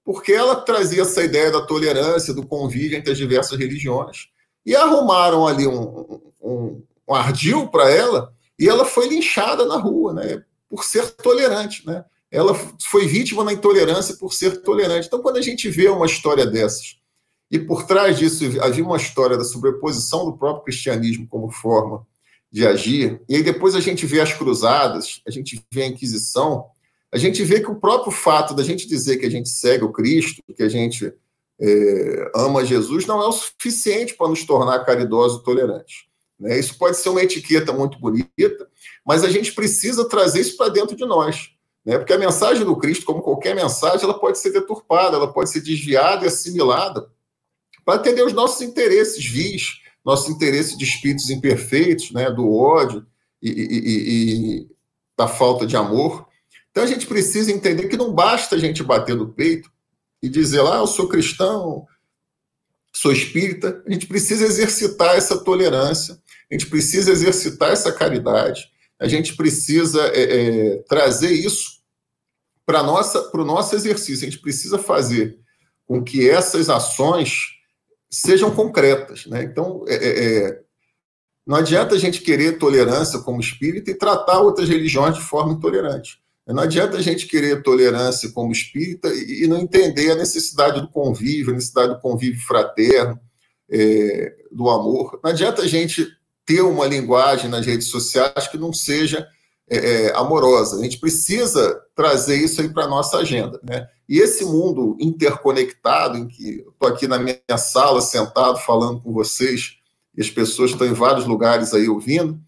porque 0.04 0.32
ela 0.32 0.56
trazia 0.56 1.02
essa 1.02 1.22
ideia 1.22 1.50
da 1.50 1.64
tolerância, 1.64 2.34
do 2.34 2.46
convívio 2.46 2.96
entre 2.98 3.12
as 3.12 3.18
diversas 3.18 3.58
religiões. 3.58 4.28
E 4.64 4.74
arrumaram 4.74 5.46
ali 5.46 5.66
um, 5.66 6.20
um, 6.40 6.82
um 7.08 7.14
ardil 7.14 7.68
para 7.68 7.90
ela, 7.90 8.34
e 8.58 8.68
ela 8.68 8.84
foi 8.84 9.08
linchada 9.08 9.66
na 9.66 9.76
rua, 9.76 10.12
né, 10.12 10.42
por 10.68 10.84
ser 10.84 11.10
tolerante, 11.10 11.86
né? 11.86 12.04
Ela 12.30 12.54
foi 12.80 13.06
vítima 13.06 13.44
da 13.44 13.52
intolerância 13.52 14.16
por 14.16 14.32
ser 14.32 14.62
tolerante. 14.62 15.06
Então, 15.06 15.20
quando 15.20 15.36
a 15.36 15.42
gente 15.42 15.68
vê 15.68 15.88
uma 15.88 16.06
história 16.06 16.46
dessas, 16.46 16.96
e 17.50 17.58
por 17.58 17.84
trás 17.84 18.18
disso 18.18 18.44
havia 18.62 18.82
uma 18.82 18.96
história 18.96 19.36
da 19.36 19.44
sobreposição 19.44 20.24
do 20.24 20.38
próprio 20.38 20.64
cristianismo 20.64 21.28
como 21.28 21.50
forma 21.50 22.06
de 22.52 22.66
agir, 22.66 23.22
e 23.28 23.36
aí 23.36 23.42
depois 23.42 23.74
a 23.74 23.80
gente 23.80 24.04
vê 24.04 24.20
as 24.20 24.34
cruzadas, 24.34 25.22
a 25.26 25.30
gente 25.30 25.64
vê 25.72 25.84
a 25.84 25.86
Inquisição, 25.86 26.66
a 27.10 27.16
gente 27.16 27.42
vê 27.42 27.60
que 27.60 27.70
o 27.70 27.80
próprio 27.80 28.12
fato 28.12 28.54
da 28.54 28.62
gente 28.62 28.86
dizer 28.86 29.16
que 29.16 29.24
a 29.24 29.30
gente 29.30 29.48
segue 29.48 29.84
o 29.84 29.92
Cristo, 29.92 30.42
que 30.54 30.62
a 30.62 30.68
gente 30.68 31.12
é, 31.60 32.30
ama 32.34 32.64
Jesus, 32.64 33.06
não 33.06 33.22
é 33.22 33.26
o 33.26 33.32
suficiente 33.32 34.14
para 34.14 34.28
nos 34.28 34.44
tornar 34.44 34.84
caridosos 34.84 35.40
e 35.40 35.44
tolerantes. 35.44 36.04
Né? 36.38 36.58
Isso 36.58 36.76
pode 36.76 36.96
ser 36.96 37.08
uma 37.08 37.22
etiqueta 37.22 37.72
muito 37.72 37.98
bonita, 37.98 38.68
mas 39.06 39.24
a 39.24 39.30
gente 39.30 39.52
precisa 39.52 40.08
trazer 40.08 40.40
isso 40.40 40.56
para 40.56 40.72
dentro 40.72 40.94
de 40.96 41.06
nós. 41.06 41.50
Né? 41.84 41.98
Porque 41.98 42.12
a 42.12 42.18
mensagem 42.18 42.64
do 42.64 42.76
Cristo, 42.76 43.04
como 43.04 43.22
qualquer 43.22 43.54
mensagem, 43.54 44.04
ela 44.04 44.18
pode 44.18 44.38
ser 44.38 44.50
deturpada, 44.50 45.16
ela 45.16 45.32
pode 45.32 45.50
ser 45.50 45.60
desviada 45.60 46.24
e 46.24 46.28
assimilada 46.28 47.08
para 47.84 47.94
atender 47.94 48.24
os 48.24 48.32
nossos 48.32 48.60
interesses 48.60 49.24
vis, 49.24 49.81
nossos 50.04 50.28
interesses 50.28 50.76
de 50.76 50.84
espíritos 50.84 51.30
imperfeitos, 51.30 52.10
né? 52.10 52.30
do 52.30 52.52
ódio 52.52 53.06
e, 53.40 53.50
e, 53.50 53.78
e, 53.78 54.60
e 54.60 54.68
da 55.16 55.28
falta 55.28 55.66
de 55.66 55.76
amor. 55.76 56.26
Então 56.70 56.82
a 56.82 56.86
gente 56.86 57.06
precisa 57.06 57.52
entender 57.52 57.88
que 57.88 57.96
não 57.96 58.12
basta 58.12 58.56
a 58.56 58.58
gente 58.58 58.82
bater 58.82 59.14
no 59.14 59.28
peito 59.28 59.70
e 60.22 60.28
dizer 60.28 60.62
lá, 60.62 60.76
ah, 60.76 60.80
eu 60.80 60.86
sou 60.86 61.08
cristão, 61.08 61.86
sou 62.92 63.12
espírita. 63.12 63.82
A 63.86 63.92
gente 63.92 64.06
precisa 64.06 64.44
exercitar 64.44 65.16
essa 65.16 65.38
tolerância, 65.38 66.18
a 66.50 66.54
gente 66.54 66.66
precisa 66.66 67.10
exercitar 67.10 67.70
essa 67.72 67.92
caridade, 67.92 68.70
a 68.98 69.08
gente 69.08 69.34
precisa 69.34 70.00
é, 70.14 70.22
é, 70.22 70.76
trazer 70.88 71.32
isso 71.32 71.82
para 72.64 72.82
o 72.82 73.44
nosso 73.44 73.74
exercício. 73.74 74.26
A 74.26 74.30
gente 74.30 74.40
precisa 74.40 74.78
fazer 74.78 75.38
com 75.86 76.02
que 76.02 76.28
essas 76.28 76.70
ações 76.70 77.61
sejam 78.12 78.50
concretas. 78.50 79.26
Né? 79.26 79.42
Então, 79.42 79.84
é, 79.88 79.94
é, 79.94 80.48
é 80.48 80.62
não 81.46 81.56
adianta 81.56 81.96
a 81.96 81.98
gente 81.98 82.20
querer 82.20 82.58
tolerância 82.58 83.18
como 83.18 83.40
espírita 83.40 83.90
e 83.90 83.94
tratar 83.94 84.40
outras 84.40 84.68
religiões 84.68 85.16
de 85.16 85.22
forma 85.22 85.54
intolerante. 85.54 86.22
Não 86.46 86.62
adianta 86.62 86.96
a 86.96 87.00
gente 87.00 87.26
querer 87.26 87.62
tolerância 87.62 88.30
como 88.30 88.52
espírita 88.52 89.08
e 89.08 89.46
não 89.48 89.58
entender 89.58 90.10
a 90.10 90.16
necessidade 90.16 90.80
do 90.80 90.88
convívio, 90.88 91.52
a 91.52 91.54
necessidade 91.54 91.94
do 91.94 92.00
convívio 92.00 92.40
fraterno, 92.42 93.18
é, 93.70 94.34
do 94.50 94.68
amor. 94.68 95.20
Não 95.22 95.30
adianta 95.30 95.62
a 95.62 95.66
gente 95.66 96.06
ter 96.44 96.60
uma 96.60 96.86
linguagem 96.86 97.48
nas 97.48 97.64
redes 97.64 97.88
sociais 97.88 98.48
que 98.48 98.58
não 98.58 98.72
seja 98.72 99.26
é, 99.72 100.06
é 100.06 100.16
amorosa. 100.16 100.78
A 100.78 100.82
gente 100.82 100.98
precisa 100.98 101.80
trazer 101.94 102.36
isso 102.36 102.60
aí 102.60 102.68
para 102.68 102.84
a 102.84 102.88
nossa 102.88 103.18
agenda. 103.18 103.58
Né? 103.62 103.88
E 104.08 104.18
esse 104.18 104.44
mundo 104.44 104.96
interconectado, 105.00 106.18
em 106.18 106.28
que 106.28 106.64
estou 106.68 106.88
aqui 106.88 107.08
na 107.08 107.18
minha 107.18 107.38
sala, 107.56 108.02
sentado, 108.02 108.58
falando 108.58 109.00
com 109.00 109.12
vocês, 109.12 109.78
e 110.14 110.20
as 110.20 110.30
pessoas 110.30 110.72
estão 110.72 110.86
em 110.86 110.92
vários 110.92 111.26
lugares 111.26 111.72
aí 111.72 111.88
ouvindo, 111.88 112.38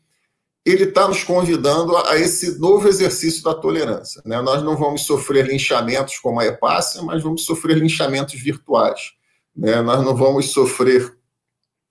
ele 0.64 0.84
está 0.84 1.06
nos 1.08 1.22
convidando 1.22 1.96
a, 1.96 2.12
a, 2.12 2.18
esse 2.18 2.58
novo 2.58 2.88
exercício 2.88 3.42
da 3.42 3.54
tolerância. 3.54 4.22
Né? 4.24 4.40
Nós 4.40 4.62
não 4.62 4.76
vamos 4.76 5.06
sofrer 5.06 5.46
linchamentos 5.46 6.18
como 6.18 6.40
a 6.40 6.46
Epácia, 6.46 7.02
mas 7.02 7.22
vamos 7.22 7.44
sofrer 7.44 7.78
linchamentos 7.78 8.34
virtuais. 8.34 9.12
Né? 9.54 9.80
Nós 9.82 10.04
não 10.04 10.16
vamos 10.16 10.50
sofrer 10.50 11.14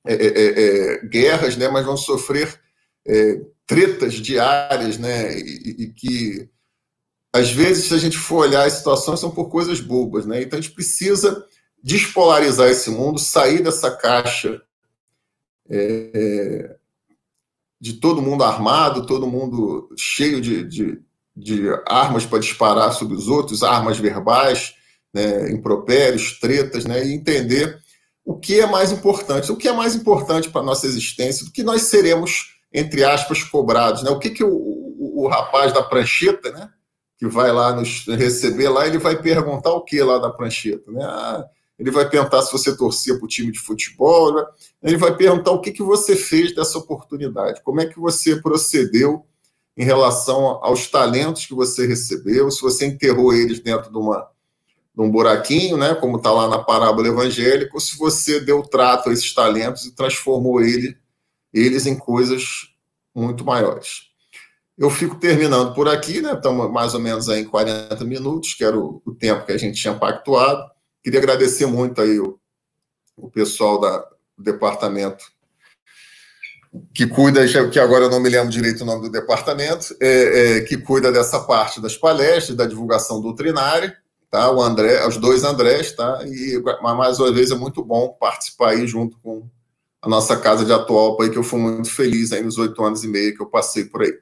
é, 0.05 0.13
é, 0.13 0.27
é, 0.27 0.95
é 0.95 1.05
guerras, 1.05 1.55
né? 1.55 1.69
mas 1.69 1.85
vamos 1.85 2.03
sofrer 2.03 2.59
tretas 3.65 4.15
diárias, 4.15 4.97
né? 4.97 5.37
E, 5.37 5.83
e, 5.83 5.93
que, 5.93 6.49
às 7.33 7.51
vezes, 7.51 7.85
se 7.85 7.93
a 7.93 7.97
gente 7.97 8.17
for 8.17 8.47
olhar 8.47 8.65
as 8.65 8.73
situações, 8.73 9.19
são 9.19 9.31
por 9.31 9.49
coisas 9.49 9.79
bobas. 9.79 10.25
Né? 10.25 10.41
Então, 10.41 10.59
a 10.59 10.61
gente 10.61 10.73
precisa 10.73 11.45
despolarizar 11.83 12.69
esse 12.69 12.89
mundo, 12.89 13.19
sair 13.19 13.61
dessa 13.61 13.91
caixa 13.91 14.61
é, 15.69 16.75
de 17.79 17.93
todo 17.93 18.21
mundo 18.21 18.43
armado, 18.43 19.05
todo 19.05 19.27
mundo 19.27 19.89
cheio 19.97 20.39
de, 20.39 20.63
de, 20.63 21.01
de 21.35 21.63
armas 21.85 22.25
para 22.25 22.39
disparar 22.39 22.93
sobre 22.93 23.15
os 23.15 23.27
outros, 23.27 23.63
armas 23.63 23.97
verbais, 23.97 24.75
né, 25.13 25.51
impropérios, 25.51 26.39
tretas, 26.39 26.85
né, 26.85 27.05
e 27.05 27.13
entender 27.13 27.77
o 28.25 28.39
que 28.39 28.61
é 28.61 28.65
mais 28.65 28.91
importante, 28.91 29.51
o 29.51 29.57
que 29.57 29.67
é 29.67 29.73
mais 29.73 29.95
importante 29.95 30.49
para 30.49 30.61
a 30.61 30.65
nossa 30.65 30.87
existência, 30.87 31.45
do 31.45 31.51
que 31.51 31.61
nós 31.61 31.83
seremos, 31.83 32.52
entre 32.73 33.03
aspas, 33.03 33.43
cobrados. 33.43 34.03
Né? 34.03 34.09
O 34.09 34.17
que, 34.17 34.29
que 34.29 34.43
o, 34.43 34.49
o, 34.49 35.23
o 35.23 35.27
rapaz 35.27 35.71
da 35.71 35.83
prancheta, 35.83 36.51
né, 36.51 36.69
que 37.17 37.27
vai 37.27 37.51
lá 37.51 37.73
nos 37.73 38.05
receber 38.07 38.69
lá, 38.69 38.87
ele 38.87 38.97
vai 38.97 39.21
perguntar 39.21 39.71
o 39.71 39.83
que 39.83 40.01
lá 40.01 40.17
da 40.17 40.29
prancheta? 40.29 40.91
Né? 40.91 41.03
Ah, 41.03 41.45
ele 41.77 41.91
vai 41.91 42.09
perguntar 42.09 42.41
se 42.41 42.51
você 42.51 42.75
torcia 42.75 43.15
para 43.15 43.25
o 43.25 43.27
time 43.27 43.51
de 43.51 43.59
futebol, 43.59 44.33
né? 44.33 44.45
ele 44.81 44.97
vai 44.97 45.15
perguntar 45.15 45.51
o 45.51 45.61
que, 45.61 45.71
que 45.71 45.83
você 45.83 46.15
fez 46.15 46.55
dessa 46.55 46.77
oportunidade, 46.77 47.61
como 47.63 47.81
é 47.81 47.85
que 47.85 47.99
você 47.99 48.37
procedeu 48.37 49.25
em 49.75 49.83
relação 49.83 50.59
aos 50.63 50.87
talentos 50.87 51.45
que 51.45 51.53
você 51.53 51.87
recebeu, 51.87 52.49
se 52.51 52.61
você 52.61 52.85
enterrou 52.85 53.33
eles 53.33 53.59
dentro 53.59 53.91
de, 53.91 53.97
uma, 53.97 54.27
de 54.95 55.01
um 55.01 55.09
buraquinho, 55.09 55.77
né, 55.77 55.95
como 55.95 56.17
está 56.17 56.31
lá 56.31 56.47
na 56.47 56.59
parábola 56.59 57.07
evangélica, 57.07 57.71
ou 57.73 57.79
se 57.79 57.97
você 57.97 58.39
deu 58.39 58.61
trato 58.61 59.09
a 59.09 59.13
esses 59.13 59.33
talentos 59.33 59.85
e 59.85 59.95
transformou 59.95 60.61
ele, 60.61 60.95
eles 61.53 61.85
em 61.85 61.97
coisas 61.97 62.69
muito 63.13 63.45
maiores. 63.45 64.11
Eu 64.77 64.89
fico 64.89 65.15
terminando 65.15 65.73
por 65.75 65.87
aqui, 65.87 66.21
né? 66.21 66.33
Estamos 66.33 66.71
mais 66.71 66.93
ou 66.93 66.99
menos 66.99 67.29
aí 67.29 67.41
em 67.41 67.45
40 67.45 68.03
minutos, 68.05 68.55
que 68.55 68.63
era 68.63 68.77
o, 68.77 69.01
o 69.05 69.13
tempo 69.13 69.45
que 69.45 69.51
a 69.51 69.57
gente 69.57 69.79
tinha 69.79 69.93
pactuado. 69.93 70.63
Queria 71.03 71.19
agradecer 71.19 71.67
muito 71.67 72.01
aí 72.01 72.19
o, 72.19 72.39
o 73.15 73.29
pessoal 73.29 73.79
da, 73.79 73.99
do 74.35 74.43
departamento 74.43 75.23
que 76.93 77.05
cuida, 77.05 77.45
que 77.69 77.79
agora 77.79 78.05
eu 78.05 78.09
não 78.09 78.19
me 78.19 78.29
lembro 78.29 78.49
direito 78.49 78.81
o 78.81 78.85
nome 78.85 79.03
do 79.03 79.11
departamento, 79.11 79.95
é, 80.01 80.57
é, 80.57 80.61
que 80.61 80.77
cuida 80.77 81.11
dessa 81.11 81.39
parte 81.41 81.79
das 81.79 81.95
palestras, 81.95 82.57
da 82.57 82.65
divulgação 82.65 83.21
doutrinária, 83.21 83.95
tá? 84.29 84.51
O 84.51 84.61
André, 84.61 85.05
os 85.07 85.17
dois 85.17 85.43
Andrés, 85.43 85.91
tá? 85.91 86.21
E 86.25 86.59
mais 86.81 87.19
uma 87.19 87.31
vez 87.31 87.51
é 87.51 87.55
muito 87.55 87.83
bom 87.83 88.17
participar 88.19 88.69
aí 88.69 88.87
junto 88.87 89.19
com 89.19 89.47
a 90.03 90.09
nossa 90.09 90.39
casa 90.39 90.65
de 90.65 90.73
Atualpa, 90.73 91.23
aí, 91.23 91.31
que 91.31 91.37
eu 91.37 91.43
fui 91.43 91.59
muito 91.59 91.89
feliz 91.89 92.31
aí 92.31 92.43
nos 92.43 92.57
oito 92.57 92.83
anos 92.83 93.03
e 93.03 93.07
meio 93.07 93.35
que 93.35 93.41
eu 93.41 93.47
passei 93.47 93.85
por 93.85 94.01
aí. 94.01 94.13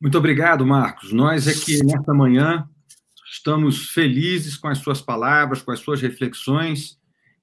Muito 0.00 0.18
obrigado, 0.18 0.66
Marcos. 0.66 1.12
Nós 1.12 1.46
aqui 1.46 1.84
nesta 1.84 2.12
manhã 2.12 2.68
Estamos 3.34 3.90
felizes 3.90 4.56
com 4.56 4.68
as 4.68 4.78
suas 4.78 5.02
palavras, 5.02 5.60
com 5.60 5.72
as 5.72 5.80
suas 5.80 6.00
reflexões 6.00 6.96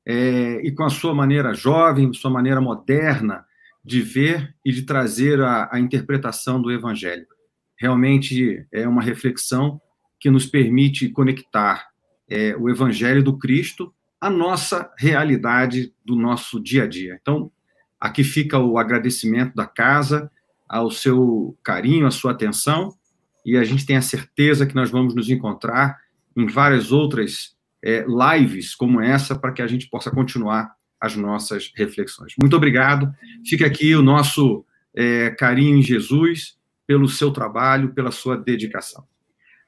é, 0.06 0.66
e 0.66 0.72
com 0.72 0.86
a 0.86 0.89
sua 0.89 1.14
maneira 1.14 1.54
jovem, 1.54 2.14
sua 2.14 2.32
maneira 2.32 2.62
moderna 2.62 3.46
de 3.84 4.02
ver 4.02 4.56
e 4.64 4.72
de 4.72 4.84
trazer 4.84 5.42
a, 5.42 5.70
a 5.70 5.80
interpretação 5.82 6.62
do 6.62 6.72
Evangelho. 6.72 7.28
Realmente 7.78 8.66
é 8.72 8.88
uma 8.88 9.02
reflexão 9.02 9.82
que 10.18 10.32
nos 10.32 10.46
permite 10.46 11.10
conectar 11.10 11.89
é, 12.30 12.56
o 12.56 12.70
Evangelho 12.70 13.22
do 13.22 13.38
Cristo 13.38 13.94
à 14.22 14.30
nossa 14.30 14.93
realidade 14.97 15.91
do 16.05 16.15
nosso 16.15 16.61
dia 16.61 16.84
a 16.84 16.88
dia. 16.88 17.17
Então, 17.19 17.51
aqui 17.99 18.24
fica 18.24 18.59
o 18.59 18.78
agradecimento 18.78 19.55
da 19.55 19.65
casa 19.65 20.32
ao 20.69 20.91
seu 20.91 21.57
carinho, 21.63 22.05
à 22.05 22.11
sua 22.11 22.32
atenção 22.32 22.95
e 23.45 23.57
a 23.57 23.63
gente 23.63 23.86
tem 23.86 23.97
a 23.97 24.01
certeza 24.01 24.65
que 24.65 24.76
nós 24.76 24.91
vamos 24.91 25.15
nos 25.15 25.30
encontrar 25.30 25.99
em 26.38 26.45
várias 26.45 26.91
outras 26.91 27.55
é, 27.84 28.05
lives 28.07 28.76
como 28.76 29.01
essa 29.01 29.36
para 29.36 29.51
que 29.51 29.61
a 29.61 29.67
gente 29.67 29.89
possa 29.89 30.11
continuar 30.11 30.76
as 30.99 31.15
nossas 31.15 31.72
reflexões. 31.76 32.34
Muito 32.39 32.55
obrigado. 32.55 33.11
Fica 33.45 33.65
aqui 33.65 33.95
o 33.95 34.03
nosso 34.03 34.63
é, 34.95 35.32
carinho 35.32 35.78
em 35.78 35.82
Jesus 35.82 36.57
pelo 36.86 37.07
seu 37.07 37.32
trabalho, 37.32 37.93
pela 37.93 38.11
sua 38.11 38.38
dedicação. 38.38 39.03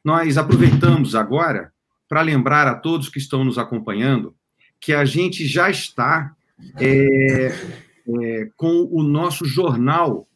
Nós 0.03 0.37
aproveitamos 0.37 1.15
agora 1.15 1.73
para 2.07 2.21
lembrar 2.21 2.67
a 2.67 2.75
todos 2.75 3.09
que 3.09 3.17
estão 3.17 3.43
nos 3.43 3.57
acompanhando 3.57 4.35
que 4.83 4.93
a 4.93 5.05
gente 5.05 5.47
já 5.47 5.69
está 5.69 6.35
é, 6.79 7.47
é, 7.47 8.49
com 8.55 8.87
o 8.91 9.01
nosso 9.01 9.45
jornal 9.45 10.27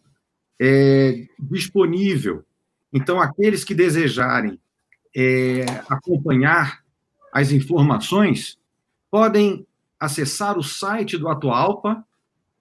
é, 0.59 1.27
disponível 1.39 2.43
então, 2.91 3.21
aqueles 3.21 3.63
que 3.63 3.75
desejarem 3.75 4.59
é, 5.15 5.65
acompanhar 5.89 6.83
as 7.33 7.51
informações 7.51 8.57
podem 9.11 9.65
acessar 9.99 10.57
o 10.57 10.63
site 10.63 11.17
do 11.17 11.27
Atualpa 11.27 12.03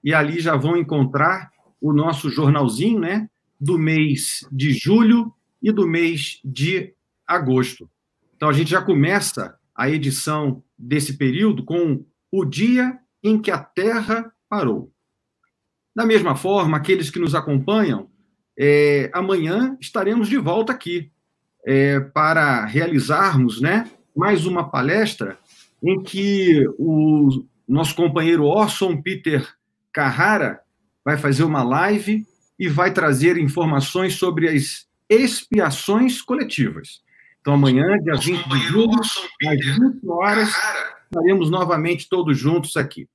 e 0.02 0.12
ali 0.14 0.40
já 0.40 0.56
vão 0.56 0.76
encontrar 0.76 1.50
o 1.80 1.92
nosso 1.92 2.30
jornalzinho, 2.30 3.00
né? 3.00 3.28
do 3.58 3.78
mês 3.78 4.46
de 4.52 4.72
julho 4.72 5.32
e 5.62 5.72
do 5.72 5.86
mês 5.86 6.40
de 6.44 6.92
agosto. 7.26 7.88
Então, 8.36 8.50
a 8.50 8.52
gente 8.52 8.70
já 8.70 8.82
começa 8.82 9.56
a 9.76 9.90
edição 9.90 10.62
desse 10.78 11.16
período 11.16 11.64
com 11.64 12.04
o 12.32 12.44
dia 12.44 12.98
em 13.22 13.40
que 13.40 13.50
a 13.50 13.58
Terra 13.58 14.32
parou. 14.48 14.92
Da 15.94 16.06
mesma 16.06 16.36
forma, 16.36 16.76
aqueles 16.76 17.10
que 17.10 17.18
nos 17.18 17.34
acompanham, 17.34 18.08
é, 18.58 19.10
amanhã 19.12 19.76
estaremos 19.80 20.28
de 20.28 20.38
volta 20.38 20.72
aqui 20.72 21.10
é, 21.66 22.00
para 22.00 22.64
realizarmos 22.64 23.60
né, 23.60 23.90
mais 24.14 24.46
uma 24.46 24.70
palestra 24.70 25.38
em 25.82 26.02
que 26.02 26.64
o 26.78 27.44
nosso 27.68 27.94
companheiro 27.94 28.44
Orson 28.44 29.00
Peter 29.02 29.46
Carrara 29.92 30.60
vai 31.04 31.16
fazer 31.16 31.44
uma 31.44 31.62
live 31.62 32.24
e 32.58 32.68
vai 32.68 32.92
trazer 32.92 33.36
informações 33.36 34.14
sobre 34.14 34.48
as 34.48 34.86
expiações 35.08 36.22
coletivas. 36.22 37.02
Então, 37.46 37.54
amanhã, 37.54 37.96
dia 38.02 38.16
20 38.16 38.48
de 38.48 38.58
julho, 38.58 38.98
às 38.98 39.78
20 39.78 40.04
horas, 40.08 40.48
estaremos 41.04 41.48
novamente 41.48 42.08
todos 42.08 42.36
juntos 42.36 42.76
aqui. 42.76 43.08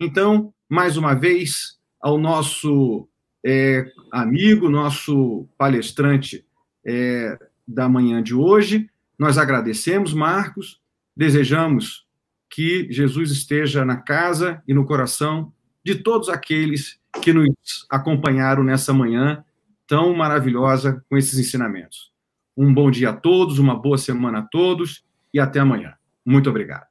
Então, 0.00 0.52
mais 0.68 0.96
uma 0.96 1.14
vez, 1.14 1.78
ao 2.00 2.18
nosso 2.18 3.08
é, 3.46 3.86
amigo, 4.10 4.68
nosso 4.68 5.48
palestrante 5.56 6.44
é, 6.84 7.38
da 7.68 7.88
manhã 7.88 8.20
de 8.20 8.34
hoje, 8.34 8.90
nós 9.16 9.38
agradecemos, 9.38 10.12
Marcos, 10.12 10.80
desejamos 11.16 12.04
que 12.50 12.88
Jesus 12.90 13.30
esteja 13.30 13.84
na 13.84 13.98
casa 13.98 14.60
e 14.66 14.74
no 14.74 14.84
coração 14.84 15.52
de 15.84 15.94
todos 15.94 16.28
aqueles 16.28 16.98
que 17.22 17.32
nos 17.32 17.54
acompanharam 17.88 18.64
nessa 18.64 18.92
manhã 18.92 19.44
tão 19.86 20.12
maravilhosa 20.16 21.00
com 21.08 21.16
esses 21.16 21.38
ensinamentos. 21.38 22.17
Um 22.60 22.74
bom 22.74 22.90
dia 22.90 23.10
a 23.10 23.12
todos, 23.12 23.60
uma 23.60 23.80
boa 23.80 23.96
semana 23.96 24.40
a 24.40 24.42
todos 24.42 25.04
e 25.32 25.38
até 25.38 25.60
amanhã. 25.60 25.94
Muito 26.26 26.50
obrigado. 26.50 26.87